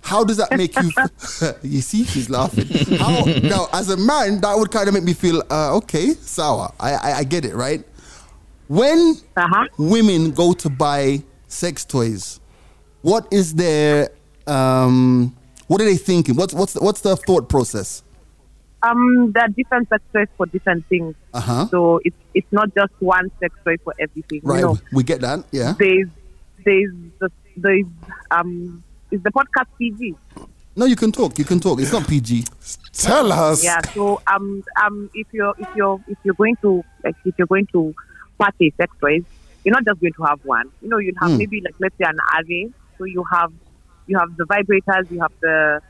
How 0.02 0.24
does 0.24 0.38
that 0.38 0.56
make 0.56 0.74
you? 0.76 0.90
f- 0.98 1.58
you 1.62 1.80
see, 1.82 2.04
she's 2.04 2.30
laughing. 2.30 2.66
How 2.98 3.24
now, 3.42 3.68
as 3.72 3.90
a 3.90 3.96
man, 3.96 4.40
that 4.40 4.56
would 4.56 4.70
kind 4.70 4.88
of 4.88 4.94
make 4.94 5.04
me 5.04 5.12
feel 5.12 5.42
uh, 5.50 5.76
okay, 5.76 6.14
sour. 6.14 6.72
I, 6.80 6.92
I 6.94 7.12
I 7.18 7.24
get 7.24 7.44
it, 7.44 7.54
right? 7.54 7.84
When 8.68 9.16
Uh-huh. 9.36 9.66
women 9.78 10.30
go 10.30 10.52
to 10.54 10.70
buy 10.70 11.22
sex 11.48 11.84
toys, 11.84 12.40
what 13.02 13.26
is 13.30 13.54
their 13.54 14.10
um, 14.46 15.36
what 15.70 15.80
are 15.80 15.84
they 15.84 15.96
thinking? 15.96 16.34
What's 16.34 16.52
what's 16.52 16.72
the, 16.72 16.80
what's 16.80 17.00
the 17.00 17.14
thought 17.16 17.48
process? 17.48 18.02
Um, 18.82 19.30
there 19.32 19.44
are 19.44 19.48
different 19.48 19.88
sex 19.88 20.02
toys 20.12 20.26
for 20.36 20.46
different 20.46 20.84
things. 20.88 21.14
Uh-huh. 21.32 21.68
So 21.68 22.00
it's 22.04 22.16
it's 22.34 22.50
not 22.50 22.74
just 22.74 22.92
one 22.98 23.30
sex 23.38 23.54
toy 23.64 23.76
for 23.84 23.94
everything. 24.00 24.40
Right, 24.42 24.56
You 24.60 24.66
know, 24.66 24.78
we 24.92 25.04
get 25.04 25.20
that. 25.20 25.44
Yeah. 25.52 25.74
there's 25.78 26.08
there's 26.64 26.92
the, 27.20 27.30
there's 27.56 27.86
um 28.32 28.82
is 29.12 29.22
the 29.22 29.30
podcast 29.30 29.66
PG? 29.78 30.16
No, 30.74 30.86
you 30.86 30.96
can 30.96 31.12
talk. 31.12 31.38
You 31.38 31.44
can 31.44 31.60
talk. 31.60 31.78
It's 31.80 31.92
not 31.92 32.08
PG. 32.08 32.46
Tell 32.92 33.30
us. 33.30 33.62
Yeah. 33.62 33.80
So 33.94 34.20
um 34.26 34.64
um 34.82 35.08
if 35.14 35.28
you're 35.30 35.54
if 35.56 35.68
you're 35.76 36.00
if 36.08 36.18
you're 36.24 36.34
going 36.34 36.56
to 36.62 36.82
like 37.04 37.14
if 37.24 37.34
you're 37.38 37.46
going 37.46 37.66
to 37.70 37.94
purchase 38.40 38.74
sex 38.76 38.92
toys, 39.00 39.22
you're 39.62 39.72
not 39.74 39.84
just 39.84 40.00
going 40.00 40.14
to 40.14 40.22
have 40.24 40.40
one. 40.44 40.68
You 40.82 40.88
know, 40.88 40.98
you'll 40.98 41.14
have 41.20 41.30
Hmm. 41.30 41.36
maybe 41.38 41.60
like 41.60 41.74
let's 41.78 41.94
say 41.96 42.06
an 42.08 42.18
array. 42.40 42.70
So 42.98 43.04
you 43.04 43.22
have 43.30 43.52
you 44.10 44.18
have 44.18 44.36
the 44.36 44.44
vibrators, 44.44 45.10
you 45.10 45.20
have 45.20 45.32
the 45.40 45.80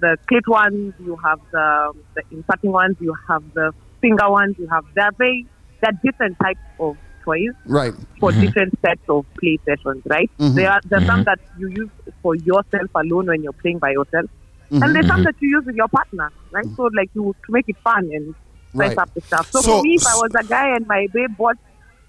the 0.00 0.16
clit 0.30 0.46
ones, 0.46 0.94
you 1.08 1.16
have 1.24 1.40
the 1.52 1.92
the 2.16 2.22
inserting 2.30 2.72
ones, 2.72 2.96
you 3.00 3.14
have 3.28 3.42
the 3.54 3.72
finger 4.02 4.28
ones, 4.30 4.54
you 4.58 4.66
have 4.68 4.84
they're 4.94 5.10
very 5.18 5.46
they're 5.80 5.98
different 6.04 6.36
types 6.40 6.60
of 6.80 6.96
toys 7.24 7.54
Right. 7.66 7.94
for 8.20 8.32
different 8.32 8.74
sets 8.84 9.00
of 9.08 9.24
play 9.40 9.58
sessions, 9.64 10.02
right? 10.06 10.30
Mhm. 10.38 10.54
There 10.58 10.70
are 10.74 10.80
there's 10.90 11.06
some 11.06 11.24
that 11.30 11.40
you 11.58 11.68
use 11.68 11.90
for 12.22 12.34
yourself 12.36 12.90
alone 12.94 13.26
when 13.26 13.42
you're 13.44 13.58
playing 13.64 13.78
by 13.78 13.90
yourself, 13.98 14.26
Mhm. 14.70 14.82
and 14.82 14.94
there's 14.94 15.06
some 15.06 15.22
that 15.24 15.36
you 15.40 15.50
use 15.56 15.64
with 15.66 15.76
your 15.76 15.88
partner, 15.88 16.30
right? 16.52 16.66
So 16.76 16.90
like 17.00 17.10
you 17.14 17.34
to 17.46 17.52
make 17.56 17.68
it 17.68 17.76
fun 17.90 18.04
and 18.18 18.34
spice 18.74 18.88
Right. 18.90 18.98
up 18.98 19.14
the 19.14 19.20
stuff. 19.22 19.46
So, 19.52 19.60
So- 19.60 19.76
for 19.78 19.82
me, 19.82 19.94
if 20.00 20.06
I 20.06 20.16
was 20.24 20.32
a 20.42 20.44
guy 20.56 20.66
and 20.76 20.86
my 20.86 21.06
babe 21.12 21.36
bought 21.36 21.56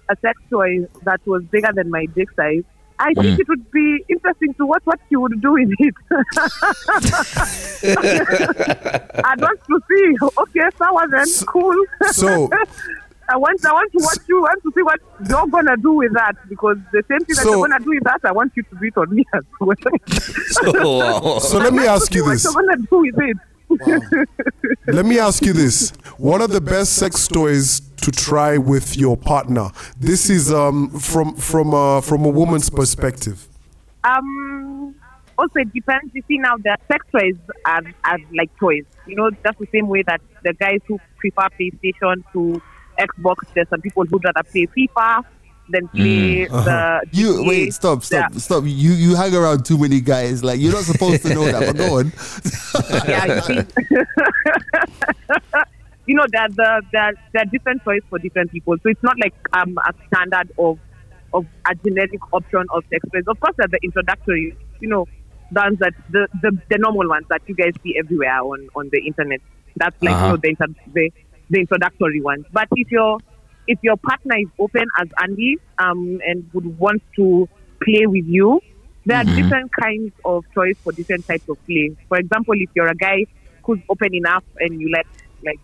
a 0.08 0.16
sex 0.26 0.40
toy 0.50 0.70
that 1.04 1.20
was 1.26 1.42
bigger 1.44 1.72
than 1.72 1.88
my 1.90 2.06
dick 2.18 2.30
size. 2.32 2.64
I 3.00 3.14
think 3.14 3.36
mm. 3.36 3.40
it 3.40 3.48
would 3.48 3.70
be 3.70 4.04
interesting 4.08 4.52
to 4.54 4.66
watch 4.66 4.82
what 4.84 4.98
she 5.08 5.16
would 5.16 5.40
do 5.40 5.52
with 5.52 5.70
it. 5.78 5.94
I'd 9.24 9.40
want 9.40 9.60
to 9.64 9.80
see. 9.88 10.16
Okay, 10.38 10.68
sour 10.76 11.08
then, 11.08 11.26
cool. 11.46 11.82
So, 12.10 12.50
I 13.30 13.36
want 13.36 13.64
I 13.64 13.72
want 13.72 13.92
to 13.92 13.98
watch 14.02 14.18
you. 14.28 14.38
I 14.38 14.50
want 14.50 14.62
to 14.64 14.72
see 14.74 14.82
what 14.82 15.00
you're 15.28 15.46
gonna 15.46 15.76
do 15.78 15.92
with 15.94 16.12
that 16.12 16.36
because 16.48 16.76
the 16.92 17.02
same 17.08 17.20
thing 17.20 17.36
that 17.36 17.44
you're 17.44 17.68
gonna 17.68 17.82
do 17.82 17.90
with 17.90 18.04
that, 18.04 18.20
I 18.24 18.32
want 18.32 18.52
you 18.54 18.62
to 18.64 18.76
do 18.76 18.84
it 18.84 18.98
on 18.98 19.14
me 19.14 19.24
as 19.32 19.44
well. 19.60 19.76
Wow. 20.74 21.38
so 21.38 21.56
let 21.58 21.72
me 21.72 21.86
ask 21.86 22.14
you 22.14 22.24
what 22.24 22.32
this. 22.32 22.44
you're 22.44 22.52
gonna 22.52 22.76
do 22.76 22.98
with 22.98 23.18
it. 23.18 23.38
Let 24.86 25.06
me 25.06 25.18
ask 25.18 25.44
you 25.44 25.52
this. 25.52 25.90
What 26.18 26.40
are 26.40 26.48
the 26.48 26.60
best 26.60 26.94
sex 26.94 27.28
toys 27.28 27.80
to 28.02 28.10
try 28.10 28.58
with 28.58 28.96
your 28.96 29.16
partner? 29.16 29.70
This 29.98 30.30
is 30.30 30.52
um, 30.52 30.90
from 30.90 31.34
from 31.36 31.74
uh, 31.74 32.00
from 32.00 32.24
a 32.24 32.28
woman's 32.28 32.70
perspective. 32.70 33.48
Um. 34.04 34.94
Also, 35.38 35.60
it 35.60 35.72
depends. 35.72 36.14
You 36.14 36.22
see, 36.28 36.36
now 36.36 36.58
the 36.58 36.76
sex 36.86 37.06
toys 37.10 37.34
are, 37.64 37.82
are 38.04 38.18
like 38.34 38.54
toys. 38.58 38.84
You 39.06 39.16
know, 39.16 39.30
just 39.30 39.58
the 39.58 39.66
same 39.72 39.88
way 39.88 40.02
that 40.02 40.20
the 40.42 40.52
guys 40.52 40.80
who 40.86 40.98
prefer 41.16 41.48
PlayStation 41.58 42.22
to 42.34 42.60
Xbox, 42.98 43.36
there's 43.54 43.68
some 43.70 43.80
people 43.80 44.04
who'd 44.04 44.22
rather 44.22 44.42
play 44.42 44.66
FIFA 44.66 45.24
than 45.70 45.88
play 45.88 46.46
the. 46.46 47.00
You 47.12 47.34
GTA. 47.34 47.46
wait. 47.48 47.74
Stop. 47.74 48.02
Stop. 48.02 48.30
Yeah. 48.32 48.38
Stop. 48.38 48.64
You 48.66 48.92
you 48.92 49.14
hang 49.16 49.34
around 49.34 49.64
too 49.64 49.78
many 49.78 50.00
guys. 50.00 50.42
Like 50.44 50.60
you're 50.60 50.72
not 50.72 50.84
supposed 50.84 51.22
to 51.22 51.34
know 51.34 51.44
that. 51.44 51.66
But 51.66 51.76
go 51.76 51.98
on. 51.98 52.12
yeah, 53.08 53.34
you 53.34 53.40
see. 53.42 53.60
you 56.06 56.14
know, 56.14 56.26
there 56.32 56.42
are 56.42 56.48
the 56.48 56.82
there, 56.92 57.12
there 57.32 57.42
are 57.42 57.46
different 57.46 57.82
toys 57.84 58.00
for 58.08 58.18
different 58.18 58.50
people. 58.50 58.76
So 58.82 58.88
it's 58.88 59.02
not 59.02 59.16
like 59.20 59.34
um 59.52 59.76
a 59.86 59.92
standard 60.08 60.52
of 60.58 60.78
of 61.32 61.46
a 61.70 61.74
generic 61.76 62.20
option 62.32 62.64
of 62.74 62.84
sex 62.90 63.04
toys. 63.12 63.24
Of 63.26 63.38
course, 63.40 63.54
there 63.58 63.68
the 63.68 63.78
introductory, 63.82 64.56
you 64.80 64.88
know, 64.88 65.06
the 65.52 65.60
ones 65.60 65.78
that 65.78 65.94
the, 66.10 66.26
the 66.42 66.58
the 66.68 66.78
normal 66.78 67.08
ones 67.08 67.26
that 67.28 67.42
you 67.46 67.54
guys 67.54 67.72
see 67.82 67.96
everywhere 67.98 68.40
on 68.40 68.68
on 68.74 68.88
the 68.92 69.00
internet. 69.06 69.40
That's 69.76 70.00
like 70.02 70.14
Uh-huh. 70.14 70.26
you 70.26 70.32
know 70.32 70.38
the, 70.42 70.48
inter- 70.48 70.80
the 70.92 71.10
the 71.50 71.60
introductory 71.60 72.20
ones. 72.20 72.44
But 72.52 72.68
if 72.72 72.90
you're 72.90 73.18
if 73.70 73.78
your 73.82 73.96
partner 73.96 74.36
is 74.36 74.48
open 74.58 74.84
as 75.00 75.08
Andy 75.22 75.56
um, 75.78 76.20
and 76.26 76.44
would 76.52 76.76
want 76.76 77.00
to 77.14 77.48
play 77.80 78.04
with 78.04 78.26
you, 78.26 78.60
there 79.06 79.18
are 79.18 79.24
different 79.24 79.70
kinds 79.80 80.12
of 80.24 80.44
toys 80.52 80.74
for 80.82 80.92
different 80.92 81.26
types 81.28 81.48
of 81.48 81.56
play. 81.66 81.96
For 82.08 82.18
example, 82.18 82.54
if 82.56 82.68
you're 82.74 82.88
a 82.88 82.96
guy 82.96 83.26
who's 83.64 83.78
open 83.88 84.12
enough 84.12 84.42
and 84.58 84.80
you 84.80 84.90
like 84.92 85.06
like 85.44 85.60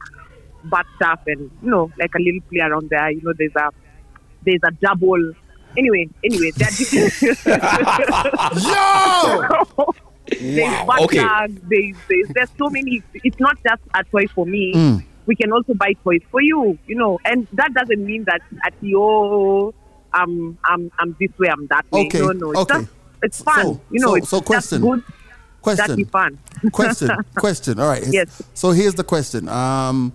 butt 0.64 0.86
stuff 0.96 1.20
and 1.26 1.50
you 1.62 1.70
know 1.70 1.90
like 1.98 2.14
a 2.14 2.20
little 2.20 2.40
play 2.48 2.60
around 2.60 2.88
there, 2.90 3.10
you 3.10 3.20
know 3.22 3.32
there's 3.36 3.56
a 3.56 3.70
there's 4.44 4.60
a 4.64 4.70
double. 4.80 5.32
Anyway, 5.76 6.08
anyway, 6.24 6.52
there 6.56 6.68
are 6.68 6.76
different. 6.78 7.12
Yo! 8.62 9.92
there's 10.40 10.86
butt 10.86 11.00
Okay. 11.02 11.26
there's, 11.68 11.96
there's 12.08 12.28
there's 12.34 12.50
so 12.56 12.70
many. 12.70 13.02
It's 13.14 13.40
not 13.40 13.58
just 13.66 13.82
a 13.96 14.04
toy 14.04 14.28
for 14.28 14.46
me. 14.46 14.72
Mm. 14.74 15.04
We 15.26 15.34
can 15.36 15.52
also 15.52 15.74
buy 15.74 15.92
toys 16.04 16.20
for 16.30 16.40
you, 16.40 16.78
you 16.86 16.94
know, 16.96 17.18
and 17.24 17.46
that 17.54 17.74
doesn't 17.74 18.04
mean 18.04 18.24
that 18.24 18.40
at 18.64 18.74
your 18.80 19.74
um 20.14 20.56
I'm 20.64 20.90
I'm 20.98 21.16
this 21.20 21.30
way, 21.38 21.48
I'm 21.48 21.66
that 21.68 21.84
way. 21.90 22.06
Okay, 22.06 22.20
No, 22.20 22.30
no, 22.32 22.50
it's 22.52 22.60
okay. 22.60 22.80
just 22.80 22.90
it's 23.22 23.42
fun. 23.42 23.62
So- 23.64 23.80
you 23.90 24.00
know, 24.00 24.08
so- 24.08 24.14
it's 24.16 24.28
so 24.28 24.36
just 24.38 24.46
question. 24.46 24.82
good. 24.82 25.02
That'd 25.64 25.96
be 25.96 26.04
Question. 26.04 26.38
fun. 26.62 26.70
question. 26.70 27.10
Question. 27.34 27.80
All 27.80 27.88
right. 27.88 28.04
Yes. 28.08 28.40
So 28.54 28.70
here's 28.70 28.94
the 28.94 29.02
question. 29.02 29.48
Um, 29.48 30.12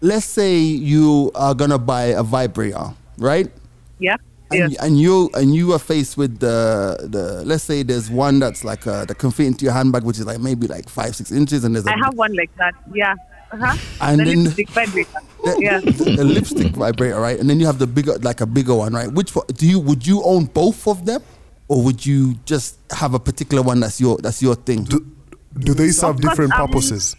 let's 0.00 0.24
say 0.24 0.56
you 0.56 1.30
are 1.34 1.54
gonna 1.54 1.78
buy 1.78 2.04
a 2.04 2.22
vibrator, 2.22 2.94
right? 3.18 3.50
Yeah. 3.98 4.16
and, 4.50 4.72
Yeah. 4.72 4.84
and 4.86 4.98
you 4.98 5.28
and 5.34 5.54
you 5.54 5.74
are 5.74 5.78
faced 5.78 6.16
with 6.16 6.38
the 6.38 6.96
the 7.02 7.44
let's 7.44 7.64
say 7.64 7.82
there's 7.82 8.08
one 8.10 8.38
that's 8.38 8.64
like 8.64 8.86
uh 8.86 9.04
that 9.04 9.18
can 9.18 9.30
fit 9.30 9.46
into 9.48 9.66
your 9.66 9.74
handbag 9.74 10.04
which 10.04 10.18
is 10.20 10.24
like 10.24 10.40
maybe 10.40 10.66
like 10.66 10.88
five 10.88 11.14
six 11.14 11.30
inches 11.32 11.64
and 11.64 11.74
there's 11.74 11.84
a 11.86 11.90
I 11.90 11.98
have 12.02 12.14
one 12.16 12.34
like 12.34 12.50
that. 12.56 12.74
Yeah. 12.94 13.12
Uh-huh. 13.50 13.76
And 14.00 14.20
the 14.20 14.24
then- 14.24 14.44
lipstick 14.44 14.68
vibrator. 14.70 15.10
the, 15.44 15.56
yeah. 15.60 15.80
the 15.80 16.24
lipstick 16.24 16.72
vibrator 16.76 17.18
right 17.20 17.38
and 17.40 17.48
then 17.48 17.60
you 17.60 17.66
have 17.66 17.78
the 17.78 17.86
bigger 17.86 18.18
like 18.18 18.40
a 18.40 18.46
bigger 18.46 18.74
one 18.74 18.92
right 18.92 19.10
which 19.10 19.32
do 19.54 19.66
you 19.66 19.78
would 19.80 20.06
you 20.06 20.22
own 20.24 20.44
both 20.46 20.86
of 20.86 21.06
them 21.06 21.22
or 21.68 21.82
would 21.82 22.04
you 22.04 22.34
just 22.44 22.76
have 22.92 23.14
a 23.14 23.18
particular 23.20 23.62
one 23.62 23.80
that's 23.80 24.00
your 24.00 24.18
that's 24.18 24.42
your 24.42 24.54
thing 24.54 24.84
Do, 24.84 25.00
do 25.58 25.72
they 25.74 25.88
serve 25.88 26.16
Of 26.16 26.22
course, 26.22 26.30
different 26.32 26.52
um, 26.54 26.66
purposes? 26.68 27.16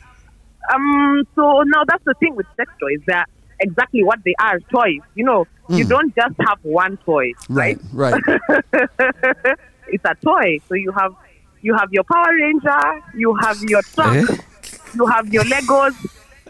Um. 0.71 1.23
So 1.35 1.63
now 1.65 1.83
that's 1.87 2.03
the 2.05 2.13
thing 2.19 2.35
with 2.35 2.45
sex 2.55 2.71
toys. 2.79 2.99
They're 3.07 3.25
exactly 3.59 4.03
what 4.03 4.19
they 4.23 4.35
are. 4.39 4.59
Toys. 4.71 5.01
You 5.15 5.25
know, 5.25 5.47
you 5.67 5.83
don't 5.85 6.13
just 6.15 6.35
have 6.47 6.59
one 6.61 6.97
toy, 6.97 7.31
right 7.49 7.79
right? 7.91 8.21
right 8.27 8.39
It's 9.87 10.05
a 10.05 10.13
toy. 10.23 10.59
So 10.67 10.75
you 10.75 10.91
have 10.91 11.13
you 11.61 11.73
have 11.75 11.89
your 11.91 12.03
Power 12.03 12.31
Ranger, 12.33 13.01
you 13.15 13.35
have 13.41 13.57
your 13.63 13.81
truck, 13.81 14.15
Eh? 14.15 14.25
you 14.93 15.05
have 15.07 15.33
your 15.33 15.43
Legos. 15.43 15.95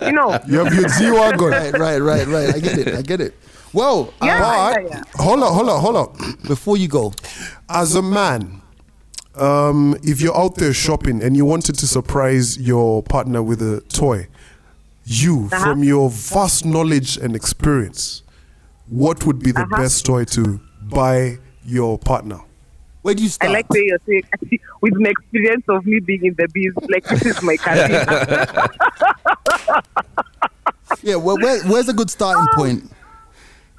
You 0.01 0.11
know. 0.13 0.39
You 0.47 0.59
have 0.63 0.73
your 0.73 0.87
G 0.89 1.11
Wagon. 1.11 1.49
right 1.49 1.73
right 1.77 1.99
right 2.01 2.27
right 2.27 2.55
I 2.55 2.59
get 2.59 2.77
it 2.77 2.87
I 2.95 3.01
get 3.01 3.19
it 3.21 3.33
well 3.73 4.13
uh, 4.21 4.25
Yeah, 4.25 4.39
But 4.39 4.83
yeah, 4.83 4.89
yeah. 4.89 5.03
hold 5.15 5.43
on, 5.43 5.53
hold 5.53 5.69
on, 5.69 5.81
hold 5.81 5.95
on. 5.97 6.37
before 6.47 6.77
you 6.77 6.87
go 6.87 7.13
As 7.69 7.95
a 7.95 8.01
man, 8.01 8.61
um, 9.35 9.95
if 10.03 10.21
you're 10.21 10.35
out 10.37 10.55
there 10.55 10.73
shopping 10.73 11.21
and 11.23 11.35
you 11.37 11.45
wanted 11.45 11.75
to 11.75 11.87
surprise 11.87 12.57
your 12.57 13.03
partner 13.03 13.41
with 13.43 13.61
a 13.61 13.81
toy, 13.89 14.27
you, 15.05 15.49
Uh-huh. 15.51 15.63
from 15.63 15.83
your 15.83 16.09
vast 16.09 16.65
knowledge 16.65 17.17
and 17.17 17.35
experience, 17.35 18.23
what 18.89 19.25
would 19.25 19.39
be 19.39 19.51
the 19.51 19.61
Uh-huh. 19.61 19.81
best 19.83 20.05
toy 20.05 20.25
to 20.25 20.59
buy 20.81 21.37
your 21.65 21.97
partner? 21.99 22.39
Where 23.01 23.15
do 23.15 23.23
you 23.23 23.29
start? 23.29 23.51
I 23.51 23.53
start 23.53 23.59
like 23.59 23.69
where 23.69 23.83
you're 23.83 23.99
saying 24.07 24.23
with 24.81 24.93
my 24.95 25.09
experience 25.09 25.63
of 25.69 25.85
me 25.85 25.99
being 25.99 26.25
in 26.25 26.35
the 26.37 26.47
biz, 26.53 26.73
like 26.89 27.03
this 27.09 27.25
is 27.25 27.41
my 27.41 27.57
career. 27.57 28.05
yeah 31.03 31.15
well, 31.15 31.37
where, 31.37 31.61
where's 31.63 31.89
a 31.89 31.93
good 31.93 32.09
starting 32.09 32.41
Um, 32.41 32.47
point 32.55 32.91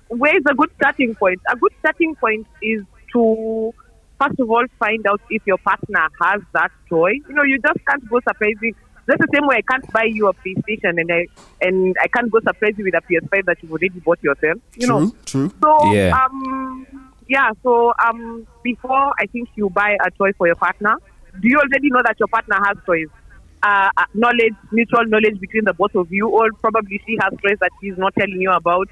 where 0.09 0.37
is 0.37 0.43
a 0.51 0.55
good 0.55 0.71
starting 0.75 1.15
point? 1.15 1.41
A 1.53 1.57
good 1.57 1.73
starting 1.79 2.17
point 2.17 2.47
is 2.63 2.83
to 3.13 3.73
first 4.21 4.39
of 4.41 4.51
all 4.51 4.65
find 4.79 5.07
out 5.07 5.21
if 5.31 5.43
your 5.47 5.59
partner 5.59 6.09
has 6.23 6.41
that 6.53 6.71
toy. 6.89 7.13
You 7.29 7.35
know, 7.35 7.45
you 7.45 7.59
just 7.65 7.79
can't 7.89 8.07
go 8.09 8.19
surprising. 8.29 8.75
Just 9.09 9.19
the 9.21 9.29
same 9.35 9.47
way 9.47 9.57
I 9.59 9.63
can't 9.71 9.93
buy 9.93 10.05
you 10.05 10.27
a 10.29 10.35
PlayStation 10.35 11.01
and 11.01 11.11
I 11.13 11.27
and 11.61 11.95
I 12.03 12.09
can't 12.09 12.31
go 12.31 12.41
surprise 12.41 12.75
you 12.77 12.85
with 12.85 12.95
a 12.95 13.03
PS5 13.09 13.45
that 13.47 13.57
you've 13.63 13.71
already 13.71 14.01
bought 14.05 14.19
yourself. 14.23 14.59
You 14.75 14.87
true 14.89 15.01
know. 15.01 15.13
true 15.27 15.53
So 15.63 15.93
Yeah. 15.93 16.19
um 16.25 16.87
yeah, 17.31 17.51
so 17.63 17.93
um 18.05 18.47
before 18.63 19.13
I 19.19 19.27
think 19.33 19.49
you 19.57 19.71
buy 19.71 19.97
a 20.05 20.11
toy 20.11 20.31
for 20.37 20.47
your 20.47 20.57
partner, 20.57 20.95
do 21.41 21.49
you 21.49 21.57
already 21.59 21.89
know 21.91 22.03
that 22.05 22.17
your 22.19 22.29
partner 22.29 22.57
has 22.67 22.77
toys? 22.85 23.07
Uh, 23.63 23.89
uh, 23.97 24.05
knowledge, 24.15 24.57
mutual 24.73 25.05
knowledge 25.07 25.39
between 25.39 25.65
the 25.65 25.75
both 25.75 25.95
of 25.95 26.11
you, 26.11 26.27
or 26.29 26.49
probably 26.63 27.01
she 27.07 27.17
has 27.23 27.31
toys 27.45 27.59
that 27.61 27.71
she's 27.81 27.93
not 27.99 28.13
telling 28.19 28.41
you 28.41 28.51
about, 28.51 28.89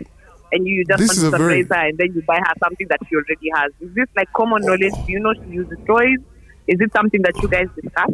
and 0.52 0.66
you 0.66 0.84
just 0.84 0.98
This 1.00 1.08
want 1.08 1.20
to 1.20 1.26
a 1.26 1.30
very- 1.30 1.62
surprise 1.62 1.80
her, 1.82 1.88
and 1.88 1.98
then 1.98 2.08
you 2.14 2.22
buy 2.22 2.36
her 2.36 2.54
something 2.62 2.86
that 2.90 3.00
she 3.08 3.16
already 3.16 3.48
has. 3.56 3.72
Is 3.80 3.94
this 3.94 4.06
like 4.14 4.28
common 4.36 4.60
knowledge? 4.64 4.92
Do 5.06 5.12
you 5.12 5.20
know 5.20 5.32
she 5.42 5.50
uses 5.52 5.78
toys? 5.86 6.20
Is 6.66 6.76
it 6.80 6.92
something 6.94 7.22
that 7.22 7.32
you 7.40 7.48
guys 7.48 7.66
discuss? 7.80 8.10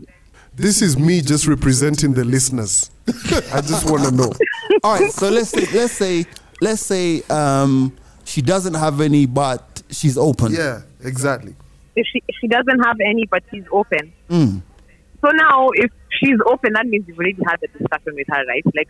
This 0.54 0.80
is 0.80 0.96
me 0.96 1.20
just 1.20 1.48
representing 1.48 2.14
the 2.14 2.24
listeners. 2.24 2.88
I 3.52 3.60
just 3.60 3.90
want 3.90 4.04
to 4.04 4.12
know. 4.12 4.32
All 4.84 4.94
right, 5.00 5.10
so 5.10 5.28
let's 5.30 5.48
say 5.50 5.66
let's 5.74 5.92
say 5.92 6.24
let's 6.60 6.82
say 6.82 7.22
um, 7.30 7.92
she 8.24 8.40
doesn't 8.42 8.74
have 8.74 9.00
any, 9.00 9.26
but 9.26 9.73
she's 9.94 10.18
open. 10.18 10.52
Yeah, 10.52 10.82
exactly. 11.02 11.54
If 11.96 12.06
she 12.12 12.22
if 12.28 12.34
she 12.40 12.48
doesn't 12.48 12.80
have 12.84 12.96
any, 13.04 13.26
but 13.30 13.42
she's 13.50 13.64
open. 13.72 14.12
Mm. 14.28 14.62
So 15.24 15.30
now, 15.32 15.68
if 15.74 15.90
she's 16.10 16.36
open, 16.46 16.72
that 16.74 16.86
means 16.86 17.04
you've 17.08 17.18
already 17.18 17.38
had 17.46 17.56
a 17.62 17.68
discussion 17.78 18.12
with 18.14 18.26
her, 18.28 18.42
right? 18.46 18.62
Like, 18.76 18.88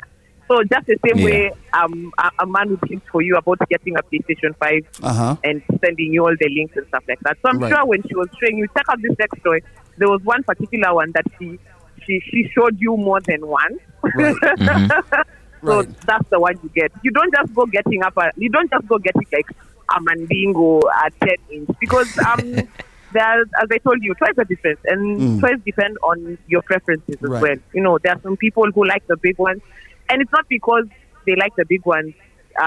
so 0.50 0.58
just 0.72 0.86
the 0.86 0.98
same 1.06 1.18
Yeah. 1.18 1.24
way 1.24 1.50
um, 1.72 2.10
a, 2.18 2.30
a 2.42 2.46
man 2.46 2.70
would 2.70 2.80
think 2.88 3.02
for 3.12 3.22
you 3.22 3.36
about 3.36 3.58
getting 3.70 3.94
a 3.96 4.02
PlayStation 4.12 4.52
5 4.58 4.72
Uh-huh. 5.02 5.36
and 5.44 5.62
sending 5.84 6.12
you 6.12 6.22
all 6.24 6.34
the 6.38 6.48
links 6.56 6.74
and 6.76 6.86
stuff 6.88 7.04
like 7.08 7.18
that. 7.24 7.36
So 7.44 7.50
I'm 7.50 7.58
Right. 7.58 7.72
sure 7.72 7.86
when 7.86 8.02
she 8.08 8.14
was 8.16 8.28
showing 8.42 8.58
you, 8.58 8.66
check 8.76 8.84
out 8.90 8.98
this 9.00 9.14
sex 9.20 9.30
toy, 9.46 9.58
there 9.96 10.08
was 10.08 10.20
one 10.24 10.42
particular 10.44 10.92
one 10.94 11.12
that 11.14 11.24
she 11.38 11.60
she, 12.04 12.20
she 12.28 12.48
showed 12.58 12.76
you 12.78 12.96
more 12.96 13.20
than 13.26 13.46
one. 13.46 13.78
Right. 14.14 14.36
So 15.66 15.78
Right. 15.78 15.88
that's 16.06 16.28
the 16.30 16.38
one 16.38 16.58
you 16.62 16.68
get. 16.74 16.92
You 17.00 17.10
don't 17.12 17.32
just 17.34 17.54
go 17.54 17.64
getting 17.64 18.02
up 18.02 18.12
a, 18.18 18.28
you 18.36 18.50
don't 18.50 18.68
just 18.70 18.86
go 18.86 18.98
getting 18.98 19.22
like 19.32 19.46
a 19.90 20.00
mandingo 20.00 20.80
a 20.88 21.10
10 21.26 21.36
inch 21.52 21.68
because 21.80 22.06
um 22.26 22.68
there 23.12 23.40
as 23.42 23.68
I 23.72 23.78
told 23.86 23.98
you, 24.00 24.14
toys 24.14 24.34
are 24.38 24.44
different 24.44 24.80
and 24.86 25.24
toys 25.40 25.60
depend 25.64 25.96
on 26.02 26.38
your 26.46 26.62
preferences 26.66 27.18
as 27.24 27.30
Right. 27.30 27.40
well. 27.40 27.56
You 27.72 27.82
know, 27.82 27.98
there 28.02 28.12
are 28.14 28.20
some 28.22 28.36
people 28.36 28.64
who 28.74 28.86
like 28.86 29.02
the 29.08 29.16
big 29.20 29.38
ones 29.38 29.60
and 30.10 30.20
it's 30.22 30.32
not 30.32 30.44
because 30.48 30.84
they 31.26 31.34
like 31.38 31.52
the 31.56 31.64
big 31.68 31.84
ones 31.84 32.14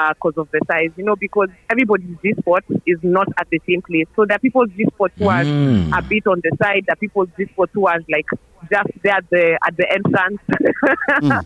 because 0.10 0.34
of 0.38 0.50
the 0.52 0.60
size, 0.70 0.92
you 0.96 1.04
know, 1.04 1.16
because 1.20 1.50
everybody's 1.72 2.18
G 2.24 2.34
spot 2.40 2.64
is 2.86 3.00
not 3.04 3.28
at 3.40 3.48
the 3.52 3.60
same 3.68 3.82
place. 3.90 4.06
So 4.16 4.26
there 4.28 4.36
are 4.36 4.40
people's 4.40 4.70
G 4.76 4.86
spot 4.94 5.12
who 5.18 5.30
are 5.30 5.46
Mm. 5.60 5.98
a 5.98 6.02
bit 6.08 6.24
on 6.28 6.42
the 6.44 6.52
side, 6.62 6.84
there 6.88 6.94
are 6.94 7.00
people's 7.00 7.30
G 7.38 7.46
spot 7.52 7.70
who 7.74 7.88
are 7.88 8.00
like 8.12 8.26
just 8.72 8.90
there 9.04 9.16
at 9.16 9.24
the 9.32 9.58
at 9.66 9.76
the 9.78 9.88
entrance. 9.92 10.42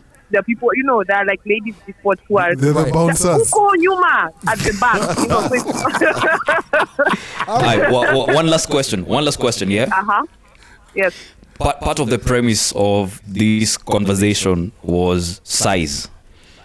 There 0.32 0.40
are 0.40 0.42
people, 0.42 0.70
you 0.74 0.82
know, 0.82 1.04
there 1.06 1.18
are 1.18 1.24
like 1.26 1.40
ladies 1.46 1.74
G 1.86 1.92
spot 2.00 2.18
who 2.26 2.38
are 2.38 2.54
They're 2.56 2.72
the 2.72 2.82
Right. 2.84 2.92
bouncers. 2.92 3.50
Uko 3.50 3.72
Nyuma 3.76 4.30
at 4.48 4.58
the 4.58 4.76
back. 4.80 5.18
You 5.22 5.28
know, 5.28 5.40
so 5.46 5.54
it's- 5.54 7.48
All 7.48 7.60
right, 7.60 7.90
wa- 7.90 8.12
wa- 8.26 8.34
one 8.34 8.46
last 8.48 8.68
question. 8.68 9.04
One 9.06 9.24
last 9.24 9.38
question, 9.38 9.70
yeah? 9.70 9.84
uh-huh. 9.84 10.24
Yes. 10.94 11.14
part, 11.58 11.80
part 11.80 11.98
of 12.00 12.10
the 12.10 12.18
premise 12.18 12.72
of 12.74 13.20
this 13.26 13.76
conversation 13.76 14.72
was 14.82 15.40
size 15.44 16.08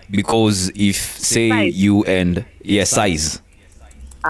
because 0.10 0.70
if 0.76 0.96
say 0.96 1.50
Size. 1.50 1.76
you 1.78 2.04
and 2.06 2.46
yeah 2.62 2.84
size 2.86 3.42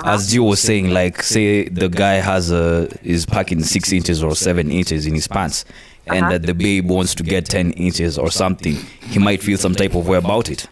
as 0.05 0.31
Gio 0.33 0.47
was 0.49 0.59
saying 0.59 0.89
like 0.91 1.23
say 1.23 1.67
the 1.69 1.87
guy 1.89 2.15
has 2.15 2.51
a 2.51 2.87
is 3.01 3.25
packing 3.25 3.63
six 3.63 3.91
inches 3.91 4.23
or 4.23 4.35
seven 4.35 4.69
inches 4.71 5.05
in 5.07 5.13
his 5.15 5.27
pants 5.27 5.65
and 6.09 6.23
Uh-huh. 6.25 6.31
that 6.37 6.43
the 6.43 6.53
babe 6.53 6.89
wants 6.89 7.15
to 7.15 7.23
get 7.23 7.45
10 7.45 7.71
inches 7.71 8.17
or 8.17 8.31
something 8.31 8.75
he 9.01 9.19
might 9.19 9.41
feel 9.41 9.57
some 9.57 9.75
type 9.75 9.95
of 9.95 10.07
way 10.07 10.17
about 10.17 10.49
it 10.49 10.67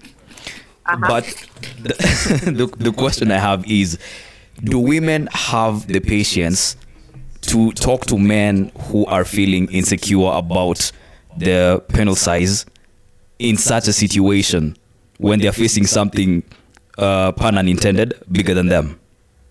but 1.08 1.24
the, 1.82 1.94
the, 2.56 2.68
the 2.84 2.92
question 2.92 3.32
i 3.32 3.38
have 3.38 3.66
is 3.70 3.98
do 4.64 4.80
women 4.80 5.28
have 5.32 5.88
the 5.88 6.00
patience 6.00 6.78
to 7.42 7.72
talk 7.74 8.06
to 8.06 8.18
men 8.18 8.72
who 8.88 9.06
are 9.06 9.26
feeling 9.26 9.70
insecure 9.72 10.32
about 10.34 10.92
their 11.38 11.80
penal 11.80 12.16
size 12.16 12.66
in 13.40 13.58
such 13.58 13.88
a 13.88 13.94
situation 13.94 14.76
when 15.18 15.40
they're 15.40 15.52
facing 15.52 15.86
something 15.86 16.42
uh, 16.98 17.32
pun 17.34 17.58
unintended 17.58 18.14
bigger 18.32 18.54
than 18.54 18.68
them 18.68 19.00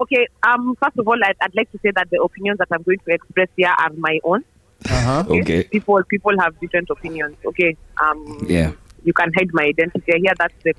Okay. 0.01 0.27
Um. 0.43 0.75
First 0.83 0.99
of 0.99 1.07
all, 1.07 1.17
I'd, 1.25 1.37
I'd 1.41 1.55
like 1.55 1.71
to 1.71 1.79
say 1.81 1.93
that 1.95 2.11
the 2.11 2.21
opinions 2.21 2.59
that 2.59 2.67
I'm 2.73 2.83
going 2.83 2.99
to 3.07 3.15
express 3.15 3.49
here 3.57 3.69
are 3.79 3.91
my 3.97 4.19
own. 4.25 4.45
Uh-huh. 4.91 5.25
okay 5.29 5.65
People 5.65 6.03
people 6.05 6.33
have 6.41 6.59
different 6.61 6.91
opinions. 6.91 7.37
Okay. 7.45 7.77
Um. 8.03 8.45
yeah 8.49 8.73
You 9.05 9.13
can 9.13 9.31
hide 9.37 9.51
my 9.53 9.65
identity 9.65 10.13
here. 10.17 10.35
That's 10.39 10.55
the 10.65 10.73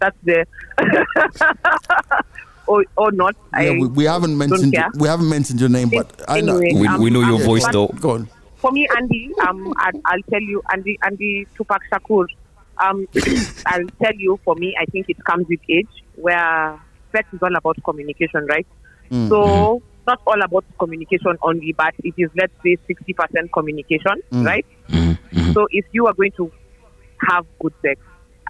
that's 0.00 0.18
the. 0.24 0.38
or 2.66 2.84
or 2.96 3.10
not. 3.12 3.34
Yeah, 3.54 3.58
I 3.60 3.70
we, 3.70 3.86
we 3.86 4.04
haven't 4.04 4.36
mentioned 4.36 4.74
care. 4.74 4.90
we 4.94 5.08
haven't 5.08 5.28
mentioned 5.28 5.60
your 5.60 5.70
name, 5.70 5.88
but 5.90 6.06
I 6.28 6.40
know. 6.40 6.58
We, 6.58 6.86
um, 6.86 7.00
we 7.00 7.10
know 7.10 7.20
your 7.20 7.40
um, 7.40 7.42
voice 7.42 7.64
but- 7.64 7.72
though 7.72 7.88
Go 7.88 8.10
on. 8.10 8.28
for 8.56 8.70
me, 8.72 8.86
Andy, 8.96 9.30
um, 9.46 9.72
I, 9.78 9.90
I'll 10.04 10.22
tell 10.30 10.42
you, 10.42 10.62
Andy, 10.72 10.98
Andy 11.02 11.46
Tupac 11.56 11.80
Shakur, 11.90 12.26
um, 12.78 13.06
I'll 13.66 13.86
tell 14.02 14.14
you, 14.14 14.38
for 14.44 14.54
me, 14.56 14.76
I 14.80 14.84
think 14.86 15.08
it 15.08 15.24
comes 15.24 15.46
with 15.48 15.60
age, 15.68 15.88
where 16.16 16.78
sex 17.12 17.28
is 17.32 17.38
all 17.42 17.54
about 17.56 17.76
communication, 17.84 18.46
right? 18.46 18.66
Mm. 19.10 19.28
So 19.28 19.82
not 20.08 20.20
all 20.26 20.40
about 20.48 20.64
communication 20.78 21.36
only, 21.42 21.74
but 21.76 21.94
it 22.08 22.14
is 22.16 22.30
let's 22.40 22.52
say 22.64 22.76
sixty 22.86 23.12
percent 23.20 23.50
communication, 23.52 24.16
Mm. 24.32 24.44
right? 24.50 24.66
Mhm, 24.88 25.18
mhm. 25.32 25.52
So 25.54 25.66
if 25.70 25.84
you 25.92 26.06
are 26.06 26.14
going 26.14 26.32
to 26.38 26.50
have 27.30 27.44
good 27.60 27.74
sex, 27.84 28.00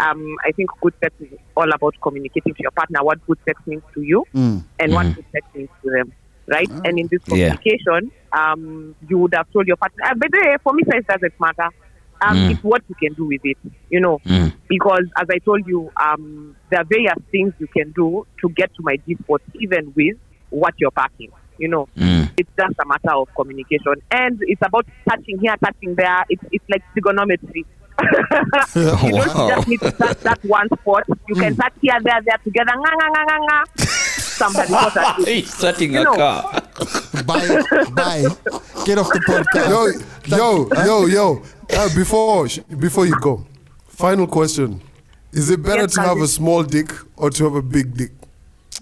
um, 0.07 0.23
I 0.47 0.53
think 0.53 0.71
good 0.83 0.95
sex 1.03 1.15
is 1.21 1.29
all 1.57 1.71
about 1.79 1.95
communicating 2.03 2.55
to 2.55 2.63
your 2.63 2.71
partner 2.81 3.01
what 3.03 3.19
good 3.27 3.39
sex 3.49 3.61
means 3.67 3.83
to 3.95 4.03
you 4.03 4.25
Mm. 4.35 4.63
and 4.81 4.93
what 4.93 5.07
Mhm. 5.07 5.15
good 5.17 5.29
sex 5.33 5.47
means 5.55 5.71
to 5.83 5.91
them, 5.91 6.13
right? 6.47 6.71
Ah. 6.71 6.81
And 6.87 6.99
in 6.99 7.09
this 7.11 7.23
Yeah. 7.27 7.35
communication, 7.35 8.11
um, 8.33 8.95
you 9.09 9.19
would 9.19 9.35
have 9.35 9.51
told 9.53 9.67
your 9.67 9.77
partner. 9.77 10.05
By 10.23 10.29
the 10.31 10.59
for 10.63 10.73
me, 10.75 10.83
sex 10.93 11.05
doesn't 11.09 11.35
matter. 11.41 11.69
Um, 12.21 12.37
Mm. 12.37 12.51
It's 12.51 12.65
what 12.65 12.83
you 12.89 12.97
can 13.03 13.15
do 13.15 13.27
with 13.27 13.41
it, 13.45 13.59
you 13.91 14.01
know. 14.01 14.19
Mm. 14.27 14.53
Because 14.69 15.07
as 15.23 15.27
I 15.31 15.39
told 15.49 15.63
you, 15.67 15.89
um, 16.07 16.57
there 16.71 16.81
are 16.81 16.89
various 16.97 17.19
things 17.31 17.55
you 17.59 17.69
can 17.77 17.93
do 17.93 18.27
to 18.41 18.49
get 18.61 18.71
to 18.75 18.83
my 18.83 18.97
G 19.07 19.15
spot, 19.23 19.41
even 19.55 19.93
with 19.95 20.17
what 20.51 20.75
you're 20.79 20.91
packing. 21.03 21.31
You 21.59 21.69
know, 21.69 21.89
Mm. 21.97 22.31
it's 22.37 22.51
just 22.57 22.75
a 22.81 22.87
matter 22.87 23.15
of 23.17 23.29
communication, 23.35 23.95
and 24.11 24.39
it's 24.43 24.63
about 24.65 24.87
touching 25.09 25.39
here, 25.41 25.57
touching 25.63 25.95
there. 25.97 26.25
It's 26.29 26.43
it's 26.53 26.65
like 26.71 26.83
trigonometry. 26.93 27.65
you 28.77 29.11
don't 29.11 29.49
just 29.51 29.69
need 29.69 29.81
to 29.81 29.91
touch 29.93 30.19
that 30.21 30.39
one 30.45 30.69
spot. 30.69 31.05
You 31.29 31.35
can 31.35 31.57
touch 31.57 31.73
here, 31.83 31.99
there, 32.03 32.21
there 32.25 32.39
together. 32.45 32.73
Nga, 32.77 32.91
nga, 32.99 33.07
nga, 33.11 33.23
nga, 33.27 33.39
nga. 33.43 33.83
Somebody 34.39 34.69
got 34.79 34.97
at 34.97 35.19
it. 35.19 35.29
He's 35.29 35.53
starting 35.53 35.93
You 35.95 36.01
a 36.01 36.05
know. 36.05 36.15
car. 36.15 36.63
Bye. 37.27 37.63
Bye. 37.91 38.23
Get 38.87 38.99
off 38.99 39.11
the 39.11 39.21
podcast. 39.27 39.69
Yo, 40.31 40.37
yo, 40.37 40.69
yo, 40.87 41.07
yo. 41.07 41.43
Uh, 41.75 41.89
before 41.95 42.47
before 42.79 43.05
you 43.07 43.19
go, 43.21 43.45
final 43.89 44.27
question: 44.29 44.81
Is 45.33 45.51
it 45.51 45.61
better 45.63 45.83
Yes, 45.83 45.95
to 45.95 46.03
have 46.03 46.19
a 46.19 46.29
small 46.29 46.63
dick 46.63 46.93
or 47.17 47.31
to 47.31 47.45
have 47.45 47.55
a 47.57 47.63
big 47.63 47.97
dick? 47.97 48.13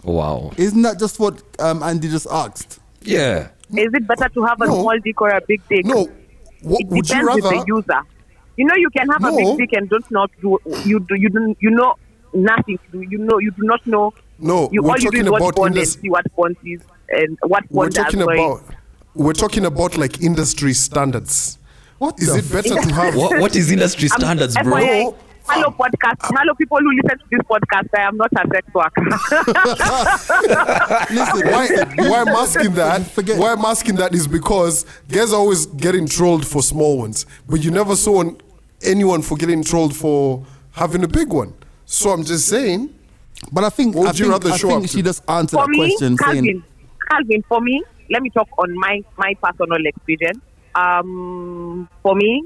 Wow. 0.05 0.53
Isn't 0.57 0.83
that 0.83 0.99
just 0.99 1.19
what 1.19 1.43
um, 1.59 1.83
Andy 1.83 2.09
just 2.09 2.27
asked? 2.31 2.79
Yeah. 3.03 3.49
Is 3.77 3.93
it 3.95 4.07
better 4.07 4.29
to 4.29 4.45
have 4.45 4.61
a 4.61 4.67
No. 4.67 4.75
small 4.75 4.99
dick 5.03 5.21
or 5.21 5.29
a 5.31 5.41
big 5.47 5.61
dick? 5.69 5.85
No. 5.85 6.09
What, 6.63 6.81
it 6.81 6.87
would 6.89 6.97
you 6.97 7.03
depends 7.03 7.35
with 7.35 7.45
rather? 7.45 7.57
the 7.59 7.65
user. 7.67 8.01
You 8.57 8.65
know, 8.67 8.75
you 8.77 8.91
can 8.91 9.09
have 9.09 9.25
a 9.25 9.33
big 9.37 9.59
dick 9.59 9.73
and 9.73 9.89
don't 9.91 10.11
not 10.11 10.31
do 10.41 10.59
you 10.85 11.01
do 11.01 11.15
you 11.17 11.29
don't 11.29 11.57
you 11.61 11.71
know 11.71 11.95
nothing 12.33 12.79
to 12.79 12.93
do. 12.93 13.03
You 13.11 13.19
know 13.19 13.39
you 13.39 13.51
do 13.51 13.63
not 13.63 13.87
know. 13.87 14.13
No, 14.39 14.69
you 14.73 14.83
we're 14.83 14.91
all 14.91 14.97
you 14.99 15.11
do 15.11 15.23
talking 15.23 15.35
is 15.35 15.41
about 15.41 15.57
porn 15.57 15.77
and 15.79 15.89
see 15.89 16.09
what 16.11 16.33
porn 16.35 16.57
is 16.65 16.83
and 17.11 17.39
what 17.43 17.65
We're 17.71 17.85
porn 17.85 17.91
does. 17.91 18.05
talking 18.05 18.23
about. 18.23 18.63
We're 19.15 19.33
talking 19.33 19.65
about 19.65 19.97
like 19.97 20.21
industry 20.23 20.73
standards. 20.75 21.59
What 21.99 22.21
Is 22.21 22.35
it 22.35 22.53
better 22.53 22.81
to 22.81 22.95
have? 22.95 23.17
What, 23.17 23.41
what 23.41 23.57
is 23.57 23.71
industry 23.71 24.09
standards, 24.09 24.55
bro? 24.63 25.17
FYI, 25.47 25.55
Hello 25.55 25.71
podcast. 25.71 26.17
Hello 26.37 26.55
people 26.55 26.79
who 26.79 26.91
listen 26.97 27.19
to 27.19 27.25
this 27.31 27.41
podcast. 27.49 27.89
I 27.97 28.03
am 28.03 28.17
not 28.17 28.31
a 28.33 28.49
sex 28.53 28.67
worker. 28.75 29.03
Listen, 31.15 31.47
why, 31.53 31.69
why 32.11 32.21
I'm 32.21 32.29
asking 32.29 32.75
that? 32.75 33.03
Forget- 33.07 33.39
Why 33.39 33.53
I'm 33.53 33.65
asking 33.65 33.97
that 33.97 34.15
is 34.15 34.27
because 34.27 34.85
guys 35.09 35.33
are 35.33 35.37
always 35.37 35.67
getting 35.67 36.07
trolled 36.07 36.47
for 36.47 36.63
small 36.63 36.99
ones, 36.99 37.27
but 37.49 37.63
you 37.63 37.71
never 37.71 37.95
saw 37.97 38.21
an- 38.23 38.37
anyone 38.83 39.23
for 39.23 39.37
getting 39.37 39.63
trolled 39.63 39.95
for 39.97 40.45
having 40.73 41.05
a 41.05 41.09
big 41.09 41.33
one. 41.33 41.55
So 41.85 42.11
I'm 42.11 42.25
just 42.25 42.49
saying. 42.49 42.93
But 43.53 43.65
I 43.65 43.71
think 43.71 43.95
What 43.95 44.05
I 44.05 44.07
would 44.11 44.19
you 44.19 44.25
think, 44.27 44.33
rather 44.45 44.55
I 44.55 44.59
think 44.59 44.85
up 44.85 44.91
she 44.91 44.97
to? 44.99 45.03
just 45.05 45.23
answered 45.29 45.57
for 45.59 45.65
that 45.67 45.71
me, 45.71 45.79
question 45.79 46.17
Calvin, 46.17 46.45
saying 46.45 46.65
Calvin, 47.11 47.45
for 47.49 47.61
me, 47.61 47.83
let 48.11 48.23
me 48.23 48.31
talk 48.31 48.49
on 48.59 48.75
my 48.79 49.03
my 49.17 49.35
personal 49.43 49.85
experience. 49.87 50.39
Um, 50.75 51.89
for 52.03 52.15
me, 52.17 52.45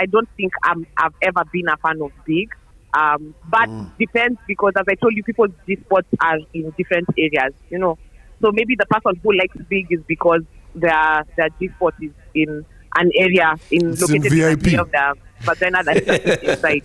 I 0.00 0.06
don't 0.06 0.28
think 0.34 0.52
I'm, 0.64 0.86
I've 0.96 1.12
ever 1.20 1.44
been 1.52 1.68
a 1.68 1.76
fan 1.76 2.00
of 2.00 2.10
big. 2.24 2.48
Um, 2.94 3.34
but 3.48 3.68
depends 3.98 4.40
because, 4.48 4.72
as 4.76 4.84
I 4.88 4.94
told 4.94 5.14
you, 5.14 5.22
people's 5.22 5.50
G 5.66 5.76
spots 5.76 6.08
are 6.20 6.38
in 6.54 6.72
different 6.78 7.06
areas. 7.18 7.52
You 7.68 7.78
know, 7.78 7.98
so 8.40 8.50
maybe 8.50 8.74
the 8.76 8.86
person 8.86 9.20
who 9.22 9.32
likes 9.34 9.56
big 9.68 9.92
is 9.92 10.00
because 10.08 10.40
their 10.74 11.24
their 11.36 11.50
G 11.60 11.68
spot 11.68 11.94
is 12.00 12.12
in 12.34 12.64
an 12.96 13.10
area 13.14 13.54
in 13.70 13.90
It's 13.90 14.00
located 14.00 14.32
in, 14.32 14.32
VIP. 14.32 14.66
area 14.68 14.80
of 14.80 14.90
the 14.90 15.14
vagina 15.40 15.84
that 15.84 15.96
is 15.98 16.48
inside. 16.48 16.82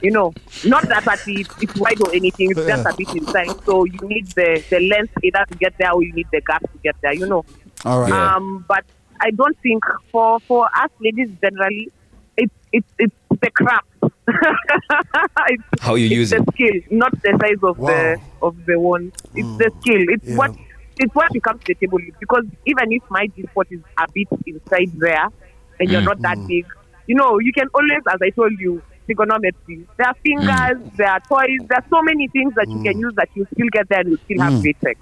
You 0.00 0.12
know, 0.12 0.32
not 0.64 0.86
that 0.88 1.06
at 1.08 1.26
it, 1.26 1.48
it's 1.60 1.76
wide 1.76 2.00
or 2.00 2.14
anything. 2.14 2.50
It's 2.52 2.66
just 2.66 2.86
a 2.86 2.94
bit 2.96 3.08
inside. 3.14 3.64
So 3.64 3.84
you 3.84 3.98
need 4.02 4.28
the 4.28 4.62
the 4.70 4.80
length 4.80 5.14
either 5.22 5.44
to 5.50 5.58
get 5.58 5.74
there, 5.78 5.92
or 5.92 6.02
you 6.04 6.12
need 6.12 6.28
the 6.30 6.40
gap 6.40 6.62
to 6.62 6.78
get 6.84 6.94
there. 7.02 7.14
You 7.14 7.26
know. 7.26 7.44
all 7.84 8.00
right. 8.00 8.08
Yeah. 8.10 8.36
Um, 8.36 8.64
but 8.68 8.84
I 9.20 9.30
don't 9.30 9.58
think 9.60 9.82
for 10.12 10.40
for 10.40 10.66
us 10.66 10.90
ladies 11.00 11.30
generally, 11.42 11.90
it's 12.36 12.54
it's 12.72 12.88
it's 12.98 13.14
the 13.30 13.50
craft. 13.50 13.88
it's, 15.48 15.64
How 15.80 15.94
you 15.94 16.06
it's 16.08 16.14
use 16.14 16.30
the 16.30 16.44
skill, 16.52 16.80
not 16.90 17.12
the 17.22 17.36
size 17.40 17.60
of 17.62 17.78
the 17.84 18.18
of 18.42 18.56
the 18.66 18.78
one. 18.78 19.12
It's 19.34 19.50
the 19.58 19.70
skill. 19.80 20.02
It's 20.08 20.24
Yeah. 20.24 20.36
what 20.36 20.50
it's 20.98 21.14
what 21.14 21.28
you 21.34 21.40
come 21.40 21.58
to 21.58 21.64
the 21.66 21.74
table 21.74 21.98
with. 22.04 22.14
Because 22.20 22.44
even 22.66 22.92
if 22.92 23.02
my 23.10 23.26
G 23.34 23.42
spot 23.50 23.66
is 23.70 23.80
a 23.98 24.06
bit 24.12 24.28
inside 24.46 24.92
there, 24.94 25.26
and 25.80 25.90
you're 25.90 26.02
Mm. 26.02 26.06
not 26.06 26.20
that 26.22 26.38
big, 26.46 26.66
you 27.06 27.14
know, 27.14 27.38
you 27.40 27.52
can 27.52 27.68
always, 27.74 28.02
as 28.08 28.18
I 28.22 28.30
told 28.30 28.52
you, 28.58 28.82
trigonometry. 29.06 29.86
There 29.96 30.06
are 30.06 30.14
fingers, 30.22 30.78
hmm. 30.78 30.96
there 30.96 31.10
are 31.10 31.20
toys, 31.20 31.58
there 31.68 31.78
are 31.78 31.84
so 31.90 32.02
many 32.02 32.28
things 32.28 32.54
that 32.54 32.68
you 32.68 32.82
can 32.82 32.94
hmm. 32.94 33.00
use 33.00 33.14
that 33.16 33.28
you 33.34 33.46
still 33.52 33.68
get 33.72 33.88
there 33.88 34.00
and 34.00 34.10
you 34.10 34.18
still 34.24 34.40
have 34.42 34.54
hmm. 34.54 34.60
great 34.60 34.80
sex. 34.80 35.00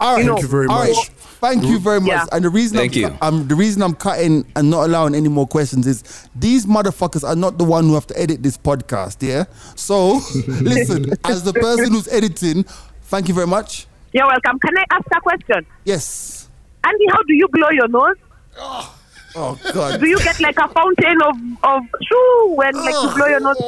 All 0.00 0.14
right. 0.14 0.20
you 0.20 0.26
know, 0.26 0.34
Thank 0.34 0.42
you 0.42 0.48
very 0.48 0.66
much. 0.66 0.88
right. 0.88 1.10
Thank 1.16 1.64
you 1.64 1.78
very 1.78 2.00
much. 2.00 2.08
Yeah. 2.08 2.26
And 2.32 2.44
the 2.44 2.50
reason 2.50 2.78
Thank 2.78 2.92
I'm, 2.96 3.00
you. 3.00 3.08
cu- 3.10 3.16
um, 3.20 3.48
the 3.48 3.54
reason 3.54 3.82
I'm 3.82 3.94
cutting 3.94 4.44
and 4.56 4.70
not 4.70 4.84
allowing 4.84 5.14
any 5.14 5.28
more 5.28 5.46
questions 5.46 5.86
is 5.86 6.28
these 6.34 6.66
motherfuckers 6.66 7.26
are 7.26 7.36
not 7.36 7.58
the 7.58 7.64
one 7.64 7.84
who 7.84 7.94
have 7.94 8.06
to 8.08 8.20
edit 8.20 8.42
this 8.42 8.58
podcast. 8.58 9.26
Yeah. 9.26 9.44
So 9.76 10.14
listen, 10.48 11.12
as 11.24 11.44
the 11.44 11.52
person 11.52 11.92
who's 11.92 12.08
editing, 12.08 12.64
thank 13.02 13.28
you 13.28 13.34
very 13.34 13.46
much. 13.46 13.86
You're 14.12 14.26
welcome. 14.26 14.58
Can 14.60 14.78
I 14.78 14.84
ask 14.92 15.06
a 15.14 15.20
question? 15.20 15.66
Yes. 15.84 16.48
Andy, 16.84 17.04
how 17.10 17.22
do 17.22 17.34
you 17.34 17.48
blow 17.48 17.70
your 17.70 17.88
nose? 17.88 18.16
Oh 18.58 18.94
Oh, 19.36 19.58
God. 19.72 20.00
Do 20.00 20.06
you 20.06 20.18
get 20.18 20.38
like 20.40 20.56
a 20.58 20.68
fountain 20.68 21.20
of 21.22 21.36
of 21.64 21.82
shoo 22.02 22.54
when 22.56 22.74
like 22.74 22.94
you 22.94 23.14
blow 23.14 23.26
your 23.26 23.40
nose 23.40 23.58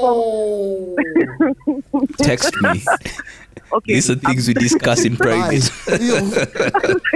from? 1.90 2.06
Text 2.18 2.54
me. 2.60 2.84
Okay. 3.72 3.94
These 3.94 4.10
are 4.10 4.14
things 4.14 4.46
we 4.46 4.54
discuss 4.54 5.04
in 5.04 5.16
private. 5.16 5.68
Yo. 6.00 6.14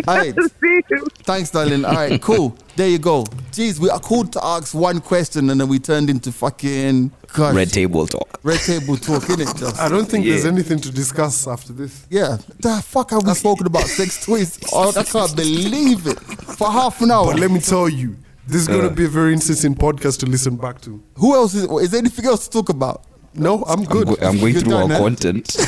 All 0.08 0.16
right. 0.16 0.34
See 0.60 0.80
you. 0.90 1.06
Thanks, 1.22 1.48
darling. 1.50 1.84
All 1.84 1.94
right, 1.94 2.20
cool. 2.20 2.56
There 2.74 2.88
you 2.88 2.98
go. 2.98 3.22
Jeez, 3.52 3.78
we 3.78 3.88
are 3.88 4.00
called 4.00 4.32
to 4.32 4.44
ask 4.44 4.74
one 4.74 5.00
question 5.00 5.48
and 5.50 5.60
then 5.60 5.68
we 5.68 5.78
turned 5.78 6.10
into 6.10 6.32
fucking 6.32 7.12
gosh, 7.34 7.54
Red 7.54 7.70
table 7.72 8.04
talk. 8.08 8.40
red 8.42 8.58
table 8.58 8.96
talk, 8.96 9.22
innit? 9.24 9.56
Just 9.60 9.78
I 9.78 9.88
don't 9.88 10.06
think 10.06 10.24
there's 10.24 10.44
anything 10.44 10.80
to 10.80 10.90
discuss 10.90 11.46
after 11.46 11.72
this. 11.72 12.04
yeah. 12.10 12.38
The 12.58 12.82
fuck 12.84 13.10
have 13.12 13.24
we 13.24 13.32
spoken 13.34 13.68
about 13.68 13.84
sex 13.86 14.26
toys? 14.26 14.58
Oh, 14.72 14.92
I 14.96 15.04
can't 15.04 15.36
believe 15.36 16.04
it. 16.08 16.18
For 16.18 16.68
half 16.68 17.00
an 17.00 17.12
hour. 17.12 17.26
But 17.30 17.38
let 17.38 17.52
me 17.52 17.60
tell 17.60 17.88
you, 17.88 18.16
this 18.50 18.62
is 18.62 18.68
going 18.68 18.88
to 18.88 18.94
be 18.94 19.04
a 19.04 19.08
very 19.08 19.32
interesting 19.32 19.74
podcast 19.74 20.18
to 20.20 20.26
listen 20.26 20.56
back 20.56 20.80
to. 20.82 21.02
Who 21.16 21.34
else 21.34 21.54
is? 21.54 21.64
Is 21.64 21.90
there 21.90 21.98
anything 21.98 22.26
else 22.26 22.46
to 22.48 22.50
talk 22.50 22.68
about? 22.68 23.04
No, 23.32 23.62
I'm 23.64 23.80
I'm, 23.80 23.84
good. 23.84 24.06
go- 24.08 24.16
I'm 24.26 24.38
going 24.40 24.54
You're 24.54 24.62
through 24.62 24.74
our 24.74 24.88
done, 24.88 24.92
eh? 24.92 24.98
content. 24.98 25.56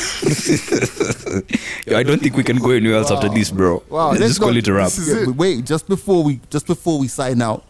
I 1.95 2.03
don't 2.03 2.21
think 2.21 2.37
we 2.37 2.43
can 2.43 2.57
go 2.59 2.71
anywhere 2.71 2.99
else 2.99 3.11
after 3.11 3.29
this, 3.29 3.51
bro. 3.51 3.83
Wow, 3.89 4.09
let's, 4.11 4.21
let's 4.21 4.31
just 4.33 4.41
call 4.41 4.57
it 4.57 4.67
a 4.69 4.73
wrap. 4.73 4.87
this 4.87 4.99
is 4.99 5.09
Yeah, 5.15 5.23
it. 5.31 5.37
wait, 5.37 5.65
just 5.65 5.87
before 5.89 6.25
we 6.25 6.41
just 6.51 6.67
before 6.67 6.99
we 6.99 7.09
sign 7.09 7.41
out, 7.43 7.65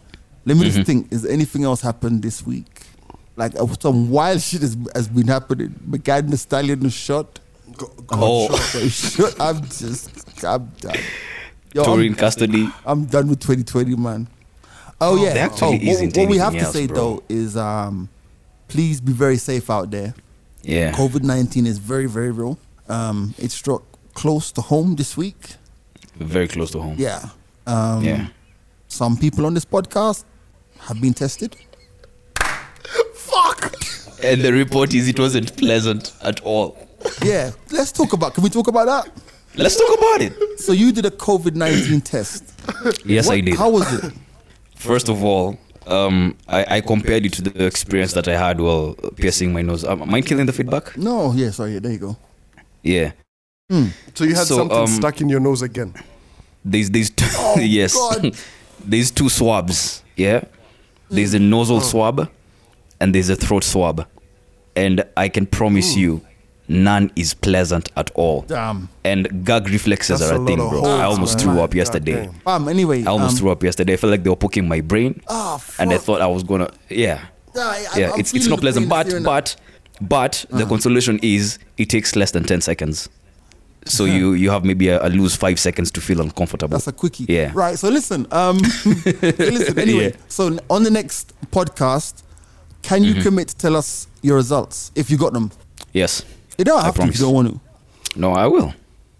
let 0.45 0.57
me 0.57 0.63
Mm-hmm. 0.65 0.75
just 0.75 0.87
think. 0.87 1.11
Is 1.13 1.25
anything 1.25 1.63
else 1.63 1.81
happened 1.81 2.21
this 2.23 2.45
week? 2.45 2.81
Like 3.35 3.53
uh, 3.59 3.67
some 3.79 4.09
wild 4.09 4.41
shit 4.41 4.61
has, 4.61 4.75
has 4.95 5.07
been 5.07 5.27
happening. 5.27 5.73
Megan 5.85 6.27
Thee 6.27 6.37
Stallion 6.37 6.79
was 6.81 6.93
shot. 6.93 7.39
Oh, 8.11 8.47
Got 8.73 8.91
shot. 8.91 9.39
I'm 9.39 9.61
just 9.65 10.43
I'm 10.43 10.65
done. 10.81 10.97
Yo, 11.73 11.83
Tory 11.83 12.05
I'm, 12.05 12.11
in 12.11 12.15
custody. 12.15 12.69
I'm 12.85 13.05
done 13.05 13.27
with 13.29 13.39
2020, 13.41 13.95
man. 13.95 14.27
Oh 15.11 15.23
yeah. 15.23 15.33
There 15.33 15.45
actually 15.45 15.67
oh, 15.67 15.71
what, 15.71 15.81
isn't 15.81 16.17
what 16.17 16.29
we 16.29 16.37
have 16.37 16.53
to 16.53 16.59
anything 16.59 16.73
say 16.73 16.87
bro. 16.87 16.95
though 16.95 17.23
is 17.29 17.57
um, 17.57 18.09
please 18.67 19.01
be 19.01 19.11
very 19.11 19.37
safe 19.37 19.69
out 19.69 19.91
there. 19.91 20.13
Yeah. 20.61 20.91
COVID 20.93 21.23
19 21.23 21.65
is 21.65 21.77
very 21.77 22.05
very 22.07 22.31
real. 22.31 22.57
Um, 22.87 23.33
it 23.37 23.51
struck 23.51 23.83
close 24.13 24.51
to 24.53 24.61
home 24.61 24.95
this 24.95 25.17
week. 25.17 25.55
Very 26.15 26.47
close 26.47 26.71
to 26.71 26.79
home. 26.81 26.95
Yeah. 26.97 27.29
Um, 27.65 28.03
Yeah. 28.03 28.27
Some 28.87 29.17
people 29.17 29.45
on 29.47 29.53
this 29.55 29.65
podcast 29.65 30.23
have 30.79 31.01
been 31.01 31.13
tested. 31.13 31.55
Fuck. 33.15 33.73
And 34.23 34.41
the 34.41 34.53
report 34.53 34.93
is 34.93 35.07
it 35.07 35.19
wasn't 35.19 35.57
pleasant 35.57 36.13
at 36.21 36.39
all. 36.41 36.77
Yeah. 37.23 37.51
Let's 37.71 37.91
talk 37.91 38.13
about. 38.13 38.35
Can 38.35 38.43
we 38.43 38.49
talk 38.49 38.67
about 38.67 38.85
that? 38.85 39.11
Let's 39.55 39.77
talk 39.77 39.97
about 39.97 40.21
it. 40.21 40.59
So 40.59 40.71
you 40.71 40.91
did 40.91 41.05
a 41.05 41.11
COVID 41.11 41.55
19 41.55 42.01
test. 42.01 42.53
Yes, 43.05 43.27
What- 43.27 43.35
I 43.37 43.41
did. 43.41 43.55
How 43.55 43.69
was 43.69 43.91
it? 43.93 44.13
First 44.83 45.09
of 45.09 45.23
all, 45.23 45.57
um, 45.87 46.35
I, 46.47 46.77
I 46.77 46.81
compared 46.81 47.25
it 47.25 47.33
to 47.33 47.41
the 47.41 47.65
experience 47.65 48.13
that 48.13 48.27
I 48.27 48.37
had 48.37 48.59
while 48.59 48.95
piercing 49.15 49.53
my 49.53 49.61
nose. 49.61 49.83
Um, 49.85 50.01
am 50.01 50.13
I 50.13 50.21
killing 50.21 50.45
the 50.45 50.53
feedback? 50.53 50.97
No. 50.97 51.31
Yeah. 51.33 51.51
Sorry. 51.51 51.79
There 51.79 51.91
you 51.91 51.99
go. 51.99 52.17
Yeah. 52.81 53.11
So 54.13 54.23
you 54.25 54.35
had 54.35 54.45
So, 54.45 54.57
something 54.57 54.77
um, 54.77 54.87
stuck 54.87 55.19
in 55.21 55.29
your 55.29 55.39
nose 55.39 55.61
again. 55.61 55.93
There's 56.63 56.89
there's 56.91 57.09
two, 57.09 57.25
yes. 57.61 57.95
God. 57.95 58.35
there's 58.85 59.09
two 59.09 59.29
swabs. 59.29 60.03
Yeah. 60.15 60.43
There's 61.09 61.33
a 61.33 61.39
nasal 61.39 61.79
swab, 61.81 62.29
and 62.99 63.13
there's 63.15 63.29
a 63.29 63.35
throat 63.35 63.63
swab, 63.63 64.07
and 64.75 65.03
I 65.15 65.29
can 65.29 65.45
promise 65.45 65.95
you, 65.95 66.21
none 66.67 67.11
is 67.15 67.33
pleasant 67.33 67.89
at 67.97 68.09
all. 68.15 68.41
Damn. 68.47 68.89
And 69.03 69.45
gag 69.45 69.67
reflexes 69.69 70.19
That's 70.19 70.31
are 70.31 70.35
a 70.37 70.41
a 70.41 70.45
thing, 70.45 70.57
bro. 70.57 70.69
holes, 70.69 70.87
I 70.87 71.03
almost 71.03 71.37
man. 71.37 71.43
threw 71.55 71.61
up 71.61 71.73
yesterday. 71.73 72.25
damn. 72.27 72.35
Um. 72.47 72.67
Anyway. 72.69 73.03
I 73.03 73.07
almost 73.07 73.33
um, 73.33 73.37
threw 73.39 73.51
up 73.51 73.63
yesterday. 73.63 73.93
I 73.93 73.97
felt 73.97 74.11
like 74.11 74.23
they 74.23 74.29
were 74.29 74.35
poking 74.35 74.67
my 74.67 74.81
brain, 74.81 75.21
Ah, 75.27 75.61
and 75.79 75.91
I 75.91 75.97
thought 75.97 76.21
I 76.21 76.27
was 76.27 76.43
gonna. 76.43 76.69
Yeah, 76.89 77.25
Yeah, 77.55 77.61
I- 77.61 77.87
yeah. 77.99 78.11
I'm 78.13 78.19
it's 78.19 78.33
it's 78.33 78.47
not 78.47 78.59
pleasant, 78.59 78.87
but 78.89 79.07
but 79.23 79.55
but 80.01 80.45
Uh-huh. 80.49 80.59
the 80.59 80.65
consolation 80.65 81.19
is 81.21 81.59
it 81.77 81.89
takes 81.89 82.15
less 82.15 82.31
than 82.31 82.43
ten 82.43 82.61
seconds. 82.61 83.09
So 83.85 84.05
you 84.05 84.31
you 84.31 84.49
have 84.49 84.63
maybe 84.63 84.87
a, 84.87 85.05
a 85.05 85.09
lose 85.09 85.35
five 85.35 85.59
seconds 85.59 85.91
to 85.91 85.99
feel 86.01 86.21
uncomfortable. 86.21 86.71
That's 86.71 86.87
a 86.87 86.93
quickie. 86.93 87.25
Yeah. 87.27 87.51
Right. 87.53 87.77
So 87.77 87.89
listen. 87.89 88.25
Um. 88.31 88.57
listen. 88.57 89.77
Anyway. 89.85 90.11
Yeah. 90.11 90.15
So 90.29 90.57
on 90.69 90.83
the 90.83 90.89
next 90.91 91.33
podcast, 91.51 92.23
can 92.81 93.01
Mm-hmm. 93.03 93.17
you 93.17 93.21
commit 93.21 93.47
to 93.49 93.55
tell 93.57 93.75
us 93.75 94.07
your 94.21 94.37
results 94.37 94.91
if 94.95 95.09
you 95.11 95.17
got 95.17 95.33
them? 95.33 95.51
yes. 95.91 96.23
You 96.57 96.65
don't 96.65 96.79
I 96.81 96.85
have 96.85 96.95
to 96.95 97.03
if 97.03 97.15
you 97.19 97.25
don't 97.25 97.33
want 97.33 97.47
to. 97.49 98.19
No, 98.19 98.31
I 98.33 98.47
will. 98.47 98.73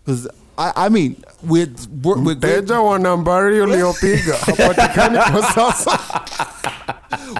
Because 0.06 0.28
I, 0.58 0.72
I 0.76 0.90
mean, 0.90 1.22
we're 1.44 1.68
we're, 2.04 2.22
we're 2.22 2.36
great. 2.36 2.64
Mteja 2.66 2.80
wa 2.80 3.00
nambari 3.00 3.62
uliopiga 3.62 4.36
hapatikani 4.38 5.18
kwa 5.32 5.54
sasa. 5.54 6.00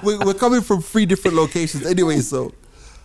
we're, 0.02 0.18
we're 0.18 0.34
coming 0.38 0.60
from 0.62 0.82
three 0.82 1.06
different 1.06 1.36
locations 1.36 1.86
anyway. 1.86 2.20
So 2.20 2.48
So 2.48 2.52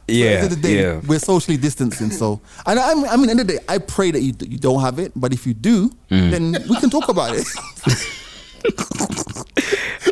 the 0.07 0.13
Yeah, 0.15 0.29
end 0.31 0.43
of 0.45 0.49
the 0.49 0.67
day, 0.67 0.81
yeah. 0.81 1.01
we're 1.07 1.19
socially 1.19 1.57
distancing. 1.57 2.09
So, 2.11 2.41
and 2.65 2.79
I, 2.79 2.91
I 3.13 3.15
mean, 3.17 3.29
end 3.29 3.39
of 3.41 3.47
the 3.47 3.53
day, 3.53 3.59
I 3.69 3.77
pray 3.77 4.09
that 4.11 4.21
you 4.21 4.33
you 4.47 4.57
don't 4.57 4.81
have 4.81 4.97
it. 4.97 5.11
But 5.15 5.33
if 5.33 5.45
you 5.45 5.53
do, 5.53 5.91
Mm. 6.09 6.31
then 6.31 6.51
we 6.67 6.75
can 6.79 6.89
talk 6.89 7.09
about 7.09 7.35
it. 7.35 7.45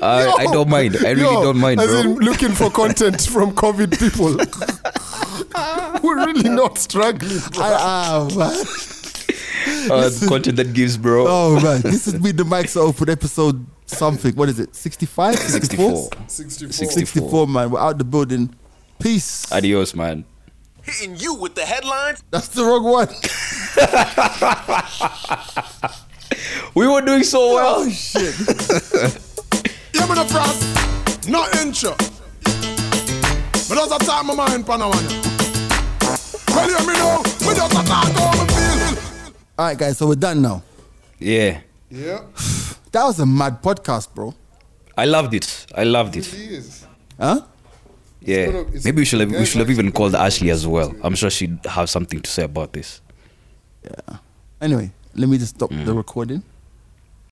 I, 0.02 0.36
I 0.40 0.44
don't 0.52 0.70
mind. 0.70 0.98
I 0.98 1.12
really 1.12 1.22
Yo, 1.22 1.44
don't 1.44 1.58
mind, 1.58 1.80
as 1.80 1.88
bro. 1.88 2.00
in 2.00 2.16
looking 2.18 2.52
for 2.52 2.70
content 2.70 3.22
from 3.22 3.54
COVID 3.54 3.98
people. 4.00 4.36
We're 6.04 6.26
really 6.26 6.50
not 6.50 6.78
struggling. 6.78 7.40
bro. 7.54 7.64
I, 7.64 8.28
man. 8.36 8.66
Uh, 9.92 10.10
content 10.28 10.58
that 10.58 10.74
gives, 10.74 10.98
bro. 10.98 11.26
Oh 11.28 11.60
man, 11.62 11.82
this 11.82 12.06
has 12.06 12.16
been 12.16 12.36
the 12.36 12.46
Mike's 12.46 12.78
Open 12.78 13.10
episode 13.10 13.66
something. 13.86 14.36
What 14.36 14.50
is 14.50 14.60
it? 14.60 14.76
65? 14.76 15.36
64. 15.36 16.10
64. 16.28 16.72
64, 16.74 17.48
man. 17.48 17.72
We're 17.72 17.80
out 17.80 17.98
the 17.98 18.04
building. 18.04 18.54
Peace. 19.00 19.52
Adios, 19.52 19.96
man. 19.96 20.26
Hitting 20.84 21.16
you 21.18 21.34
with 21.36 21.56
the 21.56 21.66
headlines. 21.66 22.24
That's 22.32 22.48
the 22.50 22.64
wrong 22.64 22.84
one. 22.84 23.10
We 26.76 26.88
were 26.88 27.02
doing 27.02 27.24
so 27.24 27.40
oh, 27.42 27.56
well. 27.56 27.76
Oh 27.80 27.90
shit. 27.90 28.36
Yeah, 29.94 30.06
me 30.06 30.14
no 30.16 30.26
frost, 30.26 31.28
no 31.28 31.46
intro. 31.60 31.92
Me 33.70 33.76
just 33.76 33.92
a 34.02 34.06
talk 34.06 34.26
my 34.26 34.36
mind 34.36 34.66
pan 34.66 34.82
a. 34.82 34.90
Well, 34.90 36.70
yeah, 36.70 36.86
me 36.86 36.94
know, 36.94 37.18
me 37.48 37.56
just 37.56 37.74
a 37.74 37.84
talk 37.84 38.12
how 38.14 38.32
me 38.34 38.48
feel. 38.48 39.34
All 39.58 39.66
right, 39.66 39.78
guys. 39.78 39.98
So 39.98 40.08
we're 40.08 40.16
done 40.16 40.42
now. 40.44 40.62
Yeah. 41.20 41.62
Yeah, 41.90 42.20
That 42.92 43.06
was 43.06 43.20
a 43.20 43.26
mad 43.26 43.62
podcast, 43.64 44.14
bro. 44.14 44.36
I 44.98 45.06
loved 45.06 45.34
it. 45.34 45.66
I 45.74 45.84
loved 45.86 46.16
it. 46.18 46.26
he. 46.26 46.60
Huh? 47.20 47.42
Yeah. 48.22 48.46
gonna- 48.48 48.66
Maybe 48.84 48.98
we 49.02 49.06
should 49.06 49.22
have, 49.22 49.32
we 49.32 49.46
should 49.46 49.60
have 49.60 49.70
even 49.72 49.92
called 49.92 50.14
Ashley 50.16 50.50
as 50.52 50.68
well. 50.68 50.94
I'm 51.02 51.16
sure 51.16 51.30
she'd 51.30 51.58
have 51.66 51.90
something 51.90 52.20
to 52.20 52.30
say 52.30 52.44
about 52.44 52.74
this. 52.74 53.02
Yeah. 53.84 54.18
Anyway, 54.62 54.92
let 55.18 55.30
me 55.30 55.38
just 55.38 55.56
stop 55.56 55.70
the 55.70 55.76
mm. 55.76 55.98
recording. 55.98 56.44